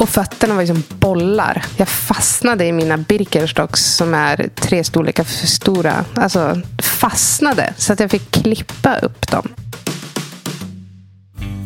Och 0.00 0.08
fötterna 0.08 0.54
var 0.54 0.62
liksom 0.62 0.82
bollar. 0.88 1.64
Jag 1.76 1.88
fastnade 1.88 2.64
i 2.64 2.72
mina 2.72 2.96
Birkenstocks 2.96 3.84
som 3.84 4.14
är 4.14 4.48
tre 4.54 4.84
storlekar 4.84 5.24
för 5.24 5.46
stora. 5.46 6.04
Alltså 6.14 6.60
fastnade 6.78 7.74
så 7.76 7.92
att 7.92 8.00
jag 8.00 8.10
fick 8.10 8.30
klippa 8.30 8.98
upp 8.98 9.30
dem. 9.30 9.48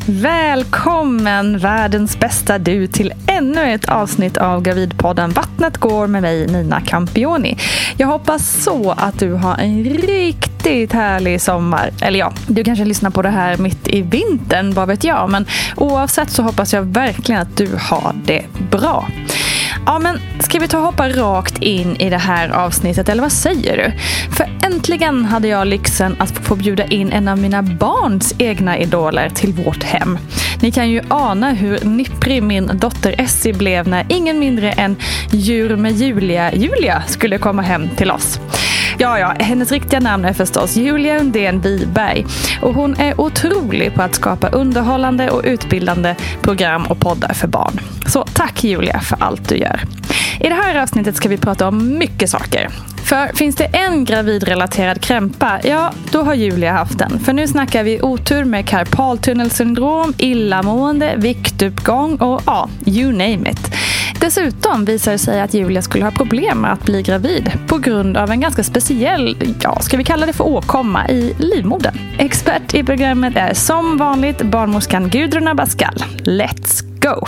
Välkommen 0.09 1.59
världens 1.59 2.19
bästa 2.19 2.59
du 2.59 2.87
till 2.87 3.13
ännu 3.27 3.73
ett 3.73 3.89
avsnitt 3.89 4.37
av 4.37 4.63
Gravidpodden 4.63 5.31
Vattnet 5.31 5.77
går 5.77 6.07
med 6.07 6.23
mig 6.23 6.47
Nina 6.47 6.81
Campioni. 6.81 7.59
Jag 7.97 8.07
hoppas 8.07 8.63
så 8.65 8.91
att 8.91 9.19
du 9.19 9.33
har 9.33 9.57
en 9.57 9.85
riktigt 9.85 10.93
härlig 10.93 11.41
sommar. 11.41 11.91
Eller 12.01 12.19
ja, 12.19 12.33
du 12.47 12.65
kanske 12.65 12.85
lyssnar 12.85 13.11
på 13.11 13.23
det 13.23 13.29
här 13.29 13.57
mitt 13.57 13.89
i 13.89 14.03
vintern, 14.03 14.75
vad 14.75 14.89
vet 14.89 15.05
jag. 15.05 15.31
Men 15.31 15.47
oavsett 15.77 16.31
så 16.31 16.43
hoppas 16.43 16.73
jag 16.73 16.83
verkligen 16.83 17.41
att 17.41 17.57
du 17.57 17.69
har 17.81 18.13
det 18.25 18.45
bra. 18.71 19.09
Ja, 19.87 19.99
men 19.99 20.21
ska 20.41 20.59
vi 20.59 20.69
ta 20.69 20.79
och 20.79 20.85
hoppa 20.85 21.09
rakt 21.09 21.59
in 21.63 21.97
i 21.97 22.11
det 22.11 22.19
här 22.19 22.49
avsnittet, 22.49 23.09
eller 23.09 23.23
vad 23.23 23.33
säger 23.33 23.77
du? 23.77 23.93
För 24.37 24.67
äntligen 24.67 25.25
hade 25.25 25.49
jag 25.49 25.67
lyxen 25.67 26.17
att 26.19 26.39
få 26.39 26.57
bjuda 26.57 26.87
in 26.87 27.13
en 27.13 27.29
av 27.29 27.39
mina 27.39 27.63
barns 27.63 28.35
egna 28.39 28.79
idoler 28.79 29.29
till 29.29 29.53
vårt 29.53 29.83
hem. 29.83 30.19
Ni 30.61 30.71
kan 30.71 30.91
ju 30.91 31.03
ana 31.09 31.53
hur 31.53 31.85
nipprig 31.85 32.43
min 32.43 32.71
dotter 32.75 33.15
Essie 33.19 33.53
blev 33.53 33.89
när 33.89 34.07
ingen 34.09 34.39
mindre 34.39 34.73
än 34.73 34.97
Djur 35.31 35.77
med 35.77 35.93
Julia 35.93 36.55
Julia 36.55 37.03
skulle 37.07 37.39
komma 37.39 37.63
hem 37.63 37.89
till 37.97 38.11
oss. 38.11 38.41
Ja, 38.99 39.19
ja, 39.19 39.35
hennes 39.41 39.73
riktiga 39.73 40.01
namn 40.01 40.25
är 40.25 40.33
förstås 40.33 40.77
Julia 40.77 41.19
Undén 41.19 41.61
Wiberg 41.61 42.27
och 42.63 42.75
hon 42.75 42.97
är 43.01 43.21
otrolig 43.21 43.95
på 43.95 44.03
att 44.03 44.15
skapa 44.15 44.49
underhållande 44.49 45.31
och 45.31 45.43
utbildande 45.45 46.15
program 46.43 46.87
och 46.87 47.01
poddar 47.01 47.35
för 47.35 47.49
barn. 47.49 47.81
Så 48.07 48.25
tack 48.35 48.65
Julia 48.65 49.01
för 49.01 49.17
allt 49.21 49.49
du 49.49 49.57
gör. 49.57 49.81
I 50.41 50.49
det 50.49 50.55
här 50.55 50.83
avsnittet 50.83 51.17
ska 51.17 51.29
vi 51.29 51.37
prata 51.37 51.69
om 51.69 51.99
mycket 51.99 52.31
saker. 52.31 52.69
För 53.05 53.37
finns 53.37 53.57
det 53.57 53.65
en 53.65 54.05
gravidrelaterad 54.05 55.01
krämpa, 55.01 55.61
ja 55.65 55.93
då 56.11 56.23
har 56.23 56.35
Julia 56.35 56.73
haft 56.73 56.99
den. 56.99 57.19
För 57.19 57.33
nu 57.33 57.49
snackar 57.49 57.85
vi 57.85 58.03
otur 58.03 58.45
med 58.45 58.69
karpaltunnelsyndrom, 58.69 60.15
illamående, 60.19 61.15
viktuppgång 61.17 62.17
och 62.17 62.43
ja, 62.47 62.69
you 62.87 63.13
name 63.13 63.51
it. 63.51 63.75
Dessutom 64.25 64.85
visar 64.85 65.13
det 65.13 65.19
sig 65.19 65.41
att 65.41 65.55
Julia 65.55 65.83
skulle 65.83 66.05
ha 66.05 66.11
problem 66.11 66.61
med 66.61 66.73
att 66.73 66.85
bli 66.85 67.03
gravid 67.03 67.53
på 67.69 67.79
grund 67.79 68.17
av 68.17 68.31
en 68.31 68.41
ganska 68.41 68.65
speciell, 68.65 69.37
ja, 69.63 69.81
ska 69.81 69.97
vi 69.97 70.05
kalla 70.05 70.27
det 70.27 70.33
för 70.33 70.45
åkomma 70.45 71.09
i 71.09 71.35
livmodern. 71.39 71.95
Expert 72.19 72.75
i 72.75 72.85
programmet 72.85 73.37
är 73.37 73.55
som 73.55 73.97
vanligt 73.97 74.43
barnmorskan 74.43 75.09
Gudrun 75.09 75.49
Abascal. 75.49 75.95
Let's 76.19 76.83
go! 77.01 77.27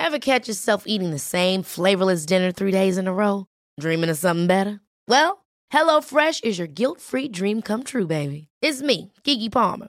Have 0.00 0.20
catch 0.20 0.48
yourself 0.48 0.82
eating 0.86 1.12
the 1.12 1.18
same 1.18 1.62
flavorless 1.64 2.26
dinner 2.26 2.52
three 2.52 2.72
days 2.72 2.98
in 2.98 3.08
a 3.08 3.12
row? 3.12 3.44
Dreaming 3.80 4.10
of 4.10 4.18
something 4.18 4.46
better? 4.46 4.78
Well, 5.10 5.32
hello 5.72 6.02
fresh 6.02 6.40
is 6.44 6.58
your 6.58 6.68
guilt-free 6.74 7.28
dream 7.28 7.62
come 7.62 7.82
true, 7.84 8.06
baby. 8.06 8.48
It's 8.66 8.82
me, 8.82 9.12
Gigi 9.24 9.48
Palmer. 9.48 9.88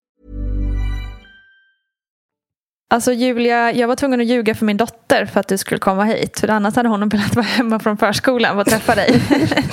Alltså 2.91 3.13
Julia, 3.13 3.71
jag 3.71 3.87
var 3.87 3.95
tvungen 3.95 4.21
att 4.21 4.27
ljuga 4.27 4.55
för 4.55 4.65
min 4.65 4.77
dotter 4.77 5.25
för 5.25 5.39
att 5.39 5.47
du 5.47 5.57
skulle 5.57 5.79
komma 5.79 6.03
hit. 6.03 6.39
För 6.39 6.47
annars 6.47 6.75
hade 6.75 6.89
hon 6.89 7.09
velat 7.09 7.35
vara 7.35 7.45
hemma 7.45 7.79
från 7.79 7.97
förskolan 7.97 8.59
och 8.59 8.65
träffa 8.65 8.95
dig. 8.95 9.21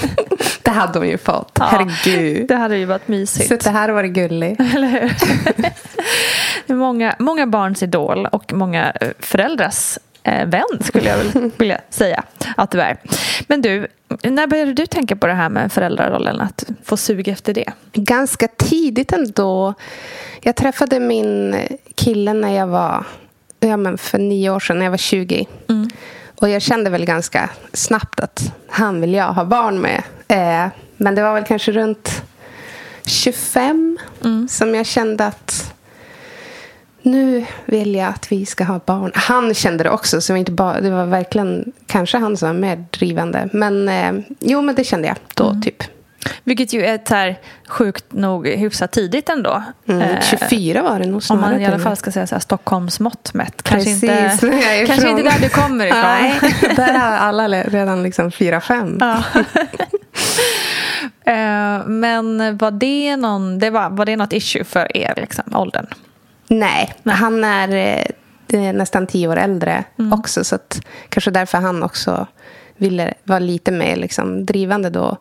det 0.62 0.70
hade 0.70 0.98
hon 0.98 1.08
ju 1.08 1.18
fått. 1.18 1.52
Ja, 1.58 1.64
Herregud. 1.64 2.48
Det 2.48 2.54
hade 2.54 2.78
ju 2.78 2.84
varit 2.84 3.08
mysigt. 3.08 3.64
Det 3.64 3.70
här 3.70 3.88
har 3.88 3.94
varit 3.94 4.12
gulligt. 4.12 4.60
Eller 4.74 4.88
hur? 6.66 6.74
många, 6.74 7.16
många 7.18 7.46
barns 7.46 7.82
idol 7.82 8.26
och 8.26 8.52
många 8.52 8.92
eh, 9.00 9.08
föräldrars 9.18 9.98
eh, 10.22 10.46
vän 10.46 10.78
skulle 10.80 11.08
jag 11.08 11.18
väl 11.18 11.50
vilja 11.58 11.80
säga 11.90 12.22
att 12.56 12.70
du 12.70 12.80
är. 12.80 12.96
Men 13.46 13.62
du, 13.62 13.86
när 14.22 14.46
började 14.46 14.72
du 14.72 14.86
tänka 14.86 15.16
på 15.16 15.26
det 15.26 15.32
här 15.32 15.48
med 15.48 15.72
föräldrarollen? 15.72 16.40
Att 16.40 16.64
få 16.84 16.96
sug 16.96 17.28
efter 17.28 17.54
det? 17.54 17.72
Ganska 17.92 18.48
tidigt 18.48 19.12
ändå. 19.12 19.74
Jag 20.42 20.56
träffade 20.56 21.00
min 21.00 21.56
kille 21.94 22.32
när 22.32 22.54
jag 22.54 22.66
var 22.66 23.04
ja, 23.60 23.76
men 23.76 23.98
för 23.98 24.18
nio 24.18 24.50
år 24.50 24.60
sedan, 24.60 24.78
när 24.78 24.86
jag 24.86 24.90
var 24.90 24.98
20. 24.98 25.46
Mm. 25.68 25.90
Och 26.40 26.48
jag 26.48 26.62
kände 26.62 26.90
väl 26.90 27.04
ganska 27.04 27.50
snabbt 27.72 28.20
att 28.20 28.52
han 28.68 29.00
vill 29.00 29.14
jag 29.14 29.32
ha 29.32 29.44
barn 29.44 29.80
med. 29.80 30.02
Eh, 30.28 30.72
men 30.96 31.14
det 31.14 31.22
var 31.22 31.34
väl 31.34 31.44
kanske 31.44 31.72
runt 31.72 32.22
25 33.06 33.98
mm. 34.24 34.48
som 34.48 34.74
jag 34.74 34.86
kände 34.86 35.26
att 35.26 35.74
nu 37.10 37.46
vill 37.64 37.94
jag 37.94 38.08
att 38.08 38.32
vi 38.32 38.46
ska 38.46 38.64
ha 38.64 38.80
barn. 38.84 39.12
Han 39.14 39.54
kände 39.54 39.84
det 39.84 39.90
också, 39.90 40.20
så 40.20 40.32
det 40.32 40.34
var, 40.34 40.38
inte 40.38 40.52
bara, 40.52 40.80
det 40.80 40.90
var 40.90 41.06
verkligen 41.06 41.72
kanske 41.86 42.18
han 42.18 42.36
som 42.36 42.48
var 42.48 42.54
mer 42.54 42.84
drivande. 42.90 43.48
Men 43.52 43.88
eh, 43.88 44.12
jo, 44.40 44.62
men 44.62 44.74
det 44.74 44.84
kände 44.84 45.08
jag 45.08 45.16
då, 45.34 45.48
mm. 45.48 45.62
typ. 45.62 45.82
Vilket 46.44 46.72
ju 46.72 46.84
är 46.84 47.00
här, 47.10 47.38
sjukt 47.68 48.04
nog 48.12 48.48
hyfsat 48.48 48.92
tidigt 48.92 49.28
ändå. 49.28 49.62
Mm, 49.88 50.02
Eh, 50.02 50.20
24 50.22 50.82
var 50.82 50.98
det 50.98 51.06
nog 51.06 51.14
Om 51.14 51.20
snarare. 51.20 51.52
man 51.52 51.60
i 51.60 51.66
alla 51.66 51.78
fall 51.78 51.96
ska 51.96 52.12
säga 52.12 52.26
så 52.26 52.34
här, 52.34 52.40
Stockholms 52.40 53.00
mått 53.00 53.34
mätt. 53.34 53.62
Kanske, 53.62 53.90
Precis, 53.90 54.02
inte, 54.42 54.56
är 54.56 54.86
kanske 54.86 55.10
inte 55.10 55.22
där 55.22 55.38
du 55.42 55.48
kommer 55.48 55.86
ifrån. 55.86 56.00
Nej, 56.00 56.40
där 56.76 56.98
har 56.98 57.16
alla 57.16 57.48
redan 57.48 58.02
liksom 58.02 58.30
4-5. 58.30 58.96
Ja. 59.00 59.42
Eh, 61.24 61.86
Men 61.86 62.56
var 62.56 62.70
det, 62.70 63.16
någon, 63.16 63.58
det 63.58 63.70
var, 63.70 63.90
var 63.90 64.06
det 64.06 64.16
något 64.16 64.32
issue 64.32 64.64
för 64.64 64.96
er, 64.96 65.14
liksom, 65.16 65.44
åldern? 65.56 65.86
Nej, 66.48 66.94
han 67.04 67.44
är, 67.44 67.68
eh, 68.52 68.72
nästan 68.72 69.06
tio 69.06 69.28
år 69.28 69.36
äldre 69.36 69.84
Mm. 69.98 70.12
också. 70.12 70.44
Så 70.44 70.54
att, 70.54 70.80
kanske 71.08 71.30
därför 71.30 71.58
han 71.58 71.82
också 71.82 72.26
ville 72.76 73.14
vara 73.24 73.38
lite 73.38 73.70
mer 73.70 73.96
liksom, 73.96 74.46
drivande 74.46 74.90
då. 74.90 75.16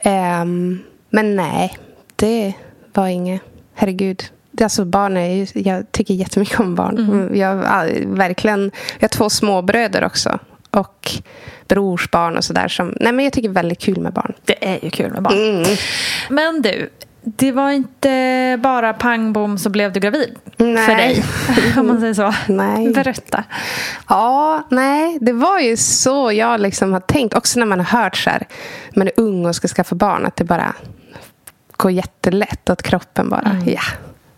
Ehm, 0.00 0.78
men 1.10 1.36
nej, 1.36 1.76
det 2.16 2.52
var 2.94 3.06
inget. 3.06 3.42
Herregud. 3.74 4.24
Alltså 4.62 4.84
barn 4.84 5.16
är, 5.16 5.28
ju- 5.34 5.46
jag 5.62 5.92
tycker 5.92 6.14
jättemycket 6.14 6.60
om 6.60 6.74
barn. 6.74 6.98
Mm. 6.98 7.36
Jag, 7.36 7.56
har 7.56 8.16
verkligen, 8.16 8.70
jag 8.98 9.02
har 9.02 9.08
två 9.08 9.30
småbröder 9.30 10.04
också. 10.04 10.38
Och 10.70 11.10
brorsbarn 11.68 12.36
och 12.36 12.44
sådär. 12.44 12.68
Som, 12.68 12.94
nej, 13.00 13.12
men 13.12 13.24
jag 13.24 13.32
tycker 13.32 13.48
väldigt 13.48 13.78
kul 13.80 14.00
med 14.00 14.12
barn. 14.12 14.32
Det 14.44 14.68
är 14.68 14.84
ju 14.84 14.90
kul 14.90 15.12
med 15.12 15.22
barn. 15.22 15.34
Mm. 15.34 15.76
Men 16.28 16.62
du, 16.62 16.90
det 17.36 17.52
var 17.52 17.70
inte 17.70 18.58
bara 18.62 18.92
pang 18.92 19.32
bom 19.32 19.58
så 19.58 19.70
blev 19.70 19.92
du 19.92 20.00
gravid 20.00 20.36
Nej. 20.56 20.86
för 20.86 20.94
dig. 20.94 21.24
Om 21.78 21.86
man 21.86 22.00
säger 22.00 22.14
så. 22.14 22.34
Nej. 22.52 22.92
Berätta. 22.92 23.44
Ja, 24.08 24.62
nej, 24.70 25.18
det 25.20 25.32
var 25.32 25.58
ju 25.58 25.76
så 25.76 26.32
jag 26.32 26.60
liksom 26.60 26.92
har 26.92 27.00
tänkt. 27.00 27.34
Också 27.34 27.58
när 27.58 27.66
man 27.66 27.80
har 27.80 28.00
hört 28.02 28.16
så 28.16 28.30
här, 28.30 28.46
man 28.96 29.06
är 29.06 29.12
ung 29.16 29.46
och 29.46 29.56
ska 29.56 29.68
skaffa 29.68 29.94
barn, 29.94 30.26
att 30.26 30.36
det 30.36 30.44
bara 30.44 30.74
går 31.76 31.90
jättelätt. 31.90 32.70
Att 32.70 32.82
kroppen 32.82 33.28
bara, 33.28 33.56
ja, 33.66 33.82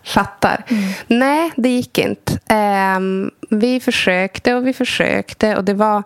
fattar. 0.03 0.63
Nej, 1.07 1.51
det 1.55 1.69
gick 1.69 1.97
inte. 1.97 2.39
Ehm, 2.47 3.31
vi 3.49 3.79
försökte 3.79 4.53
och 4.53 4.67
vi 4.67 4.73
försökte 4.73 5.55
och 5.55 5.63
det 5.63 5.73
var, 5.73 6.03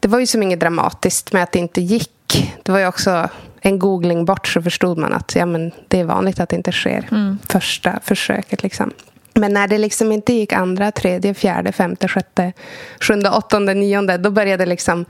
det 0.00 0.08
var 0.08 0.18
ju 0.18 0.26
som 0.26 0.42
inget 0.42 0.60
dramatiskt 0.60 1.32
med 1.32 1.42
att 1.42 1.52
det 1.52 1.58
inte 1.58 1.80
gick. 1.80 2.54
Det 2.62 2.72
var 2.72 2.78
ju 2.78 2.86
också 2.86 3.28
en 3.66 3.78
googling 3.78 4.24
bort 4.24 4.46
så 4.46 4.62
förstod 4.62 4.98
man 4.98 5.12
att 5.12 5.34
ja, 5.34 5.46
men 5.46 5.72
det 5.88 6.00
är 6.00 6.04
vanligt 6.04 6.40
att 6.40 6.48
det 6.48 6.56
inte 6.56 6.72
sker 6.72 7.08
första 7.48 8.00
försöket. 8.02 8.62
Liksom. 8.62 8.92
Men 9.34 9.52
när 9.52 9.68
det 9.68 9.78
liksom 9.78 10.12
inte 10.12 10.32
gick 10.32 10.52
andra, 10.52 10.92
tredje, 10.92 11.34
fjärde, 11.34 11.72
femte, 11.72 12.08
sjätte, 12.08 12.52
sjunde, 13.00 13.30
åttonde, 13.30 13.74
nionde, 13.74 14.18
då 14.18 14.30
började 14.30 14.66
liksom... 14.66 15.04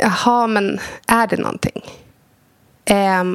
Jaha, 0.00 0.46
men 0.46 0.80
är 1.06 1.26
det 1.26 1.36
någonting? 1.36 1.82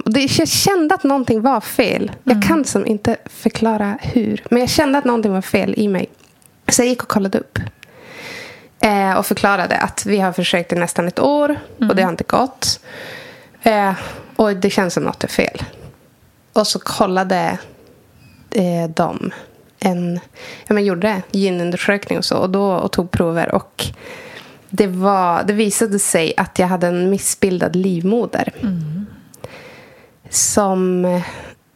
Och 0.05 0.13
det, 0.13 0.37
jag 0.39 0.47
kände 0.47 0.95
att 0.95 1.03
någonting 1.03 1.41
var 1.41 1.61
fel. 1.61 2.11
Jag 2.23 2.43
kan 2.43 2.65
som 2.65 2.85
inte 2.85 3.17
förklara 3.25 3.97
hur. 4.01 4.43
Men 4.49 4.59
jag 4.59 4.69
kände 4.69 4.97
att 4.97 5.05
någonting 5.05 5.33
var 5.33 5.41
fel 5.41 5.73
i 5.77 5.87
mig. 5.87 6.09
Så 6.67 6.81
jag 6.81 6.89
gick 6.89 7.03
och 7.03 7.09
kollade 7.09 7.39
upp. 7.39 7.59
Eh, 8.81 9.13
och 9.13 9.25
förklarade 9.25 9.77
att 9.77 10.05
vi 10.05 10.19
har 10.19 10.31
försökt 10.31 10.73
i 10.73 10.75
nästan 10.75 11.07
ett 11.07 11.19
år 11.19 11.59
och 11.79 11.95
det 11.95 12.03
har 12.03 12.11
inte 12.11 12.23
gått. 12.23 12.79
Eh, 13.63 13.94
och 14.35 14.56
det 14.56 14.69
känns 14.69 14.94
som 14.94 15.03
något 15.03 15.23
är 15.23 15.27
fel. 15.27 15.63
Och 16.53 16.67
så 16.67 16.79
kollade 16.79 17.57
eh, 18.51 18.89
de 18.95 19.31
en, 19.79 20.19
ja, 20.67 20.73
men 20.73 20.85
gjorde 20.85 21.21
gynundersökning 21.31 22.17
och 22.17 22.25
så 22.25 22.38
och, 22.38 22.50
då, 22.50 22.71
och 22.71 22.91
tog 22.91 23.11
prover. 23.11 23.56
Och 23.56 23.85
det, 24.69 24.88
var, 24.88 25.44
det 25.44 25.53
visade 25.53 26.00
sig 26.00 26.33
att 26.38 26.59
jag 26.59 26.67
hade 26.67 26.88
en 26.88 27.09
missbildad 27.09 27.75
livmoder. 27.75 28.53
Som 30.29 31.03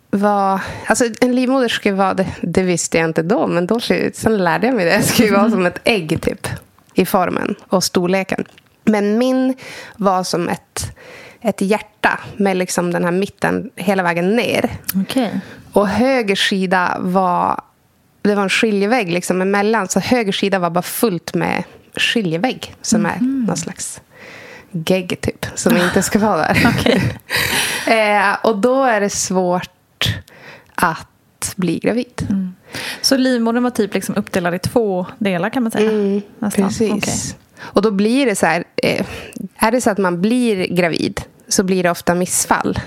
var... 0.10 0.62
Alltså 0.88 1.06
en 1.22 1.36
livmoder 1.36 1.68
ska 1.68 1.96
vara... 1.96 2.14
Det, 2.14 2.28
det 2.42 2.64
visste 2.64 2.98
jag 2.98 3.10
inte 3.10 3.24
då, 3.24 3.48
men 3.48 3.68
då, 3.68 3.80
sen 4.14 4.38
lärde 4.38 4.68
jag 4.68 4.76
mig 4.76 4.86
det. 4.86 4.98
Det 4.98 5.04
ska 5.04 5.24
ju 5.24 5.32
vara 5.32 5.50
som 5.50 5.66
ett 5.66 5.80
ägg 5.84 6.22
typ, 6.22 6.48
i 6.94 7.06
formen 7.06 7.56
och 7.68 7.84
storleken. 7.84 8.46
Men 8.84 9.18
min 9.18 9.56
var 9.98 10.24
som 10.24 10.50
ett, 10.50 10.96
ett 11.44 11.62
hjärta 11.62 12.20
med 12.38 12.58
liksom 12.58 12.92
den 12.92 13.04
här 13.04 13.12
mitten 13.12 13.70
hela 13.76 14.04
vägen 14.04 14.36
ner. 14.36 14.70
Okej. 14.96 15.40
Och 15.74 15.88
höger 15.88 16.36
sida 16.36 16.98
var... 17.00 17.62
Det 18.22 18.36
var 18.36 18.44
en 18.44 18.50
skiljevägg 18.50 19.12
liksom 19.12 19.42
emellan. 19.42 19.88
Så 19.88 20.00
höger 20.00 20.32
sida 20.32 20.60
var 20.60 20.70
bara 20.70 20.82
fullt 20.82 21.34
med 21.34 21.64
skiljevägg. 21.96 22.76
Som 22.82 23.06
är 23.06 23.20
någon 23.20 23.58
slags 23.58 24.02
gegg 24.72 25.22
typ. 25.22 25.46
Som 25.56 25.78
inte 25.78 26.04
ska 26.04 26.20
vara 26.20 26.38
där. 26.38 26.58
eh, 28.32 28.36
och 28.44 28.58
då 28.58 28.84
är 28.84 29.02
det 29.02 29.10
svårt 29.10 30.16
att 30.76 31.54
bli 31.56 31.80
gravid. 31.80 32.28
Så 33.02 33.18
livmodern 33.18 33.64
var 33.64 33.70
typ 33.70 33.94
liksom 33.94 34.16
uppdelad 34.16 34.56
i 34.56 34.60
två 34.60 35.06
delar 35.18 35.50
kan 35.50 35.64
man 35.64 35.72
säga? 35.72 35.92
Mm, 35.92 36.22
precis. 36.40 36.92
Okej. 36.92 37.38
Och 37.60 37.82
då 37.82 37.92
blir 37.92 38.26
det 38.26 38.36
så 38.36 38.46
här. 38.46 38.64
Eh, 38.76 39.06
är 39.56 39.72
det 39.72 39.82
så 39.82 39.90
att 39.90 39.98
man 39.98 40.22
blir 40.22 40.68
gravid 40.76 41.22
så 41.54 41.64
blir 41.64 41.84
det 41.84 41.92
ofta 41.92 42.16
missfall. 42.16 42.80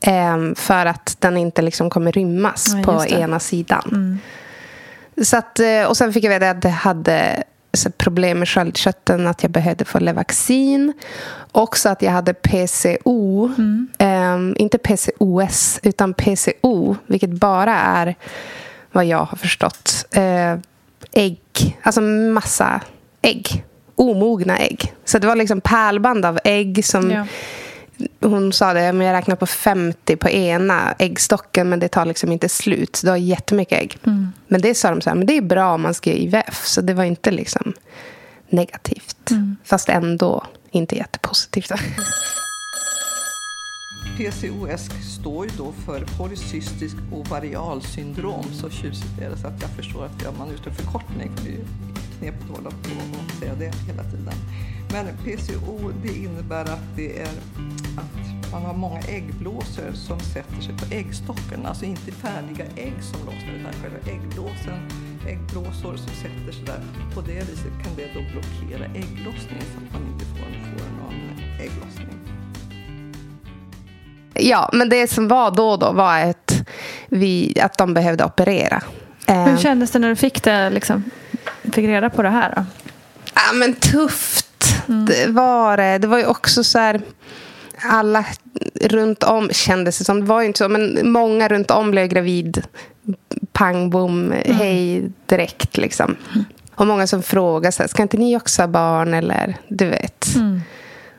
Eh, 0.00 0.54
för 0.54 0.86
att 0.86 1.16
den 1.18 1.36
inte 1.36 1.62
liksom 1.62 1.90
kommer 1.90 2.12
rymmas 2.12 2.74
Ja, 2.76 2.82
på 2.82 3.04
ena 3.04 3.40
sidan. 3.40 4.18
Så 5.22 5.36
att, 5.36 5.58
eh, 5.58 5.84
och 5.88 5.96
sen 5.96 6.12
fick 6.12 6.24
jag 6.24 6.30
veta 6.30 6.50
att 6.50 6.64
jag 6.64 6.70
hade 6.70 7.44
problem 7.96 8.38
med 8.38 8.48
sköldkörteln, 8.48 9.26
att 9.26 9.42
jag 9.42 9.52
behövde 9.52 9.84
få 9.84 9.98
Levaxin. 9.98 10.92
Också 11.52 11.88
att 11.88 12.02
jag 12.02 12.10
hade 12.10 12.34
PCO. 12.34 13.50
Ehm, 13.98 14.54
inte 14.58 14.78
PCOS, 14.78 15.80
utan 15.82 16.14
PCO. 16.14 16.96
Vilket 17.06 17.30
bara 17.30 17.74
är, 17.74 18.14
vad 18.92 19.04
jag 19.04 19.24
har 19.24 19.36
förstått, 19.36 20.06
eh, 20.10 20.58
ägg. 21.12 21.78
Alltså 21.82 22.00
massa 22.00 22.80
ägg. 23.22 23.64
Omogna 23.94 24.58
ägg. 24.58 24.92
Så 25.04 25.18
det 25.18 25.26
var 25.26 25.36
liksom 25.36 25.60
pärlband 25.60 26.24
av 26.24 26.38
ägg 26.44 26.84
som... 26.84 27.10
Ja. 27.10 27.26
Hon 28.20 28.52
sa 28.52 28.72
det, 28.72 28.92
men 28.92 29.06
jag 29.06 29.14
räknar 29.14 29.36
på 29.36 29.46
50 29.46 30.16
på 30.16 30.28
ena 30.30 30.92
äggstocken 30.98 31.68
men 31.68 31.78
det 31.80 31.88
tar 31.88 32.04
liksom 32.06 32.32
inte 32.32 32.48
slut. 32.48 33.00
Du 33.04 33.10
har 33.10 33.16
jättemycket 33.16 33.78
ägg. 33.78 33.98
Men 34.48 34.60
det 34.60 34.74
sa 34.74 34.90
de 34.90 35.00
så 35.00 35.10
här, 35.10 35.16
men 35.16 35.26
det 35.26 35.36
är 35.36 35.42
bra 35.42 35.74
om 35.74 35.82
man 35.82 35.94
ska 35.94 36.10
ge 36.10 36.16
IVF. 36.16 36.66
Så 36.66 36.80
det 36.80 36.94
var 36.94 37.04
inte 37.04 37.30
liksom 37.30 37.72
negativt. 38.48 39.30
Fast 39.64 39.88
ändå 39.88 40.46
inte 40.70 40.96
jättepositivt. 40.96 41.70
PCOS 44.16 44.88
står 45.16 45.44
ju 45.46 45.50
då 45.56 45.72
för 45.86 46.04
polycystisk 46.18 46.96
ovarialsyndrom, 47.12 48.44
så 48.60 48.70
tjusigt 48.70 49.18
är 49.20 49.30
det 49.30 49.36
så 49.38 49.46
att 49.46 49.62
jag 49.62 49.70
förstår 49.70 50.04
att 50.04 50.22
jag- 50.22 50.38
man 50.38 50.48
är 50.50 50.54
ute 50.54 50.68
en 50.70 50.74
förkortning, 50.76 51.30
för 51.36 51.44
det 51.44 51.50
är 51.50 51.52
ju 51.52 51.64
knepigt 52.18 52.44
att 52.50 52.56
hålla 52.56 52.70
på 52.70 52.76
och 53.24 53.38
säga 53.40 53.54
det 53.54 53.64
hela 53.86 54.02
tiden. 54.04 54.34
Men 54.92 55.06
PCO 55.24 55.92
det 56.02 56.12
innebär 56.18 56.62
att 56.64 56.96
det 56.96 57.20
är 57.20 57.28
att 57.96 58.52
man 58.52 58.62
har 58.62 58.74
många 58.74 59.00
äggblåsor 59.00 59.92
som 59.94 60.20
sätter 60.20 60.60
sig 60.60 60.74
på 60.78 60.94
äggstocken, 60.94 61.66
alltså 61.66 61.84
inte 61.84 62.12
färdiga 62.12 62.64
ägg 62.76 62.94
som 63.02 63.20
lossnar 63.26 63.52
utan 63.60 63.72
själva 63.82 63.98
äggblåsen, 64.14 64.78
äggblåsor 65.28 65.96
som 65.96 66.14
sätter 66.22 66.52
sig 66.52 66.64
där. 66.66 66.80
På 67.14 67.20
det 67.20 67.40
viset 67.50 67.72
kan 67.84 67.92
det 67.96 68.08
då 68.14 68.20
blockera 68.32 68.84
ägglossningen 68.84 69.66
så 69.72 69.78
att 69.86 69.92
man 69.92 70.12
inte 70.12 70.24
får, 70.24 70.38
får 70.38 70.86
någon 71.02 71.38
ägglossning. 71.60 72.18
Ja, 74.34 74.70
men 74.72 74.88
det 74.88 75.10
som 75.10 75.28
var 75.28 75.50
då 75.50 75.76
då 75.76 75.92
var 75.92 76.18
att, 76.18 76.62
vi, 77.08 77.60
att 77.60 77.78
de 77.78 77.94
behövde 77.94 78.24
operera. 78.24 78.82
Eh, 79.26 79.44
Hur 79.44 79.56
kändes 79.56 79.90
det 79.90 79.98
när 79.98 80.08
du 80.08 80.16
fick, 80.16 80.42
det, 80.42 80.70
liksom, 80.70 81.04
fick 81.62 81.86
reda 81.86 82.10
på 82.10 82.22
det 82.22 82.30
här? 82.30 82.52
Då? 82.56 82.64
Ja, 83.34 83.52
men 83.54 83.74
tufft. 83.74 84.46
Det 84.86 85.26
var 85.28 85.76
det. 85.76 85.98
Det 85.98 86.06
var 86.06 86.18
ju 86.18 86.26
också 86.26 86.64
så 86.64 86.78
här... 86.78 87.00
Alla 87.84 88.24
runt 88.80 89.22
om 89.22 89.48
kändes 89.50 89.98
det 89.98 90.04
som. 90.04 90.20
Det 90.20 90.26
var 90.26 90.40
ju 90.40 90.46
inte 90.46 90.58
så, 90.58 90.68
men 90.68 91.12
många 91.12 91.48
runt 91.48 91.70
om 91.70 91.90
blev 91.90 92.08
gravid. 92.08 92.62
Pang, 93.52 93.90
bom, 93.90 94.32
hej, 94.44 95.10
direkt 95.26 95.76
liksom. 95.76 96.16
Och 96.74 96.86
många 96.86 97.06
som 97.06 97.22
frågar 97.22 97.70
så 97.70 97.82
här, 97.82 97.88
ska 97.88 98.02
inte 98.02 98.16
ni 98.16 98.36
också 98.36 98.62
ha 98.62 98.66
barn? 98.66 99.14
Eller 99.14 99.56
du 99.68 99.86
vet. 99.86 100.26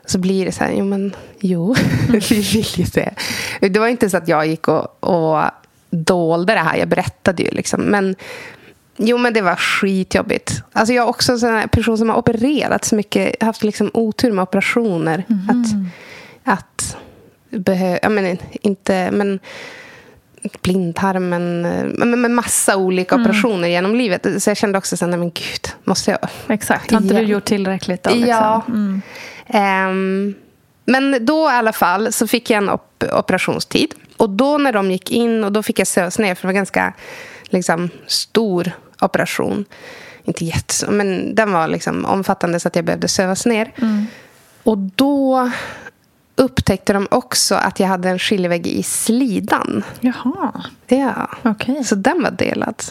Så 0.06 0.18
blir 0.18 0.46
det 0.46 0.52
så 0.52 0.64
här, 0.64 0.72
jo 0.72 0.84
men 0.84 1.16
jo, 1.40 1.74
vi 2.08 2.40
vill 2.40 2.66
ju 2.74 2.84
det. 2.84 3.14
Det 3.60 3.78
var 3.78 3.88
inte 3.88 4.10
så 4.10 4.16
att 4.16 4.28
jag 4.28 4.46
gick 4.46 4.68
och, 4.68 5.04
och 5.04 5.42
dolde 5.90 6.54
det 6.54 6.60
här. 6.60 6.76
Jag 6.76 6.88
berättade 6.88 7.42
ju 7.42 7.50
liksom. 7.50 7.80
Men 7.80 8.16
Jo, 8.96 9.18
men 9.18 9.34
det 9.34 9.40
var 9.40 9.56
skitjobbigt. 9.56 10.62
Alltså 10.72 10.94
jag 10.94 11.04
är 11.04 11.08
också 11.08 11.46
en 11.46 11.68
person 11.68 11.98
som 11.98 12.08
har 12.08 12.16
opererat 12.16 12.84
så 12.84 12.96
mycket. 12.96 13.42
Haft 13.42 13.64
liksom 13.64 13.90
otur 13.94 14.32
med 14.32 14.42
operationer. 14.42 15.24
Att, 15.48 15.66
att 16.44 16.96
behö- 17.50 18.38
inte... 18.62 19.10
Men 19.12 19.40
blindtarmen, 20.62 21.64
eh, 21.64 21.84
men 21.84 22.20
med 22.20 22.30
massa 22.30 22.76
olika 22.76 23.14
operationer 23.14 23.68
genom 23.68 23.94
livet. 23.94 24.42
Så 24.42 24.50
jag 24.50 24.56
kände 24.56 24.78
också 24.78 24.96
sen, 24.96 25.10
nej 25.10 25.18
men 25.18 25.30
gud, 25.30 25.68
måste 25.84 26.10
jag? 26.10 26.20
Exakt, 26.48 26.90
har 26.90 27.00
inte 27.00 27.14
du 27.14 27.22
gjort 27.22 27.44
tillräckligt? 27.44 28.02
Då, 28.02 28.10
liksom? 28.10 28.28
Ja. 28.28 28.62
Mm. 28.68 29.02
Ehm, 29.46 30.34
Men 30.84 31.26
då 31.26 31.50
i 31.50 31.52
alla 31.52 31.72
fall 31.72 32.12
så 32.12 32.26
fick 32.26 32.50
jag 32.50 32.58
en 32.58 32.68
op 32.68 33.04
operationstid. 33.12 33.94
Och 34.16 34.30
då 34.30 34.58
när 34.58 34.72
de 34.72 34.90
gick 34.90 35.10
in 35.10 35.44
och 35.44 35.52
då 35.52 35.62
fick 35.62 35.78
jag 35.78 35.86
sövs 35.86 36.18
ner 36.18 36.34
för 36.34 36.42
det 36.42 36.46
var 36.48 36.54
ganska 36.54 36.92
liksom, 37.44 37.90
stor 38.06 38.72
operation. 39.00 39.64
Inte 40.24 40.44
jättestor, 40.44 40.92
men 40.92 41.34
den 41.34 41.52
var 41.52 41.68
liksom 41.68 42.04
omfattande 42.04 42.60
så 42.60 42.68
att 42.68 42.76
jag 42.76 42.84
behövde 42.84 43.08
sövas 43.08 43.46
ner. 43.46 43.72
Mm. 43.76 44.06
Och 44.62 44.78
då 44.78 45.50
upptäckte 46.36 46.92
de 46.92 47.06
också 47.10 47.54
att 47.54 47.80
jag 47.80 47.86
hade 47.88 48.08
en 48.08 48.18
skiljevägg 48.18 48.66
i 48.66 48.82
slidan. 48.82 49.82
Jaha, 50.00 50.64
Ja. 50.86 51.28
okej. 51.42 51.84
Så 51.84 51.94
den 51.94 52.22
var 52.22 52.30
delad. 52.30 52.82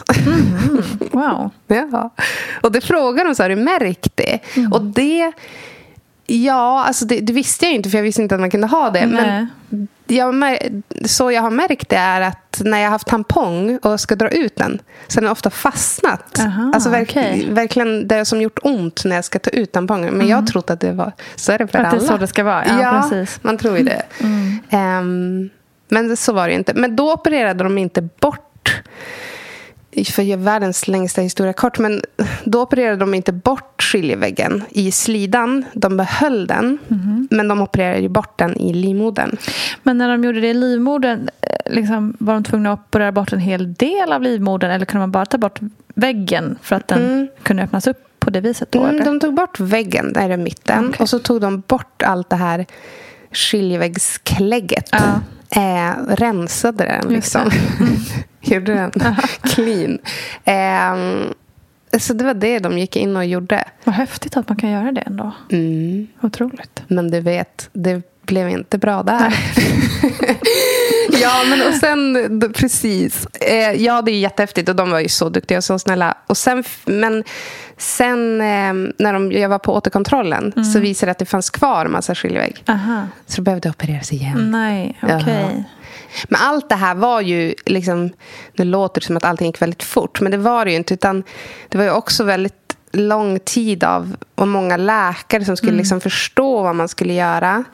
Wow. 1.12 1.50
Ja. 1.66 2.10
Och 2.62 2.72
det 2.72 2.80
frågade 2.80 3.28
de, 3.28 3.34
så 3.34 3.42
har 3.42 3.48
du 3.48 3.56
märkt 3.56 4.08
det? 4.16 4.38
Och 4.72 4.82
det... 4.82 5.32
Ja, 6.26 6.84
alltså 6.84 7.04
det, 7.04 7.20
det 7.20 7.32
visste 7.32 7.64
jag 7.64 7.74
inte 7.74 7.90
för 7.90 7.98
jag 7.98 8.02
visste 8.02 8.22
inte 8.22 8.34
att 8.34 8.40
man 8.40 8.50
kunde 8.50 8.66
ha 8.66 8.90
det. 8.90 9.06
Nej. 9.06 9.46
Men 9.68 9.88
jag, 10.06 10.58
så 11.04 11.30
jag 11.32 11.42
har 11.42 11.50
märkt 11.50 11.88
det 11.88 11.96
är 11.96 12.20
att 12.20 12.60
när 12.64 12.78
jag 12.78 12.86
har 12.86 12.90
haft 12.90 13.06
tampong 13.06 13.78
och 13.82 14.00
ska 14.00 14.16
dra 14.16 14.28
ut 14.28 14.56
den 14.56 14.78
så 15.08 15.16
har 15.16 15.22
den 15.22 15.30
ofta 15.32 15.50
fastnat. 15.50 16.38
Aha, 16.38 16.70
alltså 16.74 16.90
verk, 16.90 17.08
okej. 17.10 17.46
verkligen 17.50 18.08
det 18.08 18.24
som 18.24 18.40
gjort 18.42 18.58
ont 18.62 19.04
när 19.04 19.16
jag 19.16 19.24
ska 19.24 19.38
ta 19.38 19.50
ut 19.50 19.72
tampongen. 19.72 20.14
Men 20.14 20.28
jag 20.28 20.36
har 20.36 20.46
trott 20.46 20.70
att 20.70 20.80
det 20.80 20.92
var 20.92 21.12
så 21.36 21.52
är 21.52 21.58
det 21.58 21.66
för 21.66 21.78
Att 21.78 21.90
det 21.90 21.96
är 21.96 22.00
alla. 22.00 22.08
så 22.08 22.16
det 22.16 22.26
ska 22.26 22.44
vara, 22.44 22.64
ja, 22.82 23.00
precis. 23.02 23.38
man 23.42 23.58
tror 23.58 23.78
ju 23.78 23.84
det. 23.84 24.02
Ehm, 24.70 25.50
men 25.88 26.16
så 26.16 26.32
var 26.32 26.48
det 26.48 26.54
inte. 26.54 26.74
Men 26.74 26.96
då 26.96 27.12
opererade 27.12 27.64
de 27.64 27.78
inte 27.78 28.02
bort 28.02 28.50
för 30.12 30.22
att 30.22 30.28
göra 30.28 30.40
världens 30.40 30.88
längsta 30.88 31.20
historia 31.20 31.52
kort, 31.52 31.78
men 31.78 32.02
då 32.44 32.62
opererade 32.62 32.96
de 32.96 33.14
inte 33.14 33.32
bort 33.32 33.82
skiljeväggen 33.82 34.64
i 34.70 34.90
slidan. 34.90 35.64
De 35.72 35.96
behöll 35.96 36.46
den, 36.46 36.78
men 37.30 37.48
de 37.48 37.60
opererade 37.60 38.00
ju 38.00 38.08
bort 38.08 38.38
den 38.38 38.56
i 38.60 38.72
livmodern. 38.72 39.36
Men 39.82 39.98
när 39.98 40.08
de 40.08 40.24
gjorde 40.24 40.40
det 40.40 40.48
i 40.48 40.54
livmodern, 40.54 41.28
eh, 41.40 41.72
liksom, 41.74 42.16
var 42.20 42.34
de 42.34 42.44
tvungna 42.44 42.72
att 42.72 42.80
operera 42.80 43.12
bort 43.12 43.32
en 43.32 43.38
hel 43.38 43.74
del 43.74 44.12
av 44.12 44.22
livmodern 44.22 44.70
eller 44.70 44.86
kunde 44.86 45.00
man 45.02 45.10
bara 45.12 45.26
ta 45.26 45.38
bort 45.38 45.60
väggen 45.94 46.58
för 46.62 46.76
att 46.76 46.88
den 46.88 47.28
kunde 47.42 47.62
öppnas 47.62 47.86
upp 47.86 47.98
på 48.18 48.30
det 48.30 48.40
viset? 48.40 48.72
Då, 48.72 48.84
Mm, 48.84 49.04
de 49.04 49.20
tog 49.20 49.34
bort 49.34 49.60
väggen 49.60 50.12
där 50.12 50.30
i 50.30 50.36
mitten 50.36 50.88
Okej. 50.88 50.96
och 51.00 51.08
så 51.08 51.18
tog 51.18 51.40
de 51.40 51.60
bort 51.60 52.02
allt 52.02 52.30
det 52.30 52.36
här 52.36 52.66
skiljeväggsklägget. 53.32 54.88
Ja. 54.92 55.20
Eh, 55.56 55.92
rensade 56.08 56.84
den 56.84 57.12
liksom. 57.12 57.50
Gjorde 58.44 58.74
den 58.74 58.92
clean. 59.42 59.98
Eh, 60.44 61.30
så 61.98 62.12
det 62.12 62.24
var 62.24 62.34
det 62.34 62.58
de 62.58 62.78
gick 62.78 62.96
in 62.96 63.16
och 63.16 63.24
gjorde. 63.24 63.64
Vad 63.84 63.94
häftigt 63.94 64.36
att 64.36 64.48
man 64.48 64.58
kan 64.58 64.70
göra 64.70 64.92
det 64.92 65.00
ändå. 65.00 65.32
Mm. 65.52 66.06
Otroligt. 66.20 66.82
Men 66.88 67.10
du 67.10 67.20
vet, 67.20 67.68
det 67.72 68.02
blev 68.22 68.48
inte 68.48 68.78
bra 68.78 69.02
där. 69.02 69.34
ja, 71.22 71.44
men 71.48 71.68
och 71.68 71.74
sen, 71.74 72.52
precis. 72.54 73.26
Eh, 73.26 73.82
ja, 73.82 74.02
det 74.02 74.10
är 74.10 74.18
jättehäftigt 74.18 74.68
och 74.68 74.76
de 74.76 74.90
var 74.90 75.00
ju 75.00 75.08
så 75.08 75.28
duktiga 75.28 75.58
och 75.58 75.64
så 75.64 75.78
snälla. 75.78 76.14
Och 76.26 76.36
sen, 76.36 76.64
men 76.84 77.24
sen 77.78 78.40
eh, 78.40 78.92
när 78.98 79.12
de, 79.12 79.32
jag 79.32 79.48
var 79.48 79.58
på 79.58 79.74
återkontrollen 79.74 80.64
så 80.72 80.80
visade 80.80 81.08
det 81.08 81.10
att 81.10 81.18
det 81.18 81.26
fanns 81.26 81.50
kvar 81.50 81.86
en 81.86 81.92
massa 81.92 82.14
skiljevägg. 82.14 82.62
Aha. 82.68 83.06
Så 83.26 83.36
det 83.36 83.42
behövde 83.42 83.70
opereras 83.70 84.12
igen. 84.12 84.50
Nej, 84.50 84.98
okej. 85.02 85.64
Men 86.28 86.40
allt 86.40 86.68
det 86.68 86.74
här 86.74 86.94
var 86.94 87.20
ju, 87.20 87.54
liksom, 87.66 88.10
nu 88.54 88.64
låter 88.64 89.00
det 89.00 89.06
som 89.06 89.16
att 89.16 89.24
allting 89.24 89.46
gick 89.46 89.62
väldigt 89.62 89.82
fort, 89.82 90.20
men 90.20 90.32
det 90.32 90.38
var 90.38 90.64
det 90.64 90.70
ju 90.70 90.76
inte. 90.76 90.94
Utan 90.94 91.22
det 91.68 91.78
var 91.78 91.84
ju 91.84 91.90
också 91.90 92.24
väldigt 92.24 92.76
lång 92.92 93.38
tid 93.38 93.84
av 93.84 94.16
och 94.34 94.48
många 94.48 94.76
läkare 94.76 95.44
som 95.44 95.56
skulle 95.56 95.70
Mm. 95.72 95.78
liksom 95.78 96.00
förstå 96.00 96.62
vad 96.62 96.76
man 96.76 96.88
skulle 96.88 97.12
göra. 97.12 97.64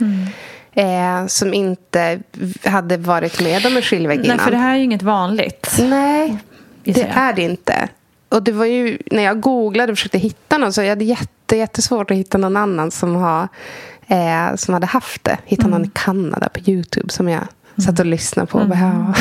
Eh, 0.73 1.27
som 1.27 1.55
inte 1.55 2.21
hade 2.65 2.97
varit 2.97 3.41
med 3.43 3.67
om 3.67 3.77
en 3.77 3.83
skiljevägg 3.83 4.19
Nej, 4.19 4.27
innan. 4.27 4.39
för 4.39 4.51
det 4.51 4.57
här 4.57 4.73
är 4.73 4.77
ju 4.79 4.85
inget 4.85 5.03
vanligt. 5.03 5.77
Nej, 5.81 6.39
det 6.85 7.03
är 7.03 7.33
det 7.33 7.43
inte. 7.43 7.89
Och 8.29 8.43
det 8.43 8.53
var 8.53 8.65
ju, 8.65 8.99
när 9.07 9.23
jag 9.23 9.41
googlade 9.41 9.93
och 9.93 9.99
försökte 9.99 10.19
hitta 10.19 10.59
någon 10.59 10.73
så 10.73 10.83
jag 10.83 10.89
hade 10.89 11.05
jätte, 11.05 11.57
jättesvårt 11.57 12.11
att 12.11 12.17
hitta 12.17 12.39
någon 12.39 12.57
annan 12.57 12.91
som, 12.91 13.15
har, 13.17 13.49
eh, 14.07 14.55
som 14.57 14.75
hade 14.75 14.87
haft 14.87 15.25
det. 15.25 15.39
Hitta 15.45 15.67
någon 15.67 15.85
i 15.85 15.91
Kanada 15.95 16.49
på 16.49 16.71
Youtube 16.71 17.13
som 17.13 17.29
jag 17.29 17.43
satt 17.77 18.01
och 18.01 18.07
lyssnade 18.07 18.47
på. 18.47 18.59
Och 18.59 18.69
bara, 18.69 18.79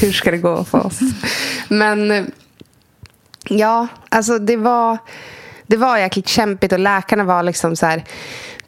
hur 0.00 0.12
ska 0.12 0.30
det 0.30 0.38
gå 0.38 0.64
för 0.64 0.86
oss? 0.86 1.00
Men 1.68 2.10
eh, 2.10 2.24
ja, 3.48 3.86
alltså 4.08 4.38
det 4.38 4.56
var, 4.56 4.98
det 5.66 5.76
var 5.76 5.98
jäkligt 5.98 6.28
kämpigt 6.28 6.72
och 6.72 6.78
läkarna 6.78 7.24
var 7.24 7.42
liksom 7.42 7.76
så 7.76 7.86
här 7.86 8.04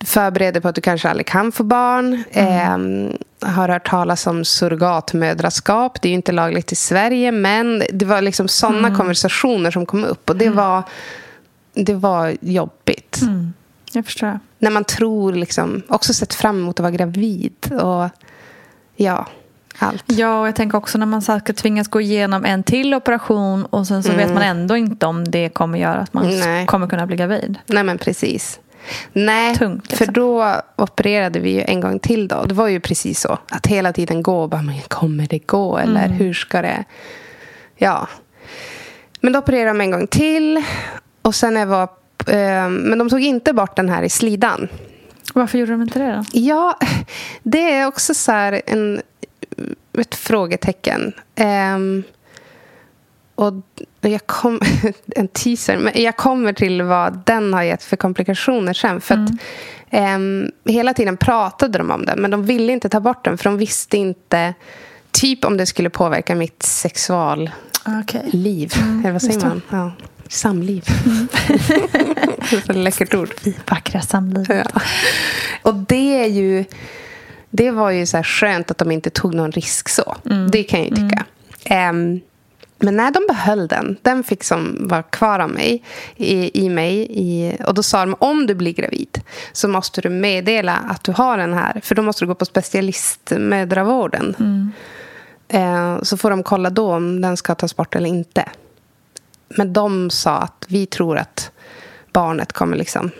förberedda 0.05 0.61
på 0.61 0.69
att 0.69 0.75
du 0.75 0.81
kanske 0.81 1.09
aldrig 1.09 1.27
kan 1.27 1.53
få 1.53 1.65
barn. 1.65 2.25
Eh, 2.31 2.79
har 3.49 3.69
hört 3.69 3.89
talas 3.89 4.27
om 4.27 4.45
surrogatmödraskap. 4.45 6.03
Det 6.03 6.09
är 6.09 6.11
ju 6.11 6.17
inte 6.17 6.33
lagligt 6.33 6.73
i 6.73 6.77
Sverige, 6.77 7.33
men 7.33 7.83
det 7.93 8.05
var 8.05 8.23
liksom 8.23 8.49
sådana 8.49 8.97
konversationer 8.97 9.71
som 9.71 9.87
kom 9.87 10.05
upp. 10.05 10.31
Och 10.31 10.37
det 10.37 10.51
var, 10.51 10.83
det 11.75 11.95
var 11.95 12.37
jobbigt. 12.41 13.21
Jag 13.93 14.05
förstår. 14.05 14.41
När 14.59 14.71
man 14.71 14.85
tror, 14.85 15.33
liksom, 15.33 15.83
också 15.89 16.15
sett 16.15 16.35
fram 16.35 16.61
emot 16.61 16.81
att 16.81 16.85
vara 16.85 16.91
gravid. 16.91 17.73
Och 17.73 18.09
ja, 18.97 19.27
allt. 19.79 20.05
Ja, 20.07 20.41
och 20.41 20.47
jag 20.49 20.55
tänker 20.57 20.79
också 20.79 20.99
när 20.99 21.07
man 21.07 21.23
säkert 21.23 21.57
tvingas 21.57 21.89
gå 21.89 22.01
igenom 22.01 22.45
en 22.45 22.63
till 22.63 22.95
operation 22.95 23.65
och 23.65 23.87
sen 23.87 24.03
så 24.03 24.13
vet 24.13 24.35
man 24.35 24.43
ändå 24.43 24.77
inte 24.77 25.07
om 25.07 25.25
det 25.25 25.49
kommer 25.49 25.79
göra 25.79 26.01
att 26.01 26.13
man 26.15 26.39
Nej. 26.41 26.67
kommer 26.67 26.87
kunna 26.87 27.07
bli 27.07 27.17
gravid. 27.17 27.59
Nej, 27.67 27.85
men 27.85 27.99
precis. 27.99 28.61
Nej, 29.13 29.57
Tungt, 29.57 29.91
liksom. 29.91 30.07
för 30.07 30.13
då 30.13 30.57
opererade 30.77 31.39
vi 31.41 31.51
ju 31.51 31.61
en 31.63 31.81
gång 31.81 31.99
till. 31.99 32.29
då. 32.29 32.45
Det 32.45 32.55
var 32.55 32.69
ju 32.69 32.81
precis 32.81 33.21
så. 33.21 33.39
Att 33.51 33.67
hela 33.67 33.93
tiden 33.93 34.23
gå 34.23 34.47
bara, 34.49 34.63
men 34.63 34.81
kommer 34.89 35.27
det 35.27 35.39
gå? 35.39 35.79
Eller 35.79 36.05
Mm. 36.05 36.17
hur 36.17 36.33
ska 36.35 36.63
det... 36.63 36.85
Ja. 37.77 38.09
Men 39.21 39.33
då 39.33 39.39
opererade 39.39 39.71
de 39.71 39.81
en 39.81 39.91
gång 39.91 40.07
till. 40.07 40.63
Och 41.23 41.35
sen 41.35 41.57
jag 41.57 41.67
var... 41.67 41.83
Eh, 42.27 42.69
men 42.69 42.99
de 42.99 43.09
tog 43.11 43.21
inte 43.23 43.53
bort 43.53 43.77
den 43.77 43.89
här 43.89 44.03
i 44.03 44.09
slidan. 44.09 44.69
Varför 45.33 45.59
gjorde 45.59 45.73
de 45.73 45.83
inte 45.83 45.99
det 45.99 46.12
då? 46.12 46.25
Ja, 46.33 46.79
det 47.43 47.73
är 47.73 47.87
också 47.87 48.15
så 48.15 48.33
här 48.33 48.62
en, 48.67 49.03
ett 49.99 50.15
frågetecken. 50.15 51.12
Ehm, 51.35 52.03
och 53.35 53.55
jag 54.01 54.27
kom, 54.27 54.61
en 55.17 55.29
teaser, 55.29 55.79
men 55.79 56.03
jag 56.03 56.17
kommer 56.17 56.53
till 56.53 56.83
vad 56.83 57.23
den 57.27 57.55
har 57.55 57.62
gett 57.62 57.83
för 57.83 57.97
komplikationer 57.97 58.73
sen. 58.73 59.01
För 59.01 59.15
att, 59.15 59.31
ehm, 59.91 60.51
hela 60.65 60.95
tiden 60.95 61.17
pratade 61.17 61.79
de 61.79 61.91
om 61.91 62.05
det, 62.05 62.17
men 62.17 62.31
de 62.31 62.45
ville 62.45 62.73
inte 62.73 62.89
ta 62.89 63.01
bort 63.01 63.25
den 63.25 63.39
för 63.39 63.45
de 63.45 63.57
visste 63.57 63.97
inte 63.97 64.55
typ 65.11 65.45
om 65.45 65.57
det 65.57 65.67
skulle 65.67 65.91
påverka 65.91 66.35
mitt 66.35 66.62
sexualliv. 66.62 67.51
Okej. 68.03 68.31
Eller 68.33 69.12
vad 69.12 69.23
säger 69.23 69.41
man? 69.41 69.62
Ja, 69.71 69.93
samliv. 70.33 70.85
så 72.67 72.73
läckert 72.73 73.15
ord. 73.15 73.31
Vackra 73.71 74.01
samliv. 74.01 74.47
Ja. 74.49 74.81
Och 75.62 75.75
det 75.75 76.25
är 76.25 76.29
ju... 76.29 76.65
Det 77.51 77.71
var 77.71 77.91
ju 77.91 78.07
så 78.07 78.23
skönt 78.23 78.71
att 78.71 78.79
de 78.79 78.91
inte 78.91 79.11
tog 79.11 79.35
någon 79.35 79.53
risk 79.53 79.89
så. 79.89 80.17
Det 80.53 80.62
kan 80.62 80.81
jag 80.81 80.89
ju 80.89 80.95
tycka. 80.95 81.25
Ehm, 81.65 82.21
men 82.79 82.97
när 82.97 83.11
de 83.11 83.27
behöll 83.29 83.69
den, 83.69 83.97
den 84.03 84.25
fick 84.25 84.45
som 84.45 84.79
vara 84.81 85.03
kvar 85.03 85.39
av 85.39 85.51
mig, 85.51 85.85
i, 86.17 86.65
i 86.65 86.69
mig. 86.69 87.07
I, 87.11 87.57
och 87.67 87.75
då 87.75 87.83
sa 87.83 88.07
de, 88.07 88.15
om 88.19 88.47
du 88.47 88.55
blir 88.55 88.73
gravid 88.73 89.21
så 89.53 89.69
måste 89.69 90.01
du 90.01 90.09
meddela 90.09 90.77
att 90.77 91.05
du 91.05 91.12
har 91.12 91.39
den 91.39 91.53
här. 91.53 91.81
För 91.85 91.95
då 91.95 92.03
måste 92.03 92.25
du 92.25 92.29
gå 92.29 92.35
på 92.35 92.45
specialistmödravården. 92.45 94.37
Eh, 95.49 96.03
så 96.03 96.17
får 96.17 96.31
de 96.31 96.43
kolla 96.43 96.71
då 96.71 96.93
om 96.93 97.21
den 97.21 97.37
ska 97.37 97.55
tas 97.55 97.77
bort 97.77 97.95
eller 97.95 98.09
inte. 98.09 98.45
Men 99.56 99.73
de 99.73 100.11
sa 100.11 100.38
att 100.38 100.64
vi 100.68 100.87
tror 100.87 101.18
att 101.18 101.50
barnet 102.12 102.52
kommer 102.52 102.76
liksom 102.76 103.11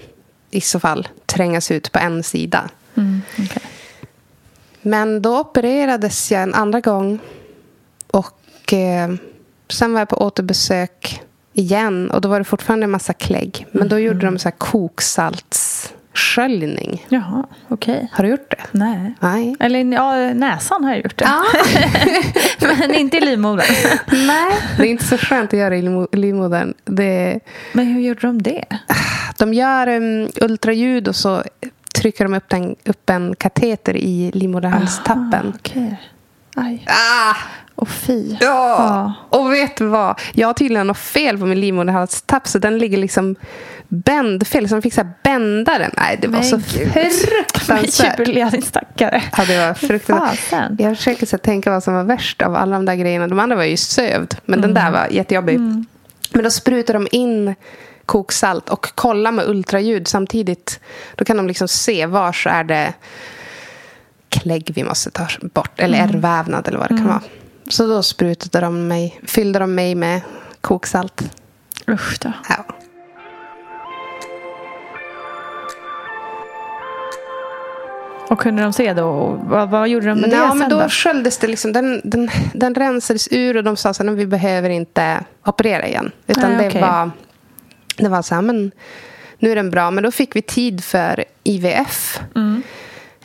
i 0.51 0.61
så 0.61 0.81
fall 0.81 1.09
trängas 1.27 1.71
ut 1.71 1.93
på 1.93 1.99
en 1.99 2.23
sida. 2.23 2.71
Mm, 2.95 3.23
okej. 3.33 3.63
Men 4.83 5.23
då 5.23 5.41
opererades 5.41 6.33
jag 6.33 6.43
en 6.43 6.55
andra 6.55 6.81
gång. 6.81 7.19
Och 8.07 8.73
eh, 8.73 9.15
sen 9.69 9.93
var 9.93 10.01
jag 10.01 10.09
på 10.09 10.17
återbesök 10.17 11.23
igen. 11.53 12.11
Och 12.11 12.21
då 12.21 12.29
var 12.29 12.39
det 12.39 12.45
fortfarande 12.45 12.85
en 12.85 12.91
massa 12.91 13.13
klägg. 13.13 13.67
Men 13.73 13.89
då 13.89 13.99
gjorde 13.99 14.27
de 14.27 14.39
så 14.39 14.49
här 14.49 14.57
koksaltssköljning. 16.13 17.07
Jaha, 17.09 17.45
okej. 17.69 18.09
Har 18.13 18.25
du 18.25 18.31
gjort 18.31 18.51
det? 18.51 18.57
Nej. 18.79 19.15
Nej. 19.21 19.57
Eller 19.61 19.85
ja, 19.93 20.35
näsan 20.35 20.85
har 20.85 20.91
jag 20.91 21.03
gjort 21.03 21.19
det. 21.19 21.25
Ja. 21.25 21.43
Men 22.79 22.95
inte 22.95 23.17
i 23.17 23.21
livmodern. 23.21 23.67
Nej, 24.27 24.53
det 24.77 24.83
är 24.83 24.91
inte 24.91 25.05
så 25.05 25.17
skönt 25.19 25.53
att 25.53 25.59
göra 25.59 25.77
i 25.77 25.83
livmo- 25.83 26.17
livmodern. 26.17 26.75
Det, 26.85 27.41
Men 27.73 27.87
hur 27.87 28.01
gjorde 28.01 28.21
de 28.21 28.43
det? 28.43 28.65
de 29.39 29.55
gör 29.55 29.89
um, 29.89 30.29
ultraljud 30.41 31.09
och 31.09 31.17
så 31.17 31.43
trycker 31.95 32.25
de 32.25 32.35
upp, 32.35 32.49
den, 32.49 32.77
upp 32.85 33.11
en 33.11 33.35
kateter 33.39 33.97
i 33.97 34.31
livmoderhalstappen. 34.35 35.47
Ah, 35.55 35.57
Okej. 35.59 36.01
Aj. 36.57 36.85
Ah! 36.87 37.37
Och 37.75 37.89
fy. 37.89 38.37
Ja. 38.41 39.13
Och 39.29 39.53
vet 39.53 39.77
du 39.77 39.87
vad? 39.87 40.21
Jag 40.33 40.49
har 40.49 40.55
tydligen 40.55 40.87
något 40.87 40.99
fel 40.99 41.39
på 41.39 41.47
min 41.47 41.61
livmoderhalstapp 41.61 42.49
så 42.49 42.59
den 42.59 42.79
ligger 42.79 42.99
liksom 42.99 43.37
bändfel. 43.93 44.69
Så 44.69 44.75
de 44.75 44.83
fick 44.83 44.95
så 44.95 45.01
här 45.01 45.13
bända 45.23 45.79
den. 45.79 45.91
Nej, 45.97 46.19
det 46.23 46.29
var 46.29 46.39
Men 46.39 46.45
så 46.49 46.57
gud. 46.57 46.93
fruktansvärt. 46.93 48.19
Julia, 48.29 48.51
din 48.51 48.63
stackare. 48.63 49.23
Ja, 49.37 49.45
det 49.45 49.67
var 49.67 49.75
fruktansvärt. 49.75 50.71
Jag 50.79 50.97
försöker 50.97 51.27
så 51.27 51.39
tänka 51.39 51.71
vad 51.71 51.83
som 51.85 51.95
var 51.95 52.05
värst 52.05 52.43
av 52.43 52.57
alla 52.57 52.77
de 52.77 52.85
där 52.85 52.95
grejerna. 52.95 53.29
De 53.29 53.39
andra 53.39 53.57
var 53.57 53.65
ju 53.65 53.77
sövd, 53.77 54.35
men 54.45 54.61
den 54.61 54.75
där 54.75 54.91
var 54.91 55.07
jättejobbig. 55.11 55.59
Men 56.33 56.45
då 56.45 56.51
sprutar 56.51 56.95
de 56.95 57.09
in 57.11 57.55
koksalt 58.07 58.69
och 58.69 58.95
kollar 58.95 59.33
med 59.33 59.49
ultraljud 59.49 60.09
samtidigt. 60.09 60.81
Då 61.15 61.25
kan 61.25 61.37
de 61.37 61.47
liksom 61.49 61.69
se 61.69 62.07
var 62.07 62.33
så 62.33 62.49
är 62.49 62.65
det 62.65 62.93
klägg 64.29 64.73
vi 64.75 64.85
måste 64.85 65.11
ta 65.11 65.27
bort. 65.41 65.81
Eller 65.81 65.99
ärrvävnad 65.99 66.69
eller 66.69 66.79
vad 66.79 66.89
det 66.89 66.97
kan 66.97 67.07
vara. 67.09 67.23
Så 67.69 67.87
då 67.87 68.03
sprutade 68.03 68.67
de 68.67 68.89
mig, 68.89 69.21
fyllde 69.27 69.59
de 69.59 69.75
mig 69.75 69.95
med 69.95 70.21
koksalt. 70.61 71.23
Usch 71.89 72.19
då. 72.21 72.33
Ja. 72.49 72.65
Och 78.33 78.41
kunde 78.41 78.63
de 78.63 78.73
se 78.73 78.93
då? 78.95 79.41
Vad, 79.45 79.71
vad 79.71 79.89
gjorde 79.89 80.07
de 80.07 80.21
med 80.21 80.31
det 80.31 80.37
Ja, 80.37 80.49
sen 80.49 80.59
men 80.59 80.69
då 80.71 80.81
då? 80.81 80.89
sköljdes 80.89 81.39
det 81.39 81.47
liksom. 81.47 81.73
Den, 81.73 82.01
den, 82.05 82.31
den 82.55 82.75
rensades 82.75 83.29
ur 83.31 83.57
och 83.57 83.65
de 83.65 83.77
sa 83.77 83.93
"Nej, 84.01 84.15
vi 84.15 84.27
behöver 84.27 84.71
inte 84.71 85.25
operera 85.47 85.87
igen. 85.87 86.11
Utan 86.27 86.53
Nej, 86.53 86.71
det 86.73 86.81
var 86.81 87.11
det 87.97 88.09
var 88.09 88.23
så 88.23 88.35
här, 88.35 88.43
men 88.43 88.71
nu 89.39 89.51
är 89.53 89.57
den 89.57 89.71
bra. 89.71 89.91
Men 89.91 90.05
då 90.05 90.11
fick 90.11 90.37
vi 90.37 90.43
tid 90.43 90.85
för 90.85 91.25
IVF. 91.45 92.21
Mm. 92.35 92.63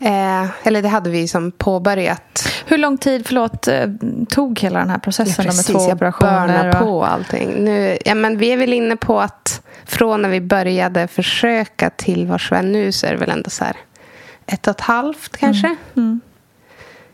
Eh, 0.02 0.50
eller 0.68 0.82
det 0.82 0.88
hade 0.90 1.10
vi 1.10 1.28
som 1.28 1.52
påbörjat. 1.52 2.48
Hur 2.66 2.78
lång 2.78 2.98
tid, 2.98 3.28
förlåt, 3.28 3.68
eh, 3.68 3.86
tog 4.30 4.60
hela 4.60 4.80
den 4.80 4.90
här 4.90 4.98
processen 4.98 5.46
då 5.46 5.56
med 5.56 5.66
två 5.66 5.80
jag 5.90 5.96
operationer? 5.96 6.48
börnar 6.48 6.70
och- 6.70 6.80
på 6.88 7.04
allting. 7.06 7.50
Nu, 7.66 7.98
ja, 8.06 8.16
men 8.16 8.38
vi 8.38 8.48
är 8.48 8.58
väl 8.58 8.74
inne 8.74 8.96
på 8.96 9.20
att 9.22 9.62
från 9.86 10.22
när 10.22 10.30
vi 10.30 10.42
började 10.42 11.08
försöka 11.08 11.90
till 11.90 12.28
vars 12.28 12.52
vi 12.52 12.56
är 12.56 12.62
nu 12.64 12.92
så 12.92 13.08
är 13.08 13.12
det 13.12 13.18
väl 13.18 13.30
ändå 13.30 13.50
så 13.50 13.64
här 13.64 13.76
ett 14.48 14.68
och 14.68 14.72
ett 14.72 14.82
halvt 14.82 15.38
kanske. 15.38 15.76
Mm. 15.96 16.22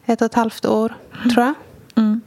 Ett 0.05 0.21
och 0.21 0.25
ett 0.25 0.33
halvt 0.33 0.65
år, 0.65 0.95
tror 1.33 1.45
jag. 1.45 1.53
Mm. 1.95 2.21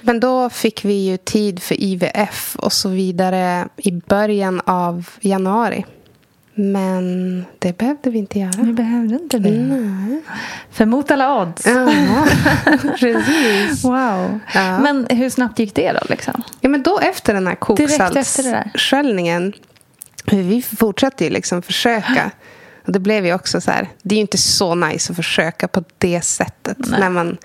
Men 0.00 0.20
då 0.20 0.50
fick 0.50 0.84
vi 0.84 0.94
ju 0.94 1.16
tid 1.16 1.62
för 1.62 1.82
IVF 1.82 2.56
och 2.56 2.72
så 2.72 2.88
vidare 2.88 3.68
i 3.76 3.92
början 3.92 4.60
av 4.64 5.08
januari. 5.20 5.84
Men 6.54 7.44
det 7.58 7.78
behövde 7.78 8.10
vi 8.10 8.18
inte 8.18 8.38
göra. 8.38 8.62
Vi 8.62 8.72
behövde 8.72 9.14
inte 9.14 9.38
det. 9.38 9.50
Nej. 9.50 10.22
För 10.70 10.86
mot 10.86 11.10
alla 11.10 11.42
odds. 11.42 11.66
Ja, 11.66 11.92
precis. 12.98 13.84
Wow. 13.84 14.40
Ja. 14.54 14.78
Men 14.78 15.06
hur 15.10 15.30
snabbt 15.30 15.58
gick 15.58 15.74
det 15.74 15.92
då? 15.92 16.00
Liksom? 16.08 16.42
Ja, 16.60 16.68
men 16.68 16.82
då 16.82 16.98
efter 16.98 17.34
den 17.34 17.46
här 17.46 17.54
koksaltssköljningen. 17.54 19.52
Vi 20.26 20.62
fortsatte 20.62 21.24
ju 21.24 21.30
liksom 21.30 21.62
försöka. 21.62 22.30
Och 22.88 22.92
det 22.92 22.98
blev 23.00 23.26
ju 23.26 23.34
också 23.34 23.60
så 23.60 23.70
här. 23.70 23.88
Det 24.02 24.14
är 24.14 24.16
ju 24.16 24.20
inte 24.20 24.38
så 24.38 24.74
nice 24.74 25.12
att 25.12 25.16
försöka 25.16 25.68
på 25.68 25.84
det 25.98 26.20
sättet. 26.20 26.76
Nej. 26.78 27.00
När 27.00 27.10
man, 27.10 27.36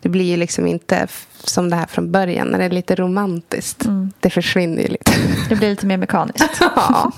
det 0.00 0.08
blir 0.08 0.24
ju 0.24 0.36
liksom 0.36 0.66
inte 0.66 1.06
som 1.44 1.70
det 1.70 1.76
här 1.76 1.86
från 1.86 2.12
början. 2.12 2.46
När 2.48 2.58
det 2.58 2.64
är 2.64 2.70
lite 2.70 2.94
romantiskt. 2.94 3.84
Mm. 3.84 4.12
Det 4.20 4.30
försvinner 4.30 4.82
ju 4.82 4.88
lite. 4.88 5.12
Det 5.48 5.56
blir 5.56 5.70
lite 5.70 5.86
mer 5.86 5.96
mekaniskt. 5.96 6.60
Ja. 6.60 7.12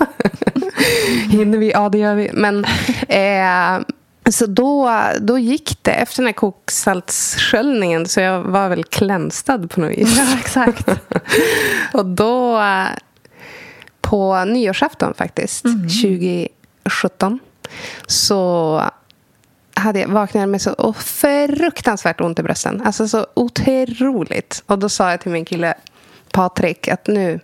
Hinner 1.31 1.59
vi? 1.59 1.71
Ja, 1.71 1.89
det 1.89 1.99
gör 1.99 2.15
vi. 2.15 2.31
Men, 2.33 2.65
eh, 3.09 3.87
så 4.31 4.47
då, 4.47 5.01
då 5.21 5.39
gick 5.39 5.79
det. 5.83 5.93
Efter 5.93 6.17
den 6.23 6.27
här 6.27 6.33
koksaltssköljningen 6.33 8.07
så 8.07 8.21
jag 8.21 8.43
var 8.43 8.69
väl 8.69 8.85
klämstad 8.85 9.71
på 9.71 9.81
något 9.81 9.91
vis. 9.91 10.19
ja, 10.33 10.39
exakt. 10.39 10.89
Och 11.93 12.07
då 12.07 12.61
eh, 12.61 12.87
på 14.01 14.45
nyårsafton 14.45 15.15
faktiskt, 15.15 15.65
Mm. 15.65 15.89
2017 15.89 17.39
så 18.07 18.83
hade 19.75 20.01
jag 20.01 20.09
vaknat 20.09 20.49
med 20.49 20.63
så 20.63 20.93
fruktansvärt 20.93 22.21
ont 22.21 22.39
i 22.39 22.43
brösten. 22.43 22.83
Alltså 22.85 23.09
så 23.09 23.27
otroligt. 23.35 24.63
Och 24.67 24.79
då 24.79 24.89
sa 24.89 25.11
jag 25.11 25.21
till 25.21 25.33
min 25.33 25.45
kille 25.45 25.75
Patrik 26.33 26.89
att 26.89 27.07
nu, 27.07 27.41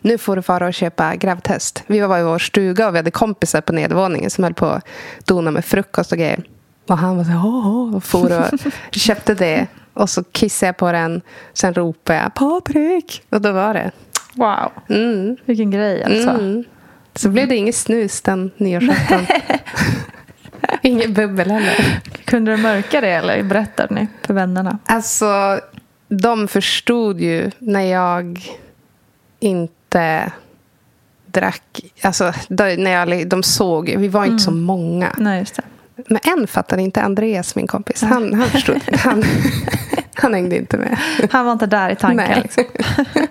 nu 0.00 0.18
får 0.18 0.36
du 0.36 0.42
fara 0.42 0.66
och 0.66 0.74
köpa 0.74 1.16
gravtest. 1.16 1.82
Vi 1.86 2.00
var 2.00 2.18
i 2.18 2.22
vår 2.22 2.38
stuga 2.38 2.88
och 2.88 2.94
vi 2.94 2.98
hade 2.98 3.10
kompisar 3.10 3.60
på 3.60 3.72
nedervåningen 3.72 4.30
som 4.30 4.44
höll 4.44 4.54
på 4.54 4.66
att 4.66 4.88
dona 5.24 5.50
med 5.50 5.64
frukost 5.64 6.12
och 6.12 6.18
grejer. 6.18 6.44
Och 6.88 6.98
han 6.98 7.16
var 7.16 7.24
så 7.24 7.30
här, 7.30 7.96
och 7.96 8.04
for 8.04 8.38
och 8.38 8.60
köpte 8.90 9.34
det. 9.34 9.66
Och 9.94 10.10
så 10.10 10.24
kissade 10.24 10.68
jag 10.68 10.76
på 10.76 10.92
den. 10.92 11.22
Sen 11.52 11.74
ropade 11.74 12.18
jag 12.18 12.34
Patrik. 12.34 13.22
Och 13.30 13.40
då 13.40 13.52
var 13.52 13.74
det. 13.74 13.90
Wow. 14.34 14.72
Mm. 14.88 15.36
Vilken 15.44 15.70
grej 15.70 16.04
alltså. 16.04 16.30
Mm. 16.30 16.64
Så 17.14 17.28
blev 17.28 17.48
det 17.48 17.56
inget 17.56 17.76
snus 17.76 18.20
den 18.20 18.50
nyårsafton. 18.56 19.26
Inget 20.82 21.10
bubbel 21.10 21.50
heller. 21.50 22.00
Kunde 22.24 22.50
du 22.50 22.56
mörka 22.56 23.00
det 23.00 23.10
eller 23.10 23.42
berättade 23.42 23.94
ni 23.94 24.06
för 24.22 24.34
vännerna? 24.34 24.78
Alltså, 24.86 25.60
de 26.08 26.48
förstod 26.48 27.20
ju 27.20 27.50
när 27.58 27.80
jag 27.80 28.48
inte 29.40 30.32
drack. 31.26 31.80
Alltså, 32.02 32.32
när 32.48 32.90
jag, 32.90 33.28
de 33.28 33.42
såg. 33.42 33.94
Vi 33.98 34.08
var 34.08 34.24
inte 34.24 34.42
så 34.42 34.50
många. 34.50 35.14
Nej. 35.18 35.44
Men 35.96 36.18
en 36.38 36.46
fattade 36.46 36.82
inte. 36.82 37.02
Andreas, 37.02 37.56
min 37.56 37.66
kompis. 37.66 38.02
Han, 38.02 38.34
han 38.34 38.48
förstod. 38.48 38.80
Han, 38.98 39.24
han 40.14 40.34
hängde 40.34 40.56
inte 40.56 40.76
med. 40.76 40.98
Han 41.32 41.44
var 41.44 41.52
inte 41.52 41.66
där 41.66 41.90
i 41.90 41.96
tanken. 41.96 42.40
Liksom. 42.42 42.64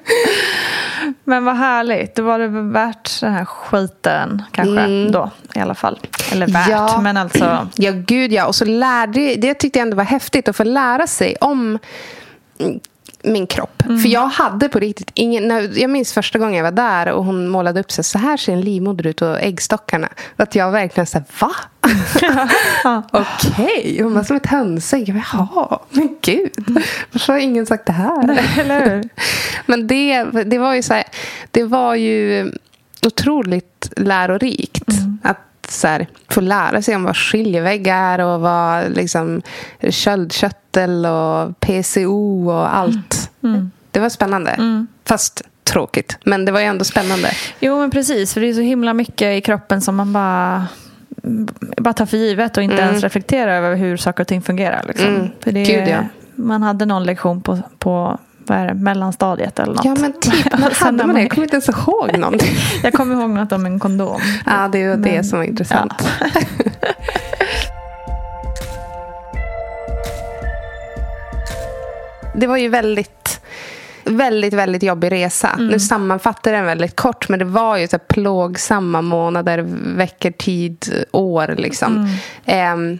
Men 1.23 1.45
vad 1.45 1.55
härligt. 1.57 2.15
Då 2.15 2.23
var 2.23 2.39
det 2.39 2.47
värt 2.47 3.21
den 3.21 3.33
här 3.33 3.45
skiten 3.45 4.41
kanske 4.51 4.79
Mm. 4.81 5.11
då 5.11 5.29
i 5.55 5.59
alla 5.59 5.75
fall. 5.75 5.99
Eller 6.31 6.47
värt, 6.47 6.69
Ja. 6.69 7.01
men 7.01 7.17
alltså. 7.17 7.67
Ja, 7.75 7.91
gud 7.95 8.31
ja. 8.33 8.45
Och 8.45 8.55
så 8.55 8.65
lärde 8.65 9.35
det 9.35 9.53
tyckte 9.53 9.79
jag 9.79 9.85
ändå 9.85 9.97
var 9.97 10.03
häftigt 10.03 10.47
att 10.49 10.55
få 10.55 10.63
lära 10.63 11.07
sig 11.07 11.35
om 11.41 11.79
min 13.23 13.47
kropp. 13.47 13.83
Mm. 13.85 13.99
För 13.99 14.09
jag 14.09 14.27
hade 14.27 14.69
på 14.69 14.79
riktigt 14.79 15.11
ingen... 15.13 15.47
När, 15.47 15.79
jag 15.79 15.89
minns 15.89 16.13
första 16.13 16.39
gången 16.39 16.55
jag 16.55 16.63
var 16.63 16.71
där 16.71 17.11
och 17.11 17.25
hon 17.25 17.47
målade 17.47 17.79
upp 17.79 17.91
sig. 17.91 18.03
Så 18.03 18.17
här 18.17 18.37
ser 18.37 18.53
en 18.53 18.61
livmoder 18.61 19.07
ut 19.07 19.21
och 19.21 19.41
äggstockarna. 19.41 20.09
Att 20.35 20.55
jag 20.55 20.71
verkligen 20.71 21.07
så 21.07 21.17
här, 21.17 21.25
va? 21.39 21.51
Okej. 23.11 23.99
Hon 24.03 24.13
var 24.13 24.23
som 24.23 24.35
ett 24.35 24.45
hönsägg. 24.45 25.23
Jaha, 25.31 25.79
men 25.89 26.17
gud. 26.21 26.81
Varför 27.11 27.33
har 27.33 27.39
ingen 27.39 27.65
sagt 27.65 27.85
det 27.85 27.93
här? 27.93 29.03
Men 29.65 29.87
det, 29.87 30.23
det 30.23 30.57
var 30.57 30.73
ju 30.73 30.81
så 30.81 30.93
här, 30.93 31.03
det 31.51 31.63
var 31.63 31.95
ju 31.95 32.51
otroligt 33.05 33.93
lärorikt. 33.97 34.89
Att 35.23 35.37
så 35.73 35.87
här, 35.87 36.07
få 36.29 36.41
lära 36.41 36.81
sig 36.81 36.95
om 36.95 37.03
vad 37.03 37.17
skiljevägg 37.17 37.87
är 37.87 38.19
och 38.19 38.41
vad 38.41 38.95
liksom, 38.95 39.41
köldkörtel 39.89 41.05
och 41.05 41.59
PCO 41.59 42.49
och 42.51 42.75
allt. 42.75 43.31
Det 43.91 43.99
var 43.99 44.09
spännande. 44.09 44.85
Fast 45.05 45.41
tråkigt. 45.63 46.17
Men 46.23 46.45
det 46.45 46.51
var 46.51 46.59
ju 46.59 46.65
ändå 46.65 46.83
spännande. 46.83 47.31
Jo, 47.59 47.79
men 47.79 47.91
precis. 47.91 48.33
För 48.33 48.41
det 48.41 48.49
är 48.49 48.53
så 48.53 48.61
himla 48.61 48.93
mycket 48.93 49.37
i 49.37 49.41
kroppen 49.41 49.81
som 49.81 49.95
man 49.95 50.13
bara, 50.13 50.67
bara 51.77 51.93
tar 51.93 52.05
för 52.05 52.17
givet 52.17 52.57
och 52.57 52.63
inte 52.63 52.75
Mm. 52.75 52.87
ens 52.89 53.03
reflekterar 53.03 53.57
över 53.57 53.75
hur 53.75 53.97
saker 53.97 54.23
och 54.23 54.27
ting 54.27 54.41
fungerar. 54.41 54.83
Liksom. 54.87 55.07
Mm. 55.07 55.27
För 55.39 55.51
det, 55.51 55.63
Gud, 55.63 55.87
ja. 55.87 56.05
Man 56.35 56.63
hade 56.63 56.85
någon 56.85 57.03
lektion 57.03 57.41
på, 57.41 57.59
på 57.79 58.19
vad 58.49 58.57
är 58.57 58.67
det, 58.67 58.73
mellanstadiet 58.73 59.59
eller 59.59 59.73
något. 59.73 59.85
Ja, 59.85 59.95
men 59.99 60.13
typ. 60.19 60.51
Man 60.59 60.71
hade 60.73 61.05
man 61.05 61.15
det. 61.15 61.21
Jag 61.21 61.31
kommer 61.31 61.43
inte 61.45 61.55
ens 61.55 61.69
ihåg 61.69 62.17
någonting. 62.17 62.55
Jag 62.83 62.93
kommer 62.93 63.15
ihåg 63.15 63.29
något 63.29 63.51
om 63.51 63.65
en 63.65 63.79
kondom. 63.79 64.21
Ja, 64.45 64.69
det 64.71 64.87
var 64.87 64.95
det 64.95 65.11
Men- 65.11 65.23
som 65.23 65.39
var 65.39 65.45
intressant. 65.45 65.93
det 72.35 72.47
var 72.47 72.57
ju 72.57 72.69
väldigt, 72.69 73.41
väldigt, 74.03 74.53
väldigt 74.53 74.83
jobbig 74.83 75.11
resa. 75.11 75.49
Mm. 75.49 75.67
Nu 75.67 75.79
sammanfattar 75.79 76.51
jag 76.51 76.59
den 76.59 76.65
väldigt 76.65 76.95
kort, 76.95 77.29
men 77.29 77.39
det 77.39 77.45
var 77.45 77.77
ju 77.77 77.87
så 77.87 77.99
plågsamma 77.99 79.01
månader, 79.01 79.65
veckor, 79.97 80.31
tid, 80.31 81.05
år. 81.11 81.55
Liksom. 81.57 81.93
Mm. 81.97 82.09
Ehm, 82.45 82.99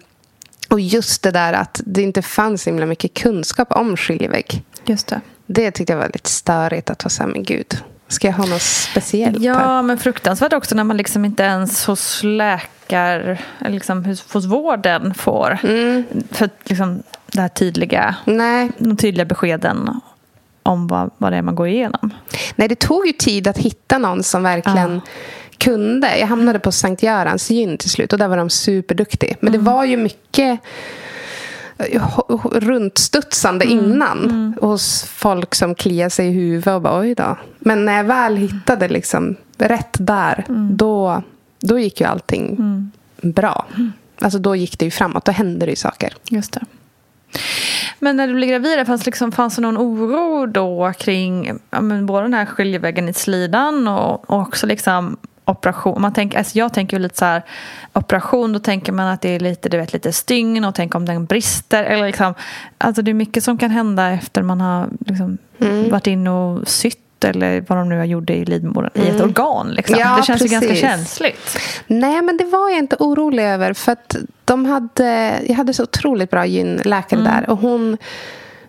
och 0.73 0.79
just 0.79 1.23
det 1.23 1.31
där 1.31 1.53
att 1.53 1.81
det 1.86 2.01
inte 2.01 2.21
fanns 2.21 2.63
så 2.63 2.69
himla 2.69 2.86
mycket 2.86 3.13
kunskap 3.13 3.71
om 3.71 3.97
skiljevägg. 3.97 4.63
Just 4.86 5.07
det. 5.07 5.21
Det 5.45 5.71
tyckte 5.71 5.93
jag 5.93 5.97
var 5.97 6.09
lite 6.13 6.29
störigt 6.29 6.89
att 6.89 7.03
vara 7.03 7.09
så 7.09 7.23
här, 7.23 7.29
men 7.29 7.43
gud, 7.43 7.77
ska 8.07 8.27
jag 8.27 8.33
ha 8.33 8.45
något 8.45 8.62
speciellt 8.62 9.39
här? 9.39 9.45
Ja, 9.45 9.81
men 9.81 9.97
fruktansvärt 9.97 10.53
också 10.53 10.75
när 10.75 10.83
man 10.83 10.97
liksom 10.97 11.25
inte 11.25 11.43
ens 11.43 11.86
hos 11.86 12.23
läkare, 12.23 13.39
eller 13.59 13.73
liksom 13.73 14.05
hos, 14.05 14.33
hos 14.33 14.45
vården 14.45 15.13
får 15.13 15.57
Mm. 15.63 16.03
för 16.31 16.49
liksom 16.63 17.03
det 17.27 17.41
här 17.41 17.49
tydliga, 17.49 18.15
Nej, 18.25 18.71
de 18.77 18.97
tydliga 18.97 19.25
beskeden 19.25 20.01
om 20.63 20.88
vad, 20.88 21.12
vad 21.17 21.31
det 21.31 21.38
är 21.38 21.41
man 21.41 21.55
går 21.55 21.67
igenom. 21.67 22.13
Nej, 22.55 22.67
det 22.67 22.79
tog 22.79 23.07
ju 23.07 23.13
tid 23.13 23.47
att 23.47 23.57
hitta 23.57 23.97
någon 23.97 24.23
som 24.23 24.43
verkligen 24.43 25.01
kunde. 25.63 26.17
Jag 26.17 26.28
hamnade 26.28 26.60
på 26.60 26.71
Sankt 26.71 27.04
Görans 27.04 27.49
gyn 27.52 27.78
till 27.78 27.89
slut 27.89 28.13
och 28.13 28.19
där 28.19 28.28
var 28.28 28.38
de 28.38 28.49
superduktiga. 28.49 29.36
Men 29.39 29.54
det 29.54 29.60
var 29.60 29.84
ju 29.86 29.97
mycket 29.97 30.60
ho- 31.78 32.60
runtstudsande 32.60 33.65
innan. 33.65 34.54
Hos 34.62 35.04
folk 35.04 35.56
som 35.56 35.76
kliar 35.76 36.10
sig 36.10 36.28
i 36.28 36.32
huvudet 36.32 36.67
och 36.76 36.82
bara 36.82 36.99
oj 36.99 37.15
då. 37.15 37.38
Men 37.60 37.86
när 37.86 37.97
jag 37.97 38.04
väl 38.04 38.36
hittade 38.38 38.88
liksom 38.88 39.36
rätt 39.58 39.95
där. 39.99 40.45
Då, 40.71 41.23
då 41.60 41.80
gick 41.80 42.02
ju 42.02 42.08
allting 42.08 42.58
bra. 43.21 43.65
Alltså 44.21 44.39
då 44.39 44.56
gick 44.56 44.80
det 44.80 44.86
ju 44.86 44.91
framåt. 44.91 45.26
Då 45.26 45.32
hände 45.32 45.65
det 45.65 45.69
ju 45.69 45.76
saker. 45.76 46.13
Just 46.30 46.54
det. 46.54 46.62
Men 47.99 48.17
när 48.17 48.28
du 48.28 48.34
blev 48.34 48.49
gravid, 48.49 48.88
fanns, 48.88 49.06
liksom, 49.06 49.32
fanns 49.32 49.56
det 49.56 49.62
någon 49.62 49.78
oro 49.78 50.45
då 50.45 50.93
kring 50.99 51.60
ja, 51.69 51.82
men 51.82 52.06
både 52.06 52.23
den 52.26 52.34
här 52.34 52.45
skiljevägen 52.45 53.10
i 53.10 53.13
slidan 53.13 53.88
och, 53.88 54.30
och 54.30 54.39
också 54.39 54.67
liksom 54.67 55.17
operation? 55.45 56.01
Man 56.01 56.13
tänker, 56.13 56.38
alltså 56.38 56.58
jag 56.58 56.73
tänker 56.73 56.99
lite 56.99 57.17
så 57.17 57.25
här, 57.25 57.41
operation, 57.93 58.53
då 58.53 58.60
tänker 58.60 58.91
man 58.91 59.08
att 59.08 59.21
det 59.21 59.29
är 59.29 59.39
lite, 59.39 59.69
du 59.69 59.77
vet, 59.77 59.93
lite 59.93 60.12
stygn 60.12 60.65
och 60.65 60.75
tänk 60.75 60.95
om 60.95 61.06
den 61.06 61.25
brister. 61.25 61.84
Eller 61.84 62.06
liksom, 62.06 62.34
alltså 62.77 63.01
det 63.01 63.12
är 63.12 63.13
mycket 63.13 63.43
som 63.43 63.58
kan 63.58 63.71
hända 63.71 64.10
efter 64.12 64.41
man 64.41 64.62
har 64.62 64.88
liksom, 65.08 65.38
Mm. 65.60 65.89
varit 65.89 66.08
in 66.08 66.27
och 66.27 66.67
sytt 66.67 67.23
eller 67.23 67.63
vad 67.67 67.77
de 67.77 67.89
nu 67.89 67.97
har 67.97 68.06
gjort 68.06 68.29
i 68.29 68.45
livmodern, 68.45 68.91
i 68.93 69.08
ett 69.08 69.21
organ. 69.21 69.71
Liksom. 69.71 69.95
Mm. 69.95 70.08
Ja, 70.08 70.17
det 70.17 70.23
känns 70.23 70.41
ju 70.41 70.47
ganska 70.47 70.67
precis. 70.67 70.82
känsligt. 70.82 71.58
Nej, 71.88 72.21
men 72.21 72.38
det 72.38 72.43
var 72.45 72.69
jag 72.69 72.79
inte 72.79 72.95
orolig 72.99 73.43
över. 73.43 73.73
För 73.73 73.91
att 73.91 74.15
de 74.45 74.65
hade, 74.65 75.39
jag 75.47 75.56
hade 75.56 75.73
så 75.73 75.84
otroligt 75.84 76.32
bra 76.32 76.45
gynläkare 76.45 77.19
där. 77.21 77.49
Och 77.49 77.58
hon, 77.58 77.97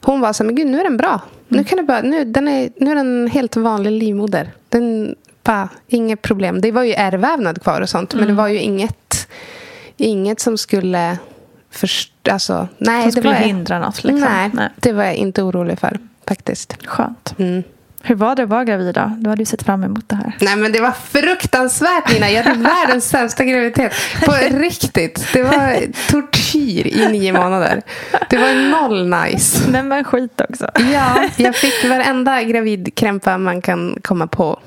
hon 0.02 0.20
var 0.20 0.32
så 0.32 0.42
här, 0.42 0.46
men 0.46 0.54
gud, 0.56 0.66
nu 0.66 0.80
är 0.80 0.84
den 0.84 0.96
bra. 0.96 1.20
Nu, 1.48 1.64
kan 1.64 1.76
det 1.76 1.82
bara, 1.82 2.00
nu, 2.00 2.24
den 2.24 2.48
är, 2.48 2.70
nu 2.76 2.90
är 2.90 2.94
den 2.94 3.22
en 3.22 3.30
helt 3.30 3.56
vanlig 3.56 3.90
livmoder. 3.90 4.50
Den, 4.68 5.14
bara, 5.44 5.68
inget 5.88 6.22
problem. 6.22 6.60
Det 6.60 6.72
var 6.72 6.82
ju 6.82 6.92
ärrvävnad 6.92 7.62
kvar 7.62 7.80
och 7.80 7.88
sånt. 7.88 8.14
Men 8.14 8.28
det 8.28 8.34
var 8.34 8.48
ju 8.48 8.58
inget, 8.58 9.28
inget 9.96 10.40
som 10.40 10.58
skulle... 10.58 11.18
Först, 11.70 12.28
alltså, 12.28 12.68
nej, 12.78 13.02
Som 13.02 13.06
det 13.06 13.12
skulle 13.12 13.34
var, 13.34 13.40
hindra 13.40 13.78
något. 13.78 14.04
Liksom. 14.04 14.20
Nej, 14.20 14.50
Nej. 14.52 14.68
det 14.76 14.92
var 14.92 15.04
jag 15.04 15.14
inte 15.14 15.42
orolig 15.42 15.78
för 15.78 15.98
faktiskt. 16.26 16.86
Skönt. 16.86 17.34
Mm. 17.38 17.62
Hur 18.06 18.14
var 18.14 18.36
det 18.36 18.42
att 18.42 18.48
vara 18.48 18.64
gravid 18.64 18.94
då? 18.94 19.12
Du 19.18 19.30
hade 19.30 19.42
ju 19.42 19.46
sett 19.46 19.62
fram 19.62 19.84
emot 19.84 20.08
det 20.08 20.16
här. 20.16 20.36
Nej 20.40 20.56
men 20.56 20.72
det 20.72 20.80
var 20.80 20.92
fruktansvärt 20.92 22.12
Nina. 22.12 22.30
Jag 22.30 22.42
hade 22.42 22.60
världens 22.60 23.08
sämsta 23.08 23.44
graviditet. 23.44 23.92
På 24.24 24.32
riktigt. 24.50 25.28
Det 25.32 25.42
var 25.42 25.78
tortyr 26.10 26.86
i 26.86 27.08
nio 27.08 27.32
månader. 27.32 27.82
Det 28.30 28.36
var 28.38 28.70
noll 28.70 29.08
nice. 29.08 29.70
Men 29.70 29.88
men 29.88 30.04
skit 30.04 30.40
också. 30.50 30.70
Ja, 30.92 31.28
jag 31.36 31.56
fick 31.56 31.84
varenda 31.84 32.42
gravidkrämpa 32.42 33.38
man 33.38 33.62
kan 33.62 33.98
komma 34.02 34.26
på. 34.26 34.60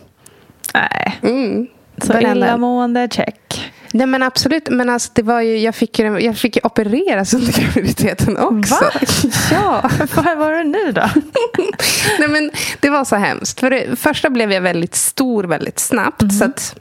Nej. 0.79 1.19
Mm. 1.23 1.67
Så 2.01 2.13
Varenda. 2.13 2.31
illamående, 2.31 3.07
check. 3.11 3.71
Nej 3.91 4.07
men 4.07 4.23
absolut. 4.23 4.69
Men 4.69 4.89
alltså, 4.89 5.11
det 5.15 5.21
var 5.21 5.41
ju, 5.41 5.57
jag, 5.57 5.75
fick 5.75 5.99
ju, 5.99 6.19
jag 6.19 6.37
fick 6.37 6.55
ju 6.55 6.61
opereras 6.63 7.33
under 7.33 7.53
graviditeten 7.53 8.37
också. 8.37 8.75
Va? 8.75 8.91
Ja. 9.51 9.89
Vad 10.15 10.37
var 10.37 10.51
det 10.51 10.63
nu 10.63 10.91
då? 10.91 11.01
Nej, 12.19 12.27
men 12.27 12.51
det 12.79 12.89
var 12.89 13.05
så 13.05 13.15
hemskt. 13.15 13.59
För 13.59 13.69
det 13.69 13.99
första 13.99 14.29
blev 14.29 14.51
jag 14.51 14.61
väldigt 14.61 14.95
stor 14.95 15.43
väldigt 15.43 15.79
snabbt. 15.79 16.33
Så 16.33 16.45
att, 16.45 16.75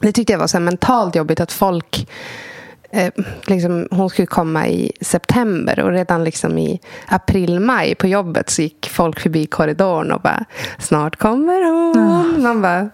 det 0.00 0.12
tyckte 0.12 0.32
jag 0.32 0.40
var 0.40 0.46
så 0.46 0.60
mentalt 0.60 1.14
jobbigt 1.14 1.40
att 1.40 1.52
folk... 1.52 2.06
Eh, 2.90 3.12
liksom, 3.46 3.88
hon 3.90 4.10
skulle 4.10 4.26
komma 4.26 4.68
i 4.68 4.92
september 5.00 5.80
och 5.80 5.90
redan 5.90 6.24
liksom 6.24 6.58
i 6.58 6.80
april, 7.06 7.60
maj 7.60 7.94
på 7.94 8.06
jobbet 8.06 8.50
så 8.50 8.62
gick 8.62 8.88
folk 8.88 9.20
förbi 9.20 9.46
korridoren 9.46 10.12
och 10.12 10.20
bara 10.20 10.44
Snart 10.78 11.16
kommer 11.16 11.64
hon. 11.64 12.42
Man 12.42 12.62
bara 12.62 12.88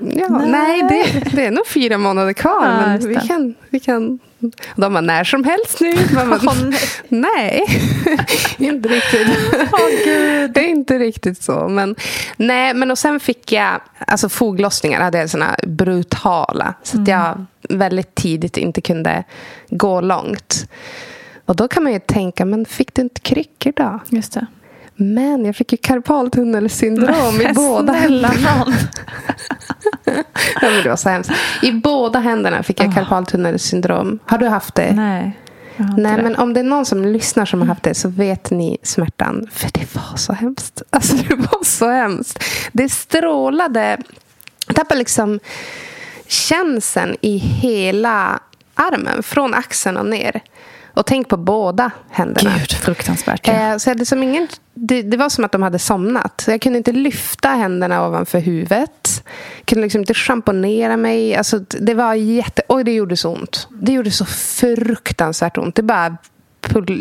ja, 0.00 0.28
nej, 0.46 0.82
det, 0.82 1.30
det 1.36 1.46
är 1.46 1.50
nog 1.50 1.66
fyra 1.66 1.98
månader 1.98 2.32
kvar. 2.32 2.64
Ja, 2.64 2.86
men 2.86 3.08
vi 3.08 3.14
kan, 3.14 3.54
vi 3.70 3.80
kan... 3.80 4.18
Och 4.40 4.80
de 4.80 4.92
bara 4.92 5.00
när 5.00 5.24
som 5.24 5.44
helst 5.44 5.80
nu. 5.80 5.94
Man 6.14 6.28
bara, 6.44 6.56
nej. 7.08 7.64
inte 8.58 8.88
riktigt. 8.88 9.28
Det 10.54 10.60
är 10.60 10.68
inte 10.68 10.98
riktigt 10.98 11.42
så. 11.42 11.68
Men, 11.68 11.96
nej, 12.36 12.74
men 12.74 12.90
och 12.90 12.98
sen 12.98 13.20
fick 13.20 13.52
jag, 13.52 13.80
alltså 13.98 14.28
foglossningar 14.28 15.00
hade 15.00 15.18
jag 15.18 15.30
såna 15.30 15.56
brutala. 15.66 16.74
Så 16.82 17.00
att 17.00 17.08
jag 17.08 17.44
väldigt 17.68 18.14
tidigt 18.14 18.56
inte 18.56 18.80
kunde 18.80 19.24
gå 19.70 20.00
långt. 20.00 20.68
Och 21.44 21.56
då 21.56 21.68
kan 21.68 21.82
man 21.82 21.92
ju 21.92 21.98
tänka, 21.98 22.44
men 22.44 22.64
fick 22.64 22.94
du 22.94 23.02
inte 23.02 23.20
kryckor 23.20 23.72
då? 23.76 24.00
Just 24.08 24.32
det. 24.32 24.46
Men 25.00 25.44
jag 25.44 25.56
fick 25.56 25.72
ju 25.72 25.78
karpaltunnelsyndrom 25.78 27.40
i 27.40 27.52
båda 27.54 27.92
händerna. 27.92 28.66
Ja, 30.04 30.70
men 30.70 30.82
det 30.82 30.88
var 30.88 30.96
så 30.96 31.08
hemskt. 31.08 31.30
I 31.62 31.72
båda 31.72 32.18
händerna 32.18 32.62
fick 32.62 32.80
jag 32.80 32.94
karpaltunnelsyndrom. 32.94 34.18
Har 34.26 34.38
du 34.38 34.48
haft 34.48 34.74
det? 34.74 34.92
Nej. 34.92 35.38
Nej, 35.96 36.16
det. 36.16 36.22
men 36.22 36.36
om 36.36 36.54
det 36.54 36.60
är 36.60 36.64
någon 36.64 36.86
som 36.86 37.04
lyssnar 37.04 37.46
som 37.46 37.60
har 37.60 37.66
haft 37.66 37.82
det 37.82 37.94
så 37.94 38.08
vet 38.08 38.50
ni 38.50 38.78
smärtan. 38.82 39.48
För 39.52 39.70
det 39.72 39.94
var 39.94 40.16
så 40.16 40.32
hemskt. 40.32 40.82
Alltså 40.90 41.16
det 41.16 41.34
var 41.34 41.64
så 41.64 41.88
hemskt. 41.90 42.44
Det 42.72 42.88
strålade. 42.88 43.98
Jag 44.66 44.76
tappade 44.76 44.98
liksom 44.98 45.40
känseln 46.26 47.16
i 47.20 47.36
hela 47.36 48.40
armen. 48.74 49.22
Från 49.22 49.54
axeln 49.54 49.96
och 49.96 50.06
ner. 50.06 50.40
Och 50.98 51.06
tänk 51.06 51.28
på 51.28 51.36
båda 51.36 51.90
händerna. 52.10 52.50
Gud, 52.58 52.72
fruktansvärt. 52.72 53.48
Ja. 53.48 53.52
Eh, 53.52 53.76
så 53.76 53.88
jag 53.88 53.94
hade 53.94 54.06
som 54.06 54.22
ingen, 54.22 54.48
det, 54.74 55.02
det 55.02 55.16
var 55.16 55.28
som 55.28 55.44
att 55.44 55.52
de 55.52 55.62
hade 55.62 55.78
somnat. 55.78 56.40
Så 56.40 56.50
jag 56.50 56.60
kunde 56.60 56.78
inte 56.78 56.92
lyfta 56.92 57.48
händerna 57.48 58.06
ovanför 58.06 58.38
huvudet. 58.38 59.24
Jag 59.58 59.66
kunde 59.66 59.82
liksom 59.82 60.00
inte 60.00 60.14
schamponera 60.14 60.96
mig. 60.96 61.36
Alltså, 61.36 61.58
det 61.58 61.94
var 61.94 62.14
jätte... 62.14 62.62
Oj, 62.68 62.84
det 62.84 62.92
gjorde 62.92 63.16
så 63.16 63.34
ont. 63.34 63.68
Det 63.70 63.92
gjorde 63.92 64.10
så 64.10 64.24
fruktansvärt 64.24 65.58
ont. 65.58 65.74
Det 65.74 65.82
bara, 65.82 66.16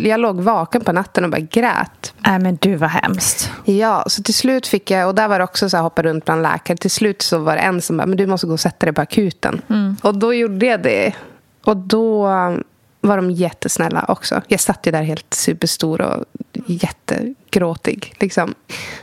jag 0.04 0.20
låg 0.20 0.42
vaken 0.42 0.82
på 0.82 0.92
natten 0.92 1.24
och 1.24 1.30
bara 1.30 1.42
grät. 1.42 2.14
Nej, 2.20 2.40
men 2.40 2.58
du 2.62 2.76
var 2.76 2.88
hemskt. 2.88 3.52
Ja, 3.66 4.04
så 4.08 4.24
till 4.24 4.34
slut 4.34 4.68
fick 4.68 4.92
jag, 4.92 5.08
och 5.08 5.16
där 5.16 5.28
var 5.28 5.40
det 5.40 5.44
också 5.44 5.70
så 5.70 5.78
här 5.78 5.84
hoppa 5.84 6.02
runt 6.02 6.26
bland 6.26 6.42
läkare. 6.42 6.78
Till 6.78 6.92
slut 6.92 7.22
så 7.22 7.38
var 7.38 7.56
det 7.56 7.62
en 7.62 7.82
som 7.82 7.98
bara, 7.98 8.06
men 8.06 8.18
du 8.18 8.28
måste 8.28 8.48
gå 8.48 8.54
och 8.54 8.60
sätta 8.60 8.86
dig 8.86 8.94
på 8.94 9.02
akuten. 9.02 9.62
Och 10.02 10.18
då 10.18 10.34
gjorde 10.34 10.66
jag 10.66 10.84
det. 10.84 11.14
Och 11.64 11.78
då 11.78 12.28
var 13.02 13.18
de 13.18 13.32
jättesnälla 13.32 14.06
också. 14.08 14.42
Jag 14.48 14.60
satt 14.60 14.88
ju 14.88 14.92
där 14.92 15.04
helt 15.04 15.34
superstor 15.34 16.02
och 16.02 16.26
jättegråtig. 16.66 18.14
Liksom. 18.20 18.54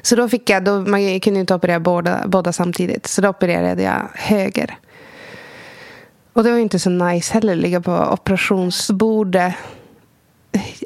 Så 0.03 0.17
då 0.17 0.29
fick 0.29 0.51
jag, 0.51 0.65
då, 0.65 0.81
man 0.81 1.21
kunde 1.21 1.41
inte 1.41 1.55
operera 1.55 1.81
båda, 1.81 2.23
båda 2.27 2.53
samtidigt. 2.53 3.07
Så 3.07 3.21
då 3.21 3.29
opererade 3.29 3.83
jag 3.83 4.09
höger. 4.15 4.79
Och 6.33 6.45
det 6.45 6.51
var 6.51 6.57
ju 6.57 6.63
inte 6.63 6.79
så 6.79 6.91
nice 6.91 7.35
heller, 7.35 7.55
ligga 7.55 7.81
på 7.81 7.93
operationsbordet. 7.93 9.55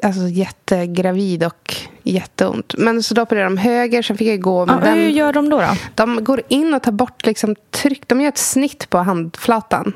Alltså 0.03 0.21
jättegravid 0.27 1.43
och 1.43 1.75
jätteont. 2.03 2.75
Men 2.77 3.03
så 3.03 3.13
då 3.13 3.21
opererade 3.21 3.49
de 3.49 3.57
höger, 3.57 4.01
sen 4.01 4.17
fick 4.17 4.27
jag 4.27 4.41
gå 4.41 4.65
med 4.65 4.75
Ja, 4.75 4.79
den. 4.79 4.93
hur 4.97 5.09
gör 5.09 5.33
de 5.33 5.49
då? 5.49 5.59
då? 5.59 5.67
De 5.95 6.23
går 6.23 6.41
in 6.47 6.73
och 6.73 6.81
tar 6.83 6.91
bort 6.91 7.25
liksom 7.25 7.55
tryck. 7.69 8.07
De 8.07 8.21
gör 8.21 8.29
ett 8.29 8.37
snitt 8.37 8.89
på 8.89 8.97
handflatan. 8.97 9.93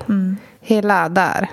Hela 0.62 1.10
där. 1.10 1.48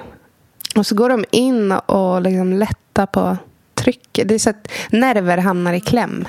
Och 0.77 0.87
så 0.87 0.95
går 0.95 1.09
de 1.09 1.25
in 1.31 1.73
och 1.73 2.23
liksom 2.23 2.53
lättar 2.53 3.07
på 3.07 3.37
trycket. 3.75 4.29
Det 4.29 4.35
är 4.35 4.39
så 4.39 4.51
att 4.51 4.73
nerver 4.91 5.39
hamnar 5.39 5.73
i 5.73 5.81
kläm. 5.81 6.27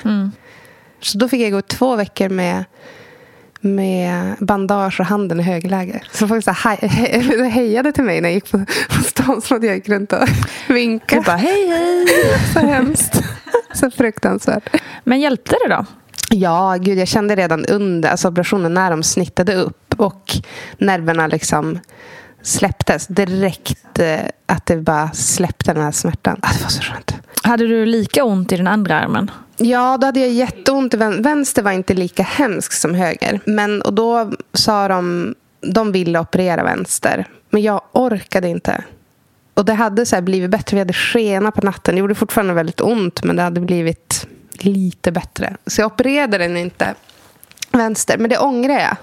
Så 1.00 1.18
då 1.18 1.28
fick 1.28 1.40
jag 1.40 1.52
gå 1.52 1.62
två 1.62 1.96
veckor 1.96 2.28
med, 2.28 2.64
med 3.60 4.36
bandage 4.40 5.00
och 5.00 5.06
handen 5.06 5.40
i 5.40 5.42
högläge. 5.42 6.02
Så 6.12 6.28
folk 6.28 6.44
så 6.44 6.50
hej, 6.50 6.78
hejade 7.50 7.92
till 7.92 8.04
mig 8.04 8.20
när 8.20 8.28
jag 8.28 8.34
gick 8.34 8.50
på, 8.50 8.58
på 8.88 9.02
stan. 9.04 9.42
Som 9.42 9.56
att 9.56 9.64
jag 9.64 9.74
gick 9.74 9.88
runt 9.88 10.12
och 10.12 10.28
vinkade. 10.68 11.20
Du 11.20 11.24
bara, 11.24 11.36
hej, 11.36 11.68
hej. 11.68 12.06
Så 12.52 12.58
hemskt. 12.58 13.22
Så 13.74 13.90
fruktansvärt. 13.90 14.76
Men 15.04 15.20
hjälpte 15.20 15.56
det 15.64 15.74
då? 15.74 15.86
Ja, 16.30 16.76
gud, 16.80 16.98
jag 16.98 17.08
kände 17.08 17.36
redan 17.36 17.64
under 17.64 18.10
alltså 18.10 18.28
operationen 18.28 18.74
när 18.74 18.90
de 18.90 19.02
snittade 19.02 19.54
upp 19.54 19.94
och 19.96 20.32
nerverna 20.78 21.26
liksom 21.26 21.78
släpptes 22.42 23.06
direkt 23.06 23.98
eh, 23.98 24.20
att 24.46 24.66
det 24.66 24.76
bara 24.76 25.10
släppte 25.12 25.72
den 25.72 25.82
här 25.82 25.92
smärtan. 25.92 26.38
Ah, 26.42 26.52
det 26.52 26.62
var 26.62 26.70
så 26.70 26.82
skönt. 26.82 27.14
Hade 27.42 27.66
du 27.66 27.86
lika 27.86 28.24
ont 28.24 28.52
i 28.52 28.56
den 28.56 28.66
andra 28.66 29.00
armen? 29.00 29.30
Ja, 29.56 29.98
då 30.00 30.06
hade 30.06 30.20
jag 30.20 30.30
jätteont. 30.30 30.94
Vänster 30.94 31.62
var 31.62 31.72
inte 31.72 31.94
lika 31.94 32.22
hemsk 32.22 32.72
som 32.72 32.94
höger. 32.94 33.40
Men, 33.44 33.82
och 33.82 33.92
då 33.92 34.32
sa 34.52 34.88
de, 34.88 35.34
de 35.60 35.92
ville 35.92 36.18
operera 36.18 36.64
vänster. 36.64 37.26
Men 37.50 37.62
jag 37.62 37.80
orkade 37.92 38.48
inte. 38.48 38.84
Och 39.54 39.64
det 39.64 39.74
hade 39.74 40.06
så 40.06 40.20
blivit 40.20 40.50
bättre. 40.50 40.74
Vi 40.74 40.78
hade 40.78 40.92
skena 40.92 41.50
på 41.50 41.60
natten. 41.60 41.94
Det 41.94 41.98
gjorde 41.98 42.14
fortfarande 42.14 42.54
väldigt 42.54 42.80
ont, 42.80 43.24
men 43.24 43.36
det 43.36 43.42
hade 43.42 43.60
blivit 43.60 44.26
lite 44.52 45.12
bättre. 45.12 45.56
Så 45.66 45.80
jag 45.80 45.92
opererade 45.92 46.38
den 46.38 46.56
inte 46.56 46.94
vänster. 47.72 48.18
Men 48.18 48.30
det 48.30 48.38
ångrar 48.38 48.80
jag. 48.80 48.96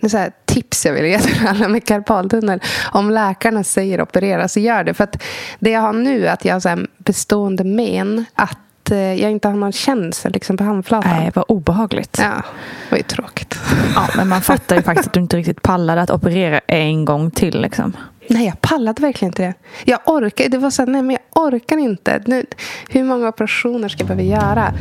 Det 0.00 0.06
är 0.06 0.10
så 0.10 0.18
här 0.18 0.32
tips 0.44 0.86
jag 0.86 0.92
vill 0.92 1.06
ge 1.06 1.18
till 1.18 1.46
alla 1.46 1.68
med 1.68 1.84
karpaltunnel. 1.84 2.60
Om 2.92 3.10
läkarna 3.10 3.64
säger 3.64 4.02
operera 4.02 4.48
så 4.48 4.60
gör 4.60 4.84
det. 4.84 4.94
För 4.94 5.04
att 5.04 5.22
det 5.58 5.70
jag 5.70 5.80
har 5.80 5.92
nu 5.92 6.26
är 6.26 6.32
att 6.32 6.44
jag 6.44 6.54
har 6.54 6.60
så 6.60 6.86
bestående 6.98 7.64
men. 7.64 8.24
Att 8.34 8.58
att 8.90 8.90
eh, 8.90 9.22
jag 9.22 9.30
inte 9.30 9.48
har 9.48 9.54
någon 9.54 9.72
känsel 9.72 10.32
liksom, 10.32 10.56
på 10.56 10.64
handflatan. 10.64 11.16
Nej, 11.16 11.30
vad 11.34 11.44
obehagligt. 11.48 12.18
Ja, 12.22 12.24
det 12.34 12.90
var 12.90 12.98
ju 12.98 13.02
tråkigt. 13.02 13.58
Ja, 13.94 14.08
men 14.16 14.28
man 14.28 14.40
fattar 14.40 14.76
ju 14.76 14.82
faktiskt 14.82 15.06
att 15.06 15.14
du 15.14 15.20
inte 15.20 15.36
riktigt 15.36 15.62
pallade 15.62 16.02
att 16.02 16.10
operera 16.10 16.60
en 16.66 17.04
gång 17.04 17.30
till. 17.30 17.60
Liksom. 17.60 17.96
Nej, 18.28 18.46
jag 18.46 18.60
pallade 18.60 19.02
verkligen 19.02 19.30
inte 19.30 19.42
det. 19.42 19.54
Jag 19.84 20.00
orkar, 20.04 20.48
det 20.48 20.58
var 20.58 20.70
så 20.70 20.82
här, 20.82 20.86
nej 20.86 21.02
men 21.02 21.10
jag 21.10 21.44
orkar 21.44 21.78
inte. 21.78 22.22
Nu, 22.26 22.44
hur 22.88 23.04
många 23.04 23.28
operationer 23.28 23.88
ska 23.88 24.00
jag 24.00 24.08
behöva 24.08 24.22
göra? 24.22 24.74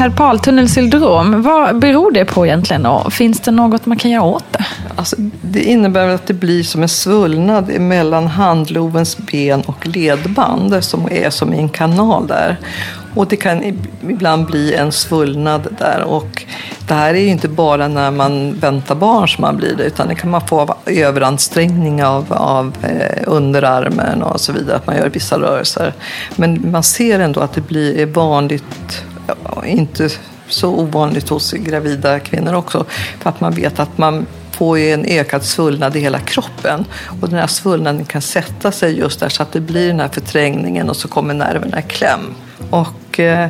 Karpaltunnelsyndrom, 0.00 1.42
vad 1.42 1.78
beror 1.78 2.12
det 2.12 2.24
på 2.24 2.46
egentligen? 2.46 2.86
Och 2.86 3.12
finns 3.12 3.40
det 3.40 3.50
något 3.50 3.86
man 3.86 3.98
kan 3.98 4.10
göra 4.10 4.22
åt 4.22 4.44
det? 4.50 4.64
Alltså, 4.96 5.16
det 5.42 5.62
innebär 5.62 6.08
att 6.08 6.26
det 6.26 6.34
blir 6.34 6.62
som 6.62 6.82
en 6.82 6.88
svullnad 6.88 7.80
mellan 7.80 8.26
handlovens 8.26 9.18
ben 9.18 9.60
och 9.60 9.86
ledband 9.86 10.84
som 10.84 11.08
är 11.10 11.30
som 11.30 11.54
i 11.54 11.58
en 11.58 11.68
kanal 11.68 12.26
där. 12.26 12.56
Och 13.14 13.26
det 13.26 13.36
kan 13.36 13.78
ibland 14.08 14.46
bli 14.46 14.74
en 14.74 14.92
svullnad 14.92 15.68
där. 15.78 16.04
Och 16.04 16.44
det 16.88 16.94
här 16.94 17.14
är 17.14 17.20
ju 17.20 17.28
inte 17.28 17.48
bara 17.48 17.88
när 17.88 18.10
man 18.10 18.54
väntar 18.54 18.94
barn 18.94 19.28
som 19.28 19.42
man 19.42 19.56
blir 19.56 19.76
det, 19.76 19.84
utan 19.84 20.08
det 20.08 20.14
kan 20.14 20.30
man 20.30 20.46
få 20.46 20.60
av 20.60 20.74
överansträngning 20.86 22.04
av, 22.04 22.32
av 22.32 22.74
eh, 22.82 23.22
underarmen 23.26 24.22
och 24.22 24.40
så 24.40 24.52
vidare, 24.52 24.76
att 24.76 24.86
man 24.86 24.96
gör 24.96 25.08
vissa 25.08 25.38
rörelser. 25.38 25.92
Men 26.36 26.70
man 26.70 26.82
ser 26.82 27.20
ändå 27.20 27.40
att 27.40 27.52
det 27.52 27.60
blir 27.60 28.06
vanligt, 28.06 29.04
inte 29.66 30.08
så 30.48 30.68
ovanligt 30.68 31.28
hos 31.28 31.52
gravida 31.52 32.20
kvinnor 32.20 32.54
också, 32.54 32.84
för 33.18 33.30
att 33.30 33.40
man 33.40 33.52
vet 33.52 33.80
att 33.80 33.98
man 33.98 34.26
får 34.50 34.78
en 34.78 35.04
ökad 35.04 35.44
svullnad 35.44 35.96
i 35.96 36.00
hela 36.00 36.18
kroppen. 36.18 36.84
Och 37.22 37.28
den 37.28 37.38
här 37.38 37.46
svullnaden 37.46 38.04
kan 38.04 38.22
sätta 38.22 38.72
sig 38.72 38.98
just 38.98 39.20
där 39.20 39.28
så 39.28 39.42
att 39.42 39.52
det 39.52 39.60
blir 39.60 39.88
den 39.88 40.00
här 40.00 40.08
förträngningen 40.08 40.90
och 40.90 40.96
så 40.96 41.08
kommer 41.08 41.34
nerverna 41.34 41.78
i 41.78 41.82
kläm. 41.82 42.34
Och 42.70 43.20
eh, 43.20 43.48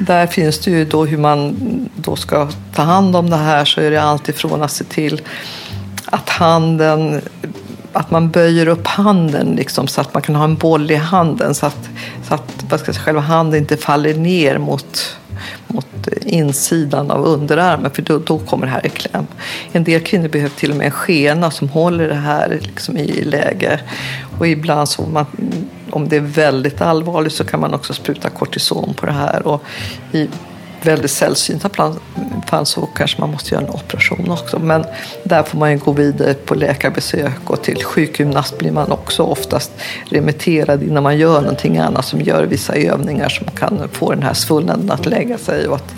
där 0.00 0.26
finns 0.26 0.58
det 0.58 0.70
ju 0.70 0.84
då 0.84 1.04
hur 1.04 1.18
man 1.18 1.56
då 1.96 2.16
ska 2.16 2.48
ta 2.74 2.82
hand 2.82 3.16
om 3.16 3.30
det 3.30 3.36
här 3.36 3.64
så 3.64 3.80
är 3.80 3.90
det 3.90 4.02
alltifrån 4.02 4.62
att 4.62 4.72
se 4.72 4.84
till 4.84 5.20
att 6.04 6.28
handen 6.28 7.20
att 7.92 8.10
man 8.10 8.30
böjer 8.30 8.68
upp 8.68 8.86
handen 8.86 9.54
liksom, 9.56 9.88
så 9.88 10.00
att 10.00 10.14
man 10.14 10.22
kan 10.22 10.34
ha 10.34 10.44
en 10.44 10.56
boll 10.56 10.90
i 10.90 10.94
handen 10.94 11.54
så 11.54 11.66
att, 11.66 11.88
så 12.28 12.34
att 12.34 12.64
vad 12.70 12.80
ska 12.80 12.92
säga, 12.92 13.04
själva 13.04 13.20
handen 13.20 13.60
inte 13.60 13.76
faller 13.76 14.14
ner 14.14 14.58
mot, 14.58 15.16
mot 15.66 15.86
insidan 16.22 17.10
av 17.10 17.24
underarmen 17.24 17.90
för 17.90 18.02
då, 18.02 18.18
då 18.18 18.38
kommer 18.38 18.66
det 18.66 18.72
här 18.72 18.86
i 18.86 18.88
kläm. 18.88 19.26
En 19.72 19.84
del 19.84 20.00
kvinnor 20.00 20.28
behöver 20.28 20.56
till 20.56 20.70
och 20.70 20.76
med 20.76 20.84
en 20.84 20.90
skena 20.90 21.50
som 21.50 21.68
håller 21.68 22.08
det 22.08 22.14
här 22.14 22.58
liksom 22.62 22.96
i 22.96 23.24
läge. 23.24 23.80
Och 24.38 24.48
ibland 24.48 24.88
så 24.88 25.02
man, 25.02 25.26
om 25.90 26.08
det 26.08 26.16
är 26.16 26.20
väldigt 26.20 26.80
allvarligt 26.80 27.32
så 27.32 27.44
kan 27.44 27.60
man 27.60 27.74
också 27.74 27.94
spruta 27.94 28.30
kortison 28.30 28.94
på 28.94 29.06
det 29.06 29.12
här. 29.12 29.46
Och 29.46 29.62
i 30.12 30.28
väldigt 30.82 31.10
sällsynta 31.10 31.68
fall 32.46 32.66
så 32.66 32.86
kanske 32.86 33.20
man 33.20 33.30
måste 33.30 33.54
göra 33.54 33.64
en 33.64 33.70
operation 33.70 34.30
också. 34.30 34.58
Men 34.58 34.84
där 35.24 35.42
får 35.42 35.58
man 35.58 35.72
ju 35.72 35.78
gå 35.78 35.92
vidare 35.92 36.34
på 36.34 36.54
läkarbesök 36.54 37.50
och 37.50 37.62
till 37.62 37.84
sjukgymnast 37.84 38.58
blir 38.58 38.72
man 38.72 38.92
också 38.92 39.22
oftast 39.22 39.72
remitterad 40.10 40.82
innan 40.82 41.02
man 41.02 41.18
gör 41.18 41.40
någonting 41.40 41.78
annat 41.78 42.04
som 42.04 42.20
gör 42.20 42.44
vissa 42.44 42.74
övningar 42.74 43.28
som 43.28 43.46
kan 43.46 43.88
få 43.92 44.10
den 44.10 44.22
här 44.22 44.34
svullnaden 44.34 44.90
att 44.90 45.06
lägga 45.06 45.38
sig 45.38 45.68
och 45.68 45.76
att 45.76 45.94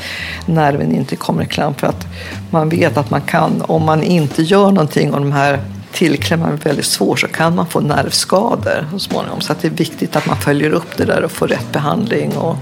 nerven 0.47 0.95
inte 0.95 1.16
kommer 1.16 1.43
i 1.43 1.47
klam. 1.47 1.75
För 1.75 1.87
att 1.87 2.07
man 2.51 2.69
vet 2.69 2.97
att 2.97 3.11
man 3.11 3.21
kan, 3.21 3.62
om 3.62 3.85
man 3.85 4.03
inte 4.03 4.43
gör 4.43 4.71
någonting 4.71 5.14
och 5.14 5.21
de 5.21 5.33
här 5.33 5.61
tillklämman 5.93 6.53
är 6.53 6.57
väldigt 6.57 6.87
svår 6.87 7.16
så 7.16 7.29
kan 7.29 7.55
man 7.55 7.66
få 7.66 7.81
nervskador 7.81 8.87
så 8.93 8.99
småningom. 8.99 9.40
Så 9.40 9.53
att 9.53 9.62
det 9.62 9.69
är 9.69 9.73
viktigt 9.73 10.16
att 10.16 10.27
man 10.27 10.37
följer 10.37 10.71
upp 10.71 10.97
det 10.97 11.05
där 11.05 11.25
och 11.25 11.31
får 11.31 11.49
rätt 11.49 11.73
behandling 11.73 12.37
och, 12.37 12.57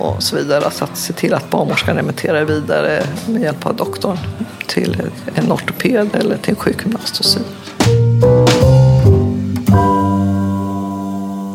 och 0.00 0.22
så 0.22 0.36
vidare. 0.36 0.70
Så 0.70 0.84
att 0.84 0.96
se 0.96 1.12
till 1.12 1.34
att 1.34 1.50
barnmorskan 1.50 1.96
remitterar 1.96 2.44
vidare 2.44 3.02
med 3.26 3.42
hjälp 3.42 3.66
av 3.66 3.76
doktorn 3.76 4.18
till 4.66 5.02
en 5.34 5.52
ortoped 5.52 6.08
eller 6.14 6.36
till 6.36 6.50
en 6.50 6.56
sjukgymnast 6.56 7.18
och 7.18 7.24
så 7.24 7.40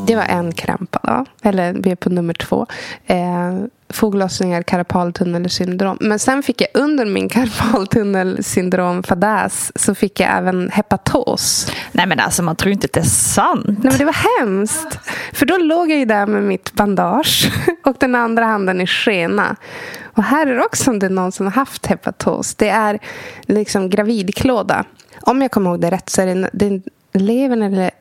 det 0.08 0.16
var 0.16 0.24
en 0.24 0.52
krämpa 0.52 1.00
då. 1.04 1.26
Eller 1.50 1.74
vi 1.74 1.92
är 1.92 1.96
på 1.96 2.10
nummer 2.10 2.34
två. 2.34 2.66
Eh, 3.06 3.54
foglossningar, 3.90 4.64
karpaltunnelsyndrom. 4.64 5.98
Men 6.02 6.20
sen 6.20 6.44
fick 6.44 6.62
jag 6.62 6.70
under 6.74 7.06
min 7.06 7.30
karpaltunnelsyndrom 7.30 9.04
fadäs 9.04 9.72
så 9.76 9.96
fick 9.96 10.20
jag 10.20 10.38
även 10.38 10.70
hepatos. 10.72 11.72
Nej 11.92 12.08
men 12.08 12.20
alltså 12.20 12.44
man 12.44 12.56
tror 12.56 12.74
inte 12.74 12.86
att 12.86 12.94
det 12.94 13.00
är 13.00 13.04
sant. 13.04 13.66
Nej 13.66 13.78
men 13.82 13.98
det 13.98 14.06
var 14.06 14.40
hemskt. 14.40 15.00
För 15.34 15.46
då 15.46 15.58
låg 15.58 15.92
jag 15.92 16.00
ju 16.00 16.06
där 16.06 16.26
med 16.26 16.44
mitt 16.44 16.74
bandage 16.74 17.52
och 17.84 17.96
den 18.00 18.16
andra 18.16 18.46
handen 18.46 18.82
i 18.82 18.88
skena. 18.88 19.56
Och 20.04 20.24
här 20.24 20.48
är 20.48 20.56
det 20.56 20.66
också 20.66 20.92
om 20.92 21.00
det 21.00 21.06
är 21.06 21.10
någon 21.10 21.32
som 21.32 21.46
har 21.46 21.54
haft 21.54 21.86
hepatos. 21.86 22.56
Det 22.56 22.70
är 22.70 23.00
liksom 23.42 23.90
gravidklåda. 23.90 24.86
Om 25.22 25.42
jag 25.42 25.52
kommer 25.52 25.70
ihåg 25.70 25.82
det 25.82 25.92
rätt 25.92 26.10
så 26.10 26.22
är 26.22 26.36
det, 26.36 26.50
det 26.54 26.82
levern 27.14 27.62
eller 27.62 27.92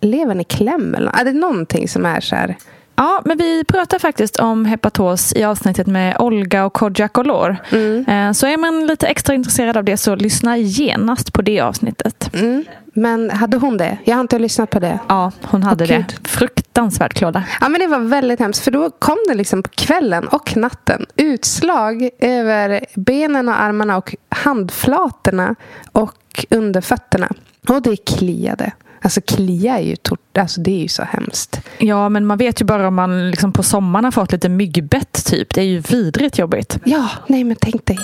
levern 0.00 0.40
i 0.40 0.44
kläm 0.44 0.94
eller 0.94 1.10
är 1.20 1.24
det 1.24 1.32
någonting 1.32 1.88
som 1.88 2.06
är 2.06 2.20
så 2.20 2.36
här 2.36 2.56
Ja, 2.96 3.22
men 3.24 3.38
vi 3.38 3.64
pratar 3.64 3.98
faktiskt 3.98 4.36
om 4.36 4.64
hepatos 4.64 5.32
i 5.36 5.44
avsnittet 5.44 5.86
med 5.86 6.16
Olga 6.18 6.64
och 6.64 6.72
Kodjak 6.72 7.18
Olor. 7.18 7.56
Mm. 7.70 8.04
Eh, 8.08 8.32
så 8.32 8.46
är 8.46 8.56
man 8.56 8.86
lite 8.86 9.06
extra 9.06 9.34
intresserad 9.34 9.76
av 9.76 9.84
det 9.84 9.96
så 9.96 10.14
lyssna 10.14 10.56
genast 10.58 11.32
på 11.32 11.42
det 11.42 11.60
avsnittet. 11.60 12.30
Mm. 12.34 12.64
Men 12.92 13.30
hade 13.30 13.56
hon 13.56 13.76
det? 13.76 13.98
Jag 14.04 14.14
har 14.14 14.20
inte 14.20 14.38
lyssnat 14.38 14.70
på 14.70 14.78
det. 14.78 14.98
Ja, 15.08 15.32
hon 15.42 15.62
hade 15.62 15.84
oh, 15.84 15.88
det. 15.88 15.96
Gud. 15.96 16.28
Fruktansvärt 16.28 17.14
klåda. 17.14 17.44
Ja, 17.60 17.68
men 17.68 17.80
det 17.80 17.86
var 17.86 17.98
väldigt 17.98 18.40
hemskt. 18.40 18.64
För 18.64 18.70
då 18.70 18.90
kom 18.90 19.18
det 19.28 19.34
liksom 19.34 19.62
på 19.62 19.68
kvällen 19.68 20.28
och 20.28 20.56
natten 20.56 21.06
utslag 21.16 22.10
över 22.18 22.86
benen 22.94 23.48
och 23.48 23.60
armarna 23.60 23.96
och 23.96 24.14
handflatorna 24.28 25.54
och 25.92 26.46
under 26.50 26.80
fötterna. 26.80 27.28
Och 27.68 27.82
det 27.82 27.96
kliade. 27.96 28.72
Alltså 29.06 29.20
klia 29.20 29.78
är 29.78 29.82
ju, 29.82 29.96
tort, 29.96 30.38
alltså 30.38 30.60
det 30.60 30.70
är 30.70 30.82
ju 30.82 30.88
så 30.88 31.02
hemskt. 31.02 31.60
Ja, 31.78 32.08
men 32.08 32.26
man 32.26 32.38
vet 32.38 32.60
ju 32.60 32.64
bara 32.64 32.88
om 32.88 32.94
man 32.94 33.30
liksom 33.30 33.52
på 33.52 33.62
sommaren 33.62 34.04
har 34.04 34.12
fått 34.12 34.32
lite 34.32 34.48
myggbett 34.48 35.24
typ. 35.26 35.54
Det 35.54 35.60
är 35.60 35.64
ju 35.64 35.78
vidrigt 35.78 36.38
jobbigt. 36.38 36.78
Ja, 36.84 37.08
nej 37.26 37.44
men 37.44 37.56
tänk 37.60 37.86
dig. 37.86 37.98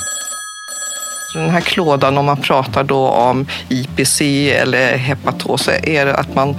Den 1.32 1.50
här 1.50 1.60
klådan, 1.60 2.18
om 2.18 2.24
man 2.24 2.36
pratar 2.36 2.84
då 2.84 3.08
om 3.08 3.46
IPC 3.68 4.50
eller 4.52 4.96
hepatos, 4.96 5.68
är 5.82 6.06
det 6.06 6.14
att 6.14 6.34
man 6.34 6.56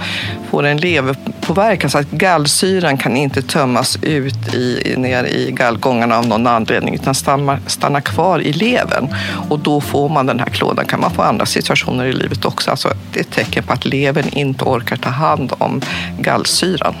får 0.50 0.66
en 0.66 0.76
leverpåverkan 0.76 1.90
så 1.90 1.98
att 1.98 2.10
gallsyran 2.10 2.98
kan 2.98 3.16
inte 3.16 3.42
tömmas 3.42 3.98
ut 4.02 4.54
i, 4.54 4.94
ner 4.96 5.24
i 5.24 5.50
gallgångarna 5.50 6.18
av 6.18 6.26
någon 6.26 6.46
anledning 6.46 6.94
utan 6.94 7.14
stannar, 7.14 7.60
stannar 7.66 8.00
kvar 8.00 8.40
i 8.40 8.52
levern. 8.52 9.14
Och 9.50 9.58
då 9.58 9.80
får 9.80 10.08
man 10.08 10.26
den 10.26 10.40
här 10.40 10.46
klådan. 10.46 10.86
kan 10.86 11.00
man 11.00 11.10
få 11.10 11.22
andra 11.22 11.46
situationer 11.46 12.04
i 12.04 12.12
livet 12.12 12.44
också. 12.44 12.70
Alltså, 12.70 12.88
det 13.12 13.18
är 13.18 13.24
ett 13.24 13.30
tecken 13.30 13.64
på 13.64 13.72
att 13.72 13.84
levern 13.84 14.28
inte 14.28 14.64
orkar 14.64 14.96
ta 14.96 15.10
hand 15.10 15.52
om 15.58 15.80
gallsyran. 16.18 16.94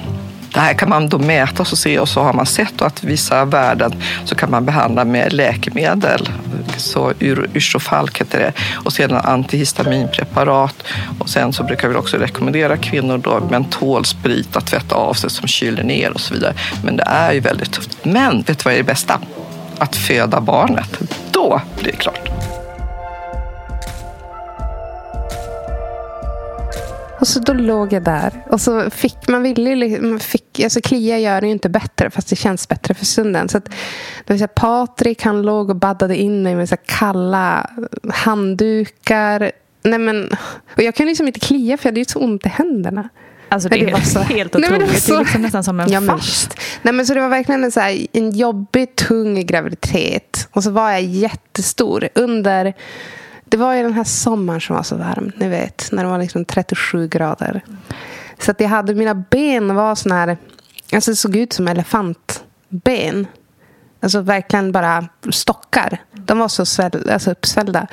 Det 0.54 0.60
här 0.60 0.74
kan 0.74 0.88
man 0.88 1.08
då 1.08 1.18
mäta 1.18 1.62
och 1.62 1.66
se 1.66 1.98
och 1.98 2.08
så 2.08 2.22
har 2.22 2.32
man 2.32 2.46
sett 2.46 2.82
att 2.82 3.04
vissa 3.04 3.44
värden 3.44 3.94
så 4.24 4.34
kan 4.34 4.50
man 4.50 4.64
behandla 4.64 5.04
med 5.04 5.32
läkemedel. 5.32 6.28
Så 6.76 7.12
Yrsofalk 7.54 8.20
heter 8.20 8.38
det. 8.38 8.52
Och 8.84 8.92
sedan 8.92 9.20
antihistaminpreparat. 9.24 10.84
Och 11.18 11.28
sen 11.28 11.52
så 11.52 11.62
brukar 11.62 11.88
vi 11.88 11.94
också 11.94 12.16
rekommendera 12.16 12.76
kvinnor 12.76 13.18
då 13.18 13.40
mentolsprit 13.50 14.56
att 14.56 14.66
tvätta 14.66 14.94
av 14.94 15.14
sig 15.14 15.30
som 15.30 15.48
kyler 15.48 15.82
ner 15.82 16.10
och 16.10 16.20
så 16.20 16.34
vidare. 16.34 16.54
Men 16.84 16.96
det 16.96 17.04
är 17.06 17.32
ju 17.32 17.40
väldigt 17.40 17.72
tufft. 17.72 17.98
Men 18.02 18.42
vet 18.42 18.58
du 18.58 18.62
vad 18.64 18.74
är 18.74 18.78
det 18.78 18.84
bästa? 18.84 19.20
Att 19.78 19.96
föda 19.96 20.40
barnet. 20.40 20.98
Då 21.30 21.60
blir 21.80 21.92
det 21.92 21.98
klart. 21.98 22.30
Och 27.24 27.28
så 27.28 27.40
då 27.40 27.52
låg 27.52 27.92
jag 27.92 28.02
där. 28.02 28.44
Och 28.50 28.60
så 28.60 28.90
fick 28.90 29.28
man 29.28 29.42
ville 29.42 30.00
man 30.00 30.20
fick, 30.20 30.60
alltså 30.60 30.80
klia 30.80 31.18
gör 31.18 31.40
det 31.40 31.46
ju 31.46 31.52
inte 31.52 31.68
bättre 31.68 32.10
fast 32.10 32.28
det 32.28 32.36
känns 32.36 32.68
bättre 32.68 32.94
för 32.94 33.04
stunden. 33.04 33.48
Så 33.48 33.58
att, 33.58 33.64
det 33.64 34.32
vill 34.32 34.38
säga, 34.38 34.48
Patrik 34.48 35.22
han 35.22 35.42
låg 35.42 35.70
och 35.70 35.76
baddade 35.76 36.16
in 36.16 36.42
mig 36.42 36.54
med 36.54 36.68
så 36.68 36.76
kalla 36.86 37.70
handdukar. 38.08 39.52
Nej, 39.82 39.98
men, 39.98 40.30
och 40.76 40.82
jag 40.82 40.94
kunde 40.94 41.10
liksom 41.10 41.26
inte 41.26 41.40
klia 41.40 41.76
för 41.76 41.86
jag 41.86 41.92
hade 41.92 42.00
ju 42.00 42.04
så 42.04 42.18
ont 42.18 42.46
i 42.46 42.48
händerna. 42.48 43.08
Alltså 43.48 43.68
det, 43.68 43.76
det 43.76 43.92
var 43.92 44.00
så, 44.00 44.18
helt 44.18 44.56
otroligt. 44.56 44.80
Nej, 44.80 44.88
det, 44.92 45.00
så, 45.00 45.12
det 45.12 45.18
är 45.18 45.20
liksom 45.20 45.42
nästan 45.42 45.64
som 45.64 45.80
en 45.80 45.92
ja, 45.92 46.00
fast. 46.00 46.58
Nej, 46.82 46.94
men 46.94 47.06
så 47.06 47.14
det 47.14 47.20
var 47.20 47.28
verkligen 47.28 47.64
en, 47.64 47.72
så 47.72 47.80
här, 47.80 48.06
en 48.12 48.30
jobbig, 48.30 48.96
tung 48.96 49.46
graviditet. 49.46 50.48
Och 50.50 50.64
så 50.64 50.70
var 50.70 50.90
jag 50.90 51.02
jättestor. 51.02 52.08
Under 52.14 52.74
det 53.54 53.58
var 53.58 53.74
ju 53.74 53.82
den 53.82 53.92
här 53.92 54.04
sommaren 54.04 54.60
som 54.60 54.76
var 54.76 54.82
så 54.82 54.96
varm. 54.96 55.32
Ni 55.36 55.48
vet, 55.48 55.88
när 55.92 56.04
det 56.04 56.10
var 56.10 56.18
liksom 56.18 56.44
37 56.44 57.08
grader. 57.08 57.62
Så 58.38 58.50
att 58.50 58.60
jag 58.60 58.68
hade, 58.68 58.94
mina 58.94 59.14
ben 59.14 59.74
var 59.74 59.94
såna 59.94 60.14
här, 60.14 60.36
alltså 60.92 61.10
det 61.10 61.16
såg 61.16 61.36
ut 61.36 61.52
som 61.52 61.68
elefantben. 61.68 63.26
Alltså 64.00 64.20
verkligen 64.20 64.72
bara 64.72 65.08
stockar. 65.30 65.98
De 66.12 66.38
var 66.38 66.48
så 66.48 66.66
sväll, 66.66 67.10
alltså 67.10 67.30
uppsvällda. 67.30 67.86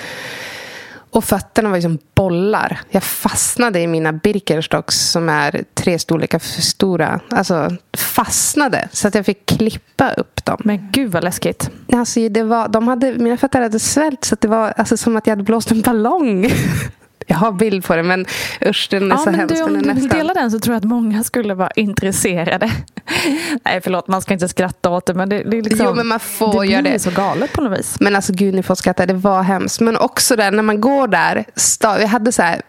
Och 1.12 1.24
fötterna 1.24 1.70
var 1.70 1.82
som 1.82 1.98
bollar. 2.16 2.80
Jag 2.90 3.04
fastnade 3.04 3.80
i 3.80 3.88
mina 3.88 4.14
Birkenstocks 4.14 5.10
som 5.10 5.30
är 5.30 5.64
tre 5.74 6.00
storlekar 6.00 6.40
för 6.40 6.62
stora. 6.62 7.20
Alltså 7.30 7.76
fastnade. 7.98 8.90
Så 8.92 9.08
att 9.08 9.16
jag 9.16 9.26
fick 9.26 9.46
klippa 9.46 10.14
upp 10.14 10.46
dem. 10.46 10.58
Men 10.64 10.90
gud 10.92 11.12
vad 11.12 11.24
läskigt. 11.24 11.70
Alltså, 11.94 12.30
det 12.30 12.44
var, 12.44 12.68
de 12.68 12.88
hade, 12.88 13.14
mina 13.14 13.38
fötter 13.38 13.62
hade 13.62 13.80
svällt 13.80 14.26
så 14.26 14.34
att 14.34 14.42
det 14.42 14.48
var 14.48 14.74
alltså, 14.78 14.98
som 14.98 15.16
att 15.16 15.28
jag 15.28 15.32
hade 15.32 15.44
blåst 15.44 15.72
en 15.72 15.82
ballong. 15.82 16.52
Jag 17.32 17.38
har 17.38 17.52
bild 17.52 17.86
på 17.86 17.96
det, 17.96 18.04
men 18.04 18.26
usch, 18.66 18.88
den 18.92 19.12
är 19.12 19.16
ja, 19.16 19.18
så 19.18 19.30
hemsk. 19.30 19.56
du, 19.56 19.62
om 19.62 19.74
du 19.74 19.94
vill 19.94 20.08
dela 20.08 20.34
den 20.34 20.52
så 20.52 20.60
tror 20.60 20.74
jag 20.74 20.78
att 20.78 20.84
många 20.84 21.24
skulle 21.24 21.54
vara 21.54 21.72
intresserade. 21.72 22.72
Nej, 23.66 23.82
förlåt, 23.84 24.08
man 24.08 24.22
ska 24.22 24.34
inte 24.34 24.48
skratta 24.48 24.90
åt 24.90 25.06
det, 25.06 25.14
men 25.14 25.30
det, 25.30 25.44
det 25.44 25.58
är 25.58 25.62
liksom... 25.62 25.86
Jo, 25.86 25.94
men 25.94 26.08
man 26.08 26.20
får 26.20 26.62
det 26.62 26.82
blir 26.82 26.82
det. 26.82 27.00
så 27.00 27.12
galet 27.12 27.54
på 27.54 27.62
något 27.62 27.80
vis. 27.80 27.98
Men 28.00 28.16
alltså 28.16 28.34
gud, 28.34 28.54
ni 28.54 28.64
får 28.64 28.76
skratta. 28.76 29.06
Det 29.06 29.14
var 29.14 29.44
hemskt. 29.44 29.80
Men 29.80 29.98
också 29.98 30.36
där 30.36 30.52
när 30.52 30.64
man 30.64 30.82
går 30.82 31.08
där. 31.08 31.46
Jag 31.82 32.08
hade 32.08 32.32
så 32.32 32.42
här, 32.42 32.62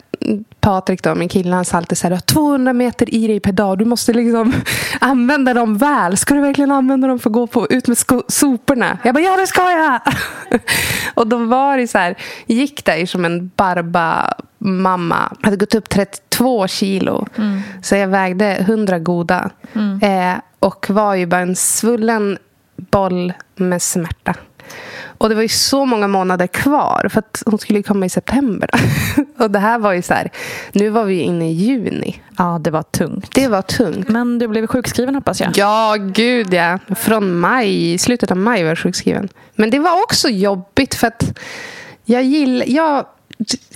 Patrik 0.60 1.02
då, 1.02 1.14
min 1.14 1.28
kille, 1.28 1.54
han 1.54 1.64
sa 1.64 1.76
alltid 1.76 1.98
så 1.98 2.02
här, 2.02 2.10
du 2.10 2.16
har 2.16 2.20
200 2.20 2.72
meter 2.72 3.14
i 3.14 3.26
dig 3.26 3.40
per 3.40 3.52
dag. 3.52 3.78
Du 3.78 3.84
måste 3.84 4.12
liksom 4.12 4.52
använda 5.00 5.54
dem 5.54 5.78
väl. 5.78 6.16
Ska 6.16 6.34
du 6.34 6.40
verkligen 6.40 6.70
använda 6.70 7.08
dem 7.08 7.18
för 7.18 7.30
att 7.30 7.34
gå 7.34 7.46
på, 7.46 7.66
ut 7.70 7.88
med 7.88 7.98
soporna? 8.28 8.98
Jag 9.04 9.14
bara, 9.14 9.24
ja 9.24 9.36
det 9.36 9.46
ska 9.46 9.70
jag! 9.70 10.00
och 11.14 11.26
då 11.26 11.36
var 11.36 11.76
det 11.76 11.88
så 11.88 11.98
här, 11.98 12.14
gick 12.46 12.84
där 12.84 13.06
som 13.06 13.24
en 13.24 13.50
barba 13.56 14.34
mamma. 14.58 15.36
Hade 15.42 15.56
gått 15.56 15.74
upp 15.74 15.88
32 15.88 16.68
kilo. 16.68 17.26
Så 17.82 17.96
jag 17.96 18.08
vägde 18.08 18.46
100 18.46 18.98
goda. 18.98 19.50
Eh, 20.02 20.34
och 20.58 20.86
var 20.90 21.14
ju 21.14 21.26
bara 21.26 21.40
en 21.40 21.56
svullen 21.56 22.38
boll 22.76 23.32
med 23.56 23.82
smärta. 23.82 24.34
Och 25.18 25.28
det 25.28 25.34
var 25.34 25.42
ju 25.42 25.48
så 25.48 25.84
många 25.84 26.08
månader 26.08 26.46
kvar. 26.46 27.08
För 27.10 27.18
att 27.18 27.42
hon 27.46 27.58
skulle 27.58 27.82
komma 27.82 28.06
i 28.06 28.08
september. 28.08 28.70
och 29.38 29.50
det 29.50 29.58
här 29.58 29.78
var 29.78 29.92
ju 29.92 30.02
så 30.02 30.14
här. 30.14 30.30
Nu 30.72 30.88
var 30.88 31.04
vi 31.04 31.20
inne 31.20 31.50
i 31.50 31.52
juni. 31.52 32.22
Ja, 32.38 32.60
det 32.60 32.70
var 32.70 32.82
tungt. 32.82 33.34
Det 33.34 33.48
var 33.48 33.62
tungt. 33.62 34.08
Men 34.08 34.38
du 34.38 34.48
blev 34.48 34.66
sjukskriven 34.66 35.14
hoppas 35.14 35.40
jag? 35.40 35.50
Ja, 35.54 35.96
gud 35.98 36.54
ja. 36.54 36.78
Från 36.96 37.40
maj, 37.40 37.98
slutet 37.98 38.30
av 38.30 38.36
maj 38.36 38.62
var 38.62 38.68
jag 38.68 38.78
sjukskriven. 38.78 39.28
Men 39.54 39.70
det 39.70 39.78
var 39.78 40.02
också 40.02 40.28
jobbigt 40.28 40.94
för 40.94 41.06
att 41.06 41.38
jag 42.04 42.22
gillar... 42.22 42.66
Jag, 42.68 43.06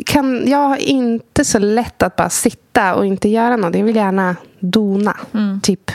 kan, 0.07 0.51
jag 0.51 0.69
har 0.69 0.77
inte 0.77 1.45
så 1.45 1.59
lätt 1.59 2.03
att 2.03 2.17
bara 2.17 2.31
sitta 2.31 2.95
och 2.95 3.07
inte 3.07 3.29
göra 3.29 3.57
något. 3.57 3.75
Jag 3.75 3.85
vill 3.85 3.97
gärna 3.97 4.37
dona. 4.61 5.17
Typ 5.63 5.91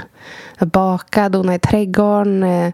baka, 0.60 1.30
dona 1.30 1.56
i 1.56 1.60
trädgården. 1.60 2.44
Eh, 2.44 2.74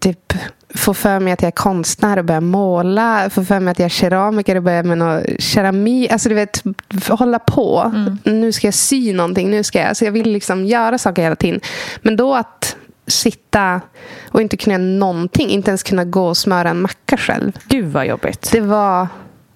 typ 0.00 0.32
få 0.74 0.94
för 0.94 1.20
mig 1.20 1.32
att 1.32 1.42
jag 1.42 1.46
är 1.46 1.52
konstnär 1.52 2.16
och 2.16 2.24
börja 2.24 2.40
måla. 2.40 3.30
Få 3.30 3.44
för 3.44 3.60
mig 3.60 3.72
att 3.72 3.78
jag 3.78 3.86
är 3.86 3.90
keramiker 3.90 4.56
och 4.56 4.62
börja 4.62 4.82
med 4.82 4.98
något 4.98 5.24
keramik. 5.38 6.12
Alltså 6.12 6.28
du 6.28 6.34
vet, 6.34 6.62
hålla 7.08 7.38
på. 7.38 7.92
Nu 8.24 8.52
ska 8.52 8.66
jag 8.66 8.74
sy 8.74 9.12
någonting. 9.12 9.50
Nu 9.50 9.62
ska 9.62 9.78
jag, 9.78 9.88
alltså 9.88 10.04
jag 10.04 10.12
vill 10.12 10.32
liksom 10.32 10.64
göra 10.64 10.98
saker 10.98 11.22
hela 11.22 11.36
tiden. 11.36 11.60
Men 12.02 12.16
då 12.16 12.34
att 12.34 12.76
sitta 13.06 13.80
och 14.28 14.40
inte 14.40 14.56
kunna 14.56 14.74
göra 14.74 14.84
någonting. 14.84 15.48
Inte 15.48 15.70
ens 15.70 15.82
kunna 15.82 16.04
gå 16.04 16.26
och 16.26 16.36
smöra 16.36 16.70
en 16.70 16.82
macka 16.82 17.16
själv. 17.16 17.52
Gud 17.68 17.86
vad 17.86 18.06
jobbigt. 18.06 18.48
Det 18.52 18.60
var... 18.60 19.08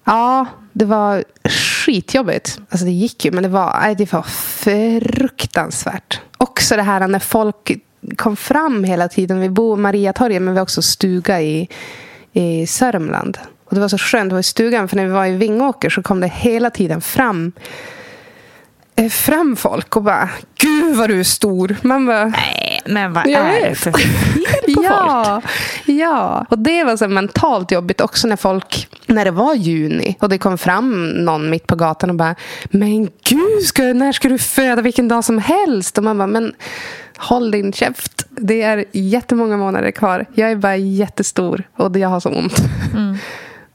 Ja, 0.03 0.45
det 0.73 0.85
var 0.85 1.23
skitjobbigt. 1.85 2.59
Alltså 2.69 2.85
det 2.85 2.91
gick 2.91 3.25
ju, 3.25 3.31
men 3.31 3.43
det 3.43 3.49
var, 3.49 3.95
det 3.97 4.13
var 4.13 4.21
fruktansvärt. 4.21 6.21
Också 6.37 6.75
det 6.75 6.81
här 6.81 7.07
när 7.07 7.19
folk 7.19 7.71
kom 8.15 8.35
fram 8.35 8.83
hela 8.83 9.07
tiden. 9.07 9.39
Vi 9.39 9.49
bor 9.49 9.77
i 9.77 9.81
Mariatorget, 9.81 10.41
men 10.41 10.53
vi 10.53 10.57
har 10.57 10.63
också 10.63 10.81
stuga 10.81 11.41
i, 11.41 11.69
i 12.33 12.67
Sörmland. 12.67 13.37
Och 13.65 13.75
det 13.75 13.81
var 13.81 13.87
så 13.87 13.97
skönt 13.97 14.27
att 14.27 14.31
vara 14.31 14.39
i 14.39 14.43
stugan, 14.43 14.87
för 14.87 14.95
när 14.95 15.05
vi 15.05 15.11
var 15.11 15.25
i 15.25 15.31
Vingåker 15.31 15.89
så 15.89 16.03
kom 16.03 16.19
det 16.19 16.27
hela 16.27 16.69
tiden 16.69 17.01
fram 17.01 17.51
eh, 18.95 19.09
fram 19.09 19.55
folk 19.55 19.95
och 19.95 20.03
bara 20.03 20.29
Gud 20.55 20.95
vad 20.95 21.09
du 21.09 21.19
är 21.19 21.23
stor. 21.23 21.75
Man 21.81 22.05
bara 22.05 22.25
Nej, 22.25 22.81
men 22.85 23.13
vad 23.13 23.27
Jag 23.27 23.57
är 23.57 23.69
det 23.69 23.75
för 23.75 23.91
fel 23.91 24.75
på 24.75 24.81
folk? 24.83 24.85
ja, 24.85 25.41
ja, 25.85 26.45
och 26.49 26.59
det 26.59 26.83
var 26.83 26.97
så 26.97 27.07
mentalt 27.07 27.71
jobbigt 27.71 28.01
också 28.01 28.27
när 28.27 28.35
folk, 28.35 28.87
när 29.05 29.25
det 29.25 29.31
var 29.31 29.53
juni 29.53 30.17
och 30.19 30.29
det 30.29 30.37
kom 30.37 30.57
fram 30.57 31.09
någon 31.09 31.49
mitt 31.49 31.67
på 31.67 31.75
gatan 31.75 32.09
och 32.09 32.15
bara 32.15 32.35
Men 32.63 33.05
gud, 33.05 33.63
ska, 33.65 33.83
när 33.83 34.11
ska 34.11 34.29
du 34.29 34.37
föda 34.37 34.81
vilken 34.81 35.07
dag 35.07 35.23
som 35.23 35.37
helst? 35.37 35.97
Och 35.97 36.03
man 36.03 36.17
bara, 36.17 36.27
men 36.27 36.53
håll 37.17 37.51
din 37.51 37.73
käft. 37.73 38.25
Det 38.29 38.61
är 38.61 38.85
jättemånga 38.91 39.57
månader 39.57 39.91
kvar. 39.91 40.25
Jag 40.33 40.51
är 40.51 40.55
bara 40.55 40.75
jättestor 40.75 41.63
och 41.75 41.97
jag 41.97 42.09
har 42.09 42.19
så 42.19 42.29
ont. 42.29 42.55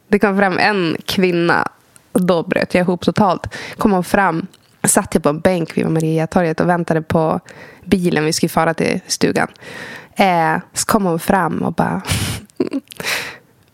Det 0.09 0.18
kom 0.18 0.38
fram 0.38 0.59
en 0.59 0.96
kvinna 1.07 1.68
då 2.12 2.42
bröt 2.42 2.74
jag 2.74 2.81
ihop 2.81 3.00
totalt. 3.00 3.55
Kom 3.78 3.92
hon 3.92 4.05
fram 4.05 4.46
satt 4.88 5.14
jag 5.14 5.22
på 5.22 5.28
en 5.28 5.40
bänk 5.40 5.76
vid 5.76 5.87
Mariatorget 5.87 6.61
och 6.61 6.68
väntade 6.68 7.02
på 7.02 7.40
bilen 7.85 8.24
vi 8.24 8.33
skulle 8.33 8.50
fara 8.50 8.74
till 8.74 9.00
stugan. 9.07 9.48
Eh, 10.14 10.57
så 10.72 10.87
kom 10.87 11.05
hon 11.05 11.18
fram 11.18 11.62
och 11.62 11.72
bara 11.72 12.02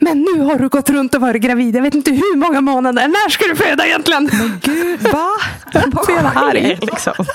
Men 0.09 0.27
nu 0.33 0.45
har 0.45 0.59
du 0.59 0.69
gått 0.69 0.91
runt 0.91 1.15
och 1.15 1.21
varit 1.21 1.43
gravid. 1.43 1.77
Jag 1.77 1.83
vet 1.83 1.95
inte 1.95 2.11
hur 2.11 2.37
många 2.37 2.61
månader. 2.61 3.09
När 3.09 3.31
ska 3.31 3.47
du 3.47 3.57
föda 3.57 3.87
egentligen? 3.87 4.31
Gud, 4.63 5.01
va? 5.03 5.29
Vad 5.73 6.05
sker, 6.05 6.79
liksom? 6.81 7.13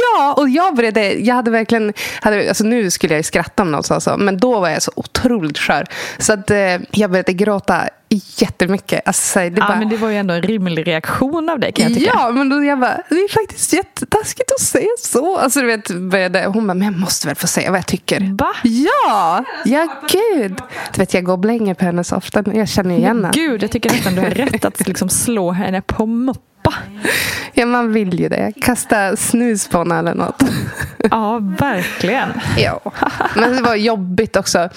Ja, 0.00 0.34
och 0.36 0.48
jag 0.48 0.74
började, 0.74 1.12
jag 1.14 1.34
hade 1.34 1.50
verkligen, 1.50 1.92
hade, 2.20 2.48
alltså 2.48 2.64
nu 2.64 2.90
skulle 2.90 3.14
jag 3.14 3.18
ju 3.18 3.22
skratta 3.22 3.62
om 3.62 3.72
något 3.72 3.90
alltså, 3.90 4.16
men 4.16 4.38
då 4.38 4.60
var 4.60 4.68
jag 4.68 4.82
så 4.82 4.92
otroligt 4.96 5.58
skör. 5.58 5.86
Så 6.18 6.32
att 6.32 6.50
eh, 6.50 6.78
jag 6.90 7.10
började 7.10 7.32
gråta 7.32 7.88
jättemycket. 8.36 9.02
Alltså, 9.06 9.38
det 9.38 9.44
Ja, 9.44 9.66
bara, 9.68 9.78
men 9.78 9.88
det 9.88 9.96
var 9.96 10.08
ju 10.08 10.16
ändå 10.16 10.34
en 10.34 10.42
rimlig 10.42 10.86
reaktion 10.86 11.48
av 11.48 11.58
dig 11.58 11.72
kan 11.72 11.84
jag 11.84 11.94
tycka. 11.94 12.10
Ja, 12.14 12.30
men 12.30 12.48
då 12.48 12.64
jag 12.64 12.80
bara, 12.80 13.00
det 13.08 13.14
är 13.14 13.32
faktiskt 13.32 13.72
jättetaskigt 13.72 14.50
att 14.50 14.60
säga 14.60 14.88
så. 14.98 15.36
Alltså, 15.36 15.60
du 15.60 15.66
vet, 15.66 15.90
började, 15.90 16.44
hon 16.46 16.66
bara, 16.66 16.74
men 16.74 16.82
jag 16.92 16.98
måste 16.98 17.26
väl 17.26 17.36
få 17.36 17.46
säga 17.46 17.70
vad 17.70 17.78
jag 17.78 17.86
tycker. 17.86 18.34
Va? 18.38 18.52
Ja, 18.62 19.44
ja 19.64 19.88
gud. 20.10 20.54
Du 20.94 20.98
vet, 20.98 21.14
jag 21.14 21.24
går 21.24 21.36
blänger 21.36 21.74
på 21.74 21.84
henne 21.84 22.04
så 22.04 22.16
ofta. 22.16 22.42
men 22.46 22.56
Jag 22.56 22.68
känner 22.68 22.94
igen 22.96 23.16
henne. 23.16 23.30
Gud, 23.34 23.62
jag 23.62 23.70
tycker 23.70 23.90
nästan 23.90 24.14
du 24.14 24.20
har 24.20 24.30
rätt 24.30 24.64
att 24.64 24.86
liksom 24.88 25.08
slå 25.08 25.50
henne 25.50 25.82
på 25.82 26.06
moppa. 26.06 26.74
Ja, 27.52 27.66
man 27.66 27.92
vill 27.92 28.20
ju 28.20 28.28
det. 28.28 28.52
Kasta 28.60 29.16
snus 29.16 29.68
på 29.68 29.78
henne 29.78 29.98
eller 29.98 30.14
något. 30.14 30.42
Ja, 31.10 31.38
verkligen. 31.58 32.28
Ja. 32.56 32.80
Men 33.36 33.56
det 33.56 33.62
var 33.62 33.74
jobbigt 33.74 34.36
också. 34.36 34.68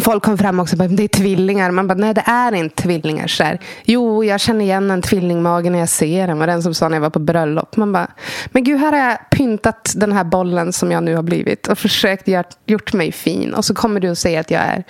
Folk 0.00 0.22
kom 0.22 0.38
fram 0.38 0.60
också 0.60 0.74
och 0.74 0.78
bara, 0.78 0.88
det 0.88 1.02
är 1.02 1.08
tvillingar. 1.08 1.70
Man 1.70 1.86
bara, 1.86 1.94
nej 1.94 2.14
det 2.14 2.24
är 2.26 2.54
inte 2.54 2.82
tvillingar. 2.82 3.26
Så 3.26 3.44
här, 3.44 3.60
jo, 3.84 4.24
jag 4.24 4.40
känner 4.40 4.64
igen 4.64 4.90
en 4.90 5.02
tvillingmage 5.02 5.64
när 5.64 5.78
jag 5.78 5.88
ser 5.88 6.26
den. 6.26 6.38
var 6.38 6.46
den 6.46 6.62
som 6.62 6.74
sa 6.74 6.88
när 6.88 6.96
jag 6.96 7.02
var 7.02 7.10
på 7.10 7.18
bröllop. 7.18 7.76
Man 7.76 7.92
bara, 7.92 8.08
men 8.46 8.64
gud, 8.64 8.80
här 8.80 8.92
har 8.92 8.98
jag 8.98 9.18
pyntat 9.30 9.92
den 9.96 10.12
här 10.12 10.24
bollen 10.24 10.72
som 10.72 10.92
jag 10.92 11.02
nu 11.02 11.14
har 11.16 11.22
blivit. 11.22 11.68
Och 11.68 11.78
försökt 11.78 12.28
gör, 12.28 12.44
gjort 12.66 12.92
mig 12.92 13.12
fin. 13.12 13.54
Och 13.54 13.64
så 13.64 13.74
kommer 13.74 14.00
du 14.00 14.10
och 14.10 14.18
säger 14.18 14.40
att 14.40 14.50
jag 14.50 14.60
är 14.60 14.84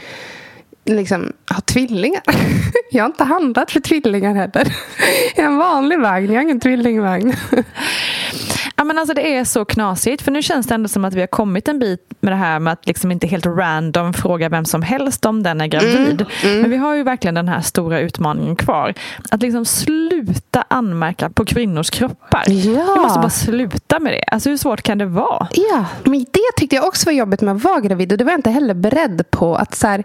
liksom, 0.84 1.32
har 1.46 1.60
tvillingar. 1.60 2.22
Jag 2.90 3.04
har 3.04 3.08
inte 3.08 3.24
handlat 3.24 3.70
för 3.70 3.80
tvillingar 3.80 4.34
heller. 4.34 4.76
Jag 5.36 5.44
är 5.44 5.48
en 5.48 5.56
vanlig 5.56 6.00
vagn, 6.00 6.26
jag 6.26 6.34
har 6.34 6.42
ingen 6.42 6.60
tvillingvagn. 6.60 7.34
Ja, 8.76 8.84
men 8.84 8.98
alltså 8.98 9.14
det 9.14 9.36
är 9.36 9.44
så 9.44 9.64
knasigt. 9.64 10.22
För 10.22 10.30
nu 10.32 10.42
känns 10.42 10.66
det 10.66 10.74
ändå 10.74 10.88
som 10.88 11.04
att 11.04 11.14
vi 11.14 11.20
har 11.20 11.26
kommit 11.26 11.68
en 11.68 11.78
bit 11.78 12.00
med 12.20 12.32
det 12.32 12.36
här 12.36 12.58
med 12.58 12.72
att 12.72 12.86
liksom 12.86 13.12
inte 13.12 13.26
helt 13.26 13.46
random 13.46 14.12
fråga 14.12 14.48
vem 14.48 14.64
som 14.64 14.82
helst 14.82 15.24
om 15.24 15.42
den 15.42 15.60
är 15.60 15.66
gravid. 15.66 16.26
Men 16.42 16.70
vi 16.70 16.76
har 16.76 16.94
ju 16.94 17.02
verkligen 17.02 17.34
den 17.34 17.48
här 17.48 17.60
stora 17.60 18.00
utmaningen 18.00 18.56
kvar. 18.56 18.94
Att 19.30 19.42
liksom 19.42 19.64
sluta 19.64 20.64
anmärka 20.68 21.30
på 21.30 21.44
kvinnors 21.44 21.90
kroppar. 21.90 22.42
Ja. 22.46 22.94
Vi 22.96 23.00
måste 23.02 23.18
bara 23.18 23.30
sluta 23.30 23.98
med 23.98 24.12
det. 24.12 24.24
Alltså 24.26 24.50
hur 24.50 24.56
svårt 24.56 24.82
kan 24.82 24.98
det 24.98 25.06
vara? 25.06 25.48
Ja, 25.52 25.84
men 26.04 26.20
det 26.20 26.56
tyckte 26.56 26.76
jag 26.76 26.84
också 26.84 27.06
var 27.06 27.12
jobbigt 27.12 27.40
med 27.40 27.54
att 27.56 27.64
vara 27.64 27.80
gravid. 27.80 28.12
Och 28.12 28.18
det 28.18 28.24
var 28.24 28.32
jag 28.32 28.38
inte 28.38 28.50
heller 28.50 28.74
beredd 28.74 29.30
på. 29.30 29.56
Att 29.56 29.74
så 29.74 29.86
här, 29.86 30.04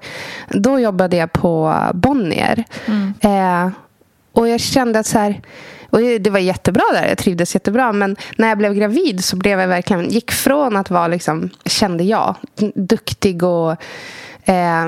då 0.49 0.79
jobbade 0.79 1.17
jag 1.17 1.31
på 1.31 1.75
Bonnier. 1.93 2.63
Eh, 3.19 3.69
och 4.33 4.47
jag 4.47 4.59
kände 4.59 4.99
att 4.99 5.05
så 5.05 5.19
här, 5.19 5.41
och 5.89 5.99
det, 5.99 6.29
var 6.29 6.39
jättebra 6.39 6.83
där, 6.93 7.07
jag 7.07 7.17
trivdes 7.17 7.55
jättebra. 7.55 7.91
Men 7.91 8.15
när 8.35 8.47
jag 8.49 8.57
blev 8.57 8.73
gravid 8.73 9.23
så 9.23 9.35
blev 9.35 9.59
jag 9.59 9.67
verkligen, 9.67 10.09
gick 10.09 10.31
från 10.31 10.75
att 10.77 10.89
vara, 10.89 11.07
liksom, 11.07 11.49
kände 11.65 12.03
jag, 12.03 12.35
duktig 12.75 13.43
och 13.43 13.71
eh, 14.45 14.87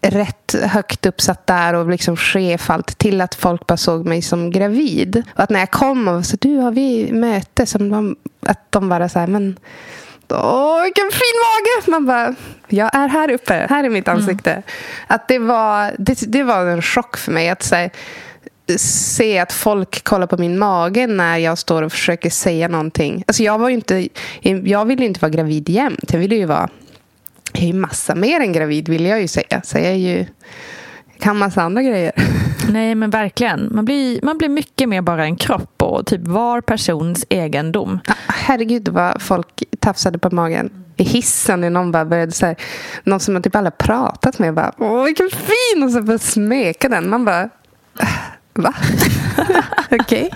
rätt 0.00 0.54
högt 0.62 1.06
uppsatt 1.06 1.46
där 1.46 1.74
och 1.74 1.90
liksom 1.90 2.16
chef 2.16 2.70
allt 2.70 2.98
till 2.98 3.20
att 3.20 3.34
folk 3.34 3.66
bara 3.66 3.76
såg 3.76 4.06
mig 4.06 4.22
som 4.22 4.50
gravid. 4.50 5.22
Och 5.34 5.40
att 5.40 5.50
när 5.50 5.58
jag 5.58 5.70
kom 5.70 6.08
och 6.08 6.26
sa 6.26 6.36
du 6.40 6.56
har 6.56 6.72
vi 6.72 7.12
möte 7.12 7.66
som 7.66 7.90
de, 7.90 8.16
att 8.40 8.72
de 8.72 8.88
bara 8.88 9.08
så 9.08 9.18
här, 9.18 9.26
men 9.26 9.58
Åh, 10.28 10.82
vilken 10.82 11.10
fin 11.12 11.36
mage! 11.44 11.90
Man 11.90 12.06
bara, 12.06 12.34
jag 12.68 12.94
är 12.94 13.08
här 13.08 13.30
uppe. 13.30 13.66
Här 13.70 13.84
är 13.84 13.88
mitt 13.88 14.08
ansikte. 14.08 14.62
Att 15.06 15.28
det 15.28 15.38
var, 15.38 15.92
det, 15.98 16.32
det 16.32 16.42
var 16.42 16.66
en 16.66 16.82
chock 16.82 17.16
för 17.16 17.32
mig. 17.32 17.48
Att 17.48 17.62
så 17.62 17.74
här, 17.74 17.90
se 18.76 19.38
att 19.38 19.52
folk 19.52 20.04
kollar 20.04 20.26
på 20.26 20.36
min 20.36 20.58
mage 20.58 21.06
när 21.06 21.38
jag 21.38 21.58
står 21.58 21.82
och 21.82 21.92
försöker 21.92 22.30
säga 22.30 22.68
någonting. 22.68 23.24
Alltså 23.26 23.42
jag, 23.42 23.58
var 23.58 23.68
ju 23.68 23.74
inte, 23.74 24.08
jag 24.64 24.84
ville 24.84 25.02
ju 25.02 25.08
inte 25.08 25.20
vara 25.20 25.30
gravid 25.30 25.68
jämt. 25.68 26.12
Jag 26.12 26.18
ville 26.18 26.34
ju 26.34 26.44
vara 26.44 26.68
jag 27.52 27.62
är 27.62 27.66
ju 27.66 27.72
massa 27.72 28.14
mer 28.14 28.40
än 28.40 28.52
gravid 28.52 28.88
vill 28.88 29.06
jag 29.06 29.20
ju 29.20 29.28
säga. 29.28 29.62
Så 29.64 29.78
jag 29.78 29.86
är 29.86 29.92
ju, 29.92 30.26
kan 31.18 31.38
massa 31.38 31.62
andra 31.62 31.82
grejer. 31.82 32.12
Nej, 32.68 32.94
men 32.94 33.10
verkligen. 33.10 33.68
Man 33.72 33.84
blir, 33.84 34.20
man 34.22 34.38
blir 34.38 34.48
mycket 34.48 34.88
mer 34.88 35.02
bara 35.02 35.24
en 35.24 35.36
kropp 35.36 35.82
och 35.82 36.06
typ 36.06 36.20
var 36.26 36.60
persons 36.60 37.26
egendom. 37.28 37.98
Herregud 38.26 38.88
vad 38.88 39.22
folk 39.22 39.62
tafsade 39.80 40.18
på 40.18 40.34
magen 40.34 40.70
i 40.96 41.04
hissen 41.04 41.60
när 41.60 41.70
någon 41.70 41.92
bara 41.92 42.04
började 42.04 42.32
så 42.32 42.46
här, 42.46 42.56
någon 43.04 43.20
som 43.20 43.34
man 43.34 43.42
typ 43.42 43.56
aldrig 43.56 43.78
pratat 43.78 44.38
med 44.38 44.54
bara 44.54 44.72
åh 44.78 45.04
vilken 45.04 45.30
fin 45.30 45.82
och 45.82 45.90
så 45.90 46.02
bara 46.02 46.18
smeka 46.18 46.88
den. 46.88 47.10
Man 47.10 47.24
bara 47.24 47.48
va? 48.62 48.74
Okej. 49.90 50.30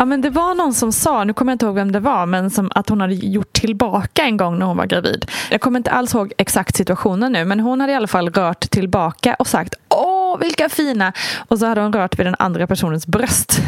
Ja, 0.00 0.04
men 0.04 0.20
det 0.20 0.30
var 0.30 0.54
någon 0.54 0.74
som 0.74 0.92
sa, 0.92 1.24
nu 1.24 1.32
kommer 1.32 1.52
jag 1.52 1.54
inte 1.54 1.66
ihåg 1.66 1.74
vem 1.74 1.92
det 1.92 2.00
var, 2.00 2.26
men 2.26 2.50
som 2.50 2.70
att 2.74 2.88
hon 2.88 3.00
hade 3.00 3.14
gjort 3.14 3.52
tillbaka 3.52 4.22
en 4.22 4.36
gång 4.36 4.58
när 4.58 4.66
hon 4.66 4.76
var 4.76 4.86
gravid. 4.86 5.30
Jag 5.50 5.60
kommer 5.60 5.78
inte 5.78 5.90
alls 5.90 6.14
ihåg 6.14 6.32
exakt 6.38 6.76
situationen 6.76 7.32
nu, 7.32 7.44
men 7.44 7.60
hon 7.60 7.80
hade 7.80 7.92
i 7.92 7.96
alla 7.96 8.06
fall 8.06 8.30
rört 8.30 8.70
tillbaka 8.70 9.34
och 9.38 9.46
sagt 9.46 9.74
åh 9.88 10.19
vilka 10.36 10.68
fina! 10.68 11.12
Och 11.48 11.58
så 11.58 11.66
hade 11.66 11.80
hon 11.80 11.92
rört 11.92 12.18
vid 12.18 12.26
den 12.26 12.36
andra 12.38 12.66
personens 12.66 13.06
bröst. 13.06 13.60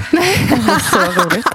Det 0.49 0.57
var 0.57 0.79
så 0.79 1.23
roligt. 1.23 1.47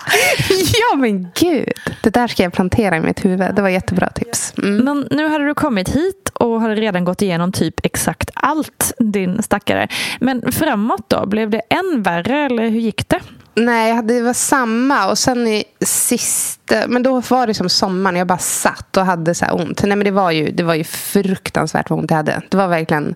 ja 0.50 0.98
men 0.98 1.28
gud. 1.36 1.74
Det 2.04 2.10
där 2.10 2.28
ska 2.28 2.44
jag 2.44 2.54
plantera 2.54 2.98
i 2.98 3.00
mitt 3.00 3.26
huvud. 3.26 3.56
Det 3.56 3.62
var 3.62 3.70
jättebra 3.70 4.10
tips. 4.10 4.54
Mm. 4.58 4.78
Men 4.78 5.08
nu 5.12 5.28
hade 5.28 5.46
du 5.46 5.54
kommit 5.54 5.90
hit 5.90 6.30
och 6.34 6.62
hade 6.62 6.76
redan 6.76 7.06
gått 7.06 7.22
igenom 7.22 7.52
typ 7.52 7.86
exakt 7.86 8.30
allt, 8.34 8.94
din 9.00 9.44
stackare. 9.44 9.88
Men 10.20 10.52
framåt 10.52 11.10
då? 11.10 11.26
Blev 11.26 11.50
det 11.50 11.62
än 11.70 12.04
värre 12.04 12.38
eller 12.38 12.70
hur 12.70 12.80
gick 12.80 13.10
det? 13.10 13.20
Nej, 13.56 14.02
det 14.04 14.22
var 14.22 14.34
samma. 14.34 15.10
Och 15.10 15.18
sen 15.18 15.48
i 15.48 15.64
sista... 15.82 16.88
Men 16.88 17.04
då 17.04 17.22
var 17.30 17.48
det 17.48 17.54
som 17.54 17.70
sommaren. 17.70 18.16
Jag 18.18 18.28
bara 18.28 18.38
satt 18.38 18.98
och 18.98 19.06
hade 19.06 19.36
så 19.36 19.46
ont. 19.46 19.84
Nej, 19.84 19.98
men 19.98 20.06
det 20.06 20.12
var 20.12 20.32
ju, 20.32 20.52
det 20.52 20.64
var 20.64 20.74
ju 20.74 20.84
fruktansvärt 20.84 21.90
vad 21.90 22.00
ont 22.00 22.12
jag 22.12 22.18
hade. 22.18 22.42
Det 22.50 22.58
var 22.58 22.68
verkligen... 22.68 23.16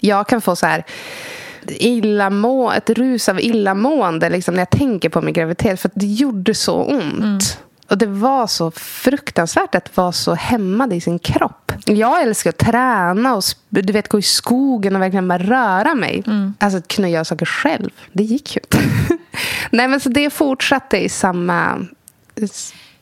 Jag 0.00 0.28
kan 0.28 0.40
få 0.40 0.56
så 0.56 0.66
här 0.66 0.84
illamå, 1.66 2.72
ett 2.72 2.90
rus 2.90 3.28
av 3.28 3.40
illamående 3.40 4.30
liksom, 4.30 4.54
när 4.54 4.60
jag 4.60 4.70
tänker 4.70 5.08
på 5.08 5.20
min 5.20 5.34
graviditet. 5.34 5.80
För 5.80 5.90
det 5.94 6.06
gjorde 6.06 6.54
så 6.54 6.82
ont. 6.82 7.18
Mm. 7.18 7.38
Och 7.90 7.98
det 7.98 8.06
var 8.06 8.46
så 8.46 8.70
fruktansvärt 8.70 9.74
att 9.74 9.96
vara 9.96 10.12
så 10.12 10.34
hämmad 10.34 10.92
i 10.92 11.00
sin 11.00 11.18
kropp. 11.18 11.72
Jag 11.84 12.22
älskar 12.22 12.50
att 12.50 12.58
träna 12.58 13.34
och 13.34 13.42
du 13.68 13.92
vet, 13.92 14.08
gå 14.08 14.18
i 14.18 14.22
skogen 14.22 14.96
och 14.96 15.02
verkligen 15.02 15.28
bara 15.28 15.38
röra 15.38 15.94
mig. 15.94 16.22
Mm. 16.26 16.54
Alltså 16.58 16.78
att 16.78 16.88
kunna 16.88 17.08
göra 17.08 17.24
saker 17.24 17.46
själv. 17.46 17.90
Det 18.12 18.22
gick 18.22 18.56
ju 18.56 18.60
inte. 18.60 18.78
Nej, 19.70 19.88
men 19.88 20.00
så 20.00 20.08
det 20.08 20.30
fortsatte 20.30 20.98
i 20.98 21.08
samma 21.08 21.86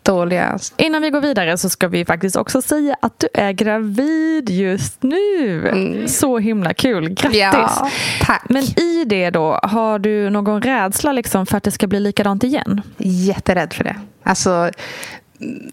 dåliga. 0.08 0.58
Innan 0.76 1.02
vi 1.02 1.10
går 1.10 1.20
vidare 1.20 1.58
så 1.58 1.68
ska 1.68 1.88
vi 1.88 2.04
faktiskt 2.04 2.36
också 2.36 2.62
säga 2.62 2.96
att 3.02 3.18
du 3.18 3.28
är 3.34 3.52
gravid 3.52 4.50
just 4.50 5.02
nu. 5.02 5.68
Mm. 5.68 6.08
Så 6.08 6.38
himla 6.38 6.74
kul. 6.74 7.08
Grattis! 7.08 7.38
Ja, 7.38 7.90
tack. 8.20 8.44
Men 8.48 8.62
i 8.62 9.04
det 9.06 9.30
då, 9.30 9.60
har 9.62 9.98
du 9.98 10.30
någon 10.30 10.62
rädsla 10.62 11.12
liksom 11.12 11.46
för 11.46 11.56
att 11.56 11.62
det 11.62 11.70
ska 11.70 11.86
bli 11.86 12.00
likadant 12.00 12.44
igen? 12.44 12.82
Jätterädd 12.96 13.72
för 13.72 13.84
det. 13.84 13.96
Alltså, 14.22 14.70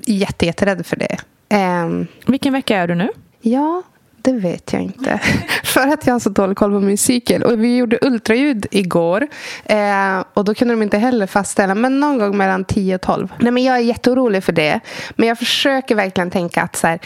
jätte, 0.06 0.46
jätterädd 0.46 0.86
för 0.86 0.96
det. 0.96 1.18
Um, 1.56 2.08
Vilken 2.26 2.54
vecka 2.54 2.78
är 2.78 2.88
du 2.88 2.96
nu? 2.96 3.10
Ja, 3.42 3.84
det 4.26 4.34
vet 4.34 4.74
jag 4.74 4.82
inte. 4.82 5.20
För 5.64 5.88
att 5.88 6.08
jag 6.08 6.14
har 6.14 6.20
så 6.20 6.30
dålig 6.30 6.58
koll 6.58 6.72
på 6.72 6.80
min 6.80 6.98
cykel. 6.98 7.44
Och 7.44 7.64
vi 7.64 7.78
gjorde 7.78 8.00
ultraljud 8.02 8.66
igår. 8.72 9.28
Eh, 9.66 10.24
och 10.34 10.46
då 10.46 10.54
kunde 10.54 10.74
de 10.74 10.82
inte 10.84 10.98
heller 10.98 11.28
fastställa. 11.28 11.76
Men 11.76 12.00
någon 12.00 12.18
gång 12.18 12.38
mellan 12.38 12.66
10 12.66 12.96
och 12.96 13.02
12. 13.02 13.34
Nej, 13.40 13.52
men 13.52 13.64
jag 13.64 13.76
är 13.76 13.82
jätteorolig 13.82 14.44
för 14.44 14.54
det. 14.54 14.80
Men 15.16 15.28
jag 15.28 15.38
försöker 15.38 15.96
verkligen 15.96 16.32
tänka 16.32 16.62
att 16.62 16.76
så 16.76 16.88
här, 16.88 17.00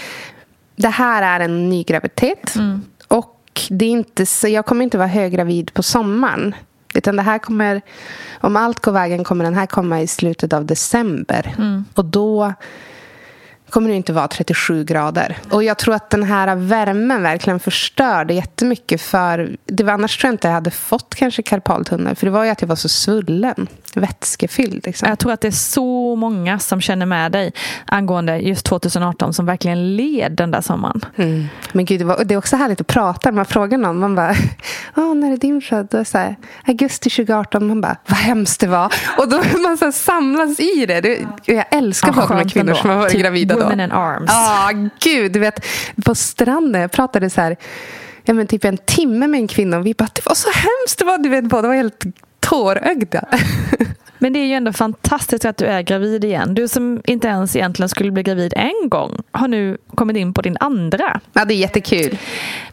det 0.76 0.90
här 0.90 1.40
är 1.40 1.46
en 1.46 1.70
ny 1.70 1.84
graviditet. 1.84 2.56
Mm. 2.56 2.82
Och 3.08 3.62
det 3.70 3.86
är 3.86 3.90
inte 3.90 4.26
så, 4.26 4.48
jag 4.48 4.66
kommer 4.66 4.84
inte 4.84 4.98
vara 4.98 5.08
höggravid 5.08 5.74
på 5.74 5.84
sommaren. 5.84 6.56
Utan 6.94 7.16
det 7.16 7.22
här 7.22 7.40
kommer, 7.40 7.82
om 8.42 8.56
allt 8.56 8.80
går 8.80 8.92
vägen 8.92 9.24
kommer 9.24 9.44
den 9.44 9.56
här 9.56 9.66
komma 9.66 10.02
i 10.02 10.08
slutet 10.08 10.54
av 10.54 10.66
december. 10.66 11.56
Mm. 11.58 11.86
Och 11.94 12.06
då 12.06 12.54
kommer 13.70 13.90
det 13.90 13.96
inte 13.96 14.14
vara 14.14 14.28
37 14.28 14.84
grader. 14.84 15.38
Och 15.52 15.64
jag 15.64 15.78
tror 15.78 15.96
att 15.96 16.10
den 16.10 16.24
här 16.24 16.56
värmen 16.56 17.24
verkligen 17.24 17.60
förstörde 17.60 18.34
jättemycket 18.34 19.02
för 19.02 19.58
det 19.66 19.84
var 19.84 19.94
annars 19.94 20.18
tror 20.18 20.28
jag 20.28 20.34
inte 20.34 20.48
jag 20.48 20.54
hade 20.54 20.72
fått 20.72 21.16
kanske 21.16 21.42
karpaltunnel 21.42 22.16
för 22.16 22.26
det 22.26 22.32
var 22.32 22.44
ju 22.44 22.50
att 22.50 22.62
jag 22.62 22.68
var 22.68 22.76
så 22.76 22.90
svullen, 22.90 23.68
vätskefylld. 23.96 24.86
Liksom. 24.86 25.10
Jag 25.10 25.20
tror 25.20 25.32
att 25.32 25.42
det 25.42 25.48
är 25.48 25.52
så 25.52 26.16
många 26.16 26.60
som 26.60 26.82
känner 26.82 27.06
med 27.06 27.32
dig 27.32 27.54
angående 27.86 28.38
just 28.38 28.66
2018 28.66 29.34
som 29.34 29.46
verkligen 29.46 29.96
led 29.96 30.32
den 30.32 30.52
där 30.52 30.62
sommaren. 30.62 31.06
Mm. 31.16 31.48
Men 31.72 31.86
gud, 31.86 32.02
det, 32.02 32.06
var, 32.06 32.24
det 32.24 32.34
är 32.34 32.38
också 32.38 32.56
härligt 32.56 32.82
att 32.82 32.88
prata 32.88 33.32
när 33.32 33.36
man 33.36 33.46
frågar 33.46 33.78
någon. 33.78 34.00
Man 34.00 34.16
bara, 34.16 34.36
Åh, 34.96 35.16
när 35.16 35.34
är 35.34 35.38
din 35.38 35.62
född? 35.62 36.08
Så 36.08 36.18
här, 36.18 36.36
augusti 36.66 37.10
2018. 37.10 37.68
Man 37.68 37.82
bara, 37.82 37.98
vad 38.08 38.20
hemskt 38.20 38.60
det 38.60 38.68
var. 38.68 38.94
Och 39.18 39.30
då 39.30 39.42
man 39.64 39.78
så 39.78 39.92
samlas 39.92 40.60
i 40.60 40.86
det. 40.86 41.02
det 41.02 41.28
jag 41.46 41.66
älskar 41.72 42.14
folk 42.14 42.30
med 42.30 42.52
kvinnor 42.52 42.70
ändå. 42.70 42.82
som 42.82 42.90
har 42.90 42.98
varit 42.98 43.12
typ 43.12 43.22
gravida. 43.22 43.56
Women 43.64 43.80
in 43.80 43.92
arms. 43.92 44.26
Ja, 44.28 44.70
ah, 44.72 44.90
gud. 45.00 45.32
Du 45.32 45.40
vet, 45.40 45.66
på 46.06 46.16
stranden, 46.16 46.82
jag 46.82 46.92
pratade 46.92 47.30
så 47.30 47.42
här, 47.42 47.58
ja, 48.24 48.34
men 48.34 48.48
typ 48.48 48.66
en 48.66 48.78
timme 48.78 49.28
med 49.28 49.40
en 49.40 49.48
kvinna 49.48 49.78
och 49.78 49.86
vi 49.86 49.94
bara, 49.94 50.10
det 50.14 50.26
var 50.26 50.36
så 50.36 50.50
hemskt 50.50 51.00
det 51.00 51.06
var. 51.06 51.18
Du 51.18 51.30
vet, 51.30 51.46
båda 51.46 51.68
var 51.68 51.76
helt 51.76 52.04
tårögda. 52.40 53.26
Men 54.20 54.34
det 54.34 54.40
är 54.40 54.46
ju 54.46 54.54
ändå 54.54 54.74
fantastiskt 54.74 55.46
att 55.46 55.58
du 55.58 55.66
är 55.66 55.82
gravid 55.82 56.24
igen. 56.24 56.54
Du 56.54 56.68
som 56.68 57.02
inte 57.06 57.28
ens 57.28 57.56
egentligen 57.56 57.90
skulle 57.90 58.12
bli 58.12 58.24
gravid 58.24 58.54
en 58.56 58.90
gång 58.90 59.24
har 59.32 59.48
nu 59.48 59.78
kommit 59.96 60.18
in 60.18 60.34
på 60.34 60.42
din 60.42 60.58
andra. 60.60 61.20
Ja, 61.34 61.46
det 61.46 61.54
är 61.54 61.58
jättekul. 61.58 62.18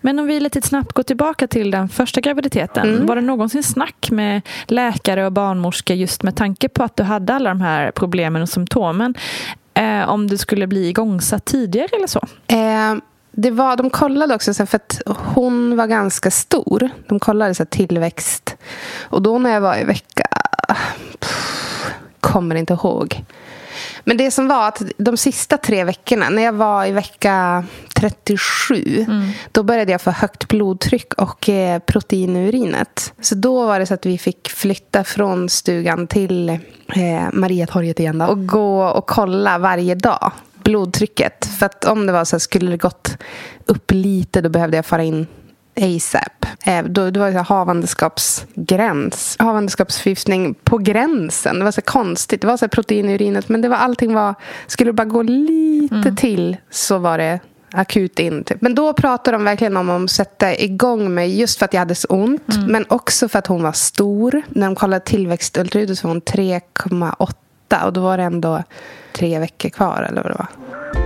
Men 0.01 0.18
om 0.18 0.26
vi 0.26 0.41
lite 0.41 0.62
snabbt 0.62 0.93
går 0.93 1.03
tillbaka 1.03 1.47
till 1.47 1.70
den 1.70 1.89
första 1.89 2.20
graviditeten. 2.20 2.89
Mm. 2.89 3.07
Var 3.07 3.16
det 3.16 3.22
någonsin 3.22 3.62
snack 3.62 4.11
med 4.11 4.43
läkare 4.66 5.26
och 5.26 5.32
barnmorskor 5.32 5.97
just 5.97 6.22
med 6.22 6.37
tanke 6.37 6.68
på 6.68 6.82
att 6.82 6.97
du 6.97 7.03
hade 7.03 7.34
alla 7.34 7.51
de 7.51 7.61
här 7.61 7.91
problemen 7.91 8.43
och 8.43 8.49
symptomen? 8.49 9.14
Eh, 9.76 10.08
om 10.08 10.26
det 10.26 10.38
skulle 10.38 10.66
bli 10.66 10.88
igångsatt 10.88 11.44
tidigare 11.44 11.88
eller 11.96 12.06
så? 12.06 12.20
Eh 12.46 12.94
det 13.38 13.50
var, 13.50 13.76
de 13.76 13.90
kollade 13.90 14.34
också, 14.34 14.54
för 14.54 14.76
att 14.76 15.02
hon 15.06 15.76
var 15.76 15.86
ganska 15.86 16.30
stor. 16.30 16.90
De 17.08 17.20
kollade 17.20 17.54
så 17.54 17.64
tillväxt. 17.64 18.56
Och 19.00 19.22
då 19.22 19.38
när 19.38 19.50
jag 19.50 19.60
var 19.60 19.76
i 19.76 19.84
vecka... 19.84 20.24
Pff, 21.20 21.90
kommer 22.20 22.54
inte 22.54 22.72
ihåg. 22.72 23.24
Men 24.09 24.16
det 24.16 24.30
som 24.30 24.48
var 24.48 24.68
att 24.68 24.82
de 24.96 25.16
sista 25.16 25.57
tre 25.59 25.84
veckorna, 25.84 26.28
när 26.28 26.42
jag 26.42 26.52
var 26.52 26.86
i 26.86 26.92
vecka 26.92 27.64
37, 27.94 29.04
mm. 29.09 29.30
då 29.52 29.62
började 29.62 29.92
jag 29.92 30.00
få 30.00 30.11
högt 30.11 30.48
blodtryck 30.48 31.14
och 31.14 31.48
eh, 31.48 31.78
protein 31.78 32.36
i 32.36 32.48
urinet. 32.48 33.12
Så 33.20 33.34
då 33.34 33.66
var 33.66 33.80
det 33.80 33.86
så 33.86 33.94
att 33.94 34.07
vi 34.07 34.18
fick 34.18 34.48
flytta 34.48 35.04
från 35.04 35.48
stugan 35.48 36.07
till 36.07 36.48
eh, 36.48 36.59
Mariatorget 37.32 38.00
igen 38.00 38.18
då, 38.18 38.26
och 38.26 38.46
gå 38.46 38.84
och 38.84 39.07
kolla 39.07 39.59
varje 39.59 39.94
dag 39.94 40.32
blodtrycket. 40.64 41.44
För 41.59 41.66
att 41.66 41.84
om 41.84 42.07
det 42.07 42.12
var 42.12 42.24
så 42.24 42.36
här, 42.36 42.38
skulle 42.38 42.70
det 42.70 42.76
gått 42.76 43.16
upp 43.66 43.90
lite 43.90 44.40
då 44.40 44.48
behövde 44.48 44.76
jag 44.76 44.86
fara 44.86 45.02
in 45.02 45.26
ASAP. 45.80 46.46
Eh, 46.64 46.84
då, 46.84 47.10
det 47.10 47.20
var 47.20 47.32
så 47.32 47.38
havandeskapsgräns. 47.38 49.36
Havandeskapsförgiftning 49.38 50.54
på 50.54 50.78
gränsen. 50.78 51.58
Det 51.58 51.64
var 51.64 51.72
så 51.72 51.82
konstigt. 51.82 52.40
Det 52.40 52.46
var 52.46 52.56
så 52.56 52.68
protein 52.68 53.10
i 53.10 53.14
urinet. 53.14 53.48
Men 53.48 53.60
det 53.60 53.68
var, 53.68 53.76
allting 53.76 54.14
var... 54.14 54.34
Skulle 54.66 54.88
det 54.88 54.92
bara 54.92 55.04
gå 55.04 55.22
lite 55.22 55.94
mm. 55.94 56.16
till 56.16 56.56
så 56.70 56.98
var 56.98 57.18
det 57.18 57.40
akut 57.72 58.18
in. 58.18 58.44
Typ. 58.44 58.60
Men 58.60 58.74
då 58.74 58.92
pratade 58.92 59.36
de 59.36 59.44
verkligen 59.44 59.76
om 59.76 59.90
att 59.90 60.10
sätta 60.10 60.56
igång 60.56 61.14
mig 61.14 61.40
just 61.40 61.58
för 61.58 61.64
att 61.64 61.72
jag 61.72 61.80
hade 61.80 61.94
så 61.94 62.08
ont. 62.08 62.54
Mm. 62.54 62.72
Men 62.72 62.84
också 62.88 63.28
för 63.28 63.38
att 63.38 63.46
hon 63.46 63.62
var 63.62 63.72
stor. 63.72 64.42
När 64.48 64.66
de 64.66 64.74
kollade 64.74 65.04
tillväxtultraljudet 65.04 65.98
så 65.98 66.08
var 66.08 66.14
hon 66.14 66.22
3,8 66.22 67.84
och 67.84 67.92
då 67.92 68.00
var 68.00 68.16
det 68.16 68.24
ändå 68.24 68.62
tre 69.12 69.38
veckor 69.38 69.68
kvar 69.68 70.06
eller 70.08 70.22
vad 70.22 70.32
det 70.32 70.38
var. 70.38 71.05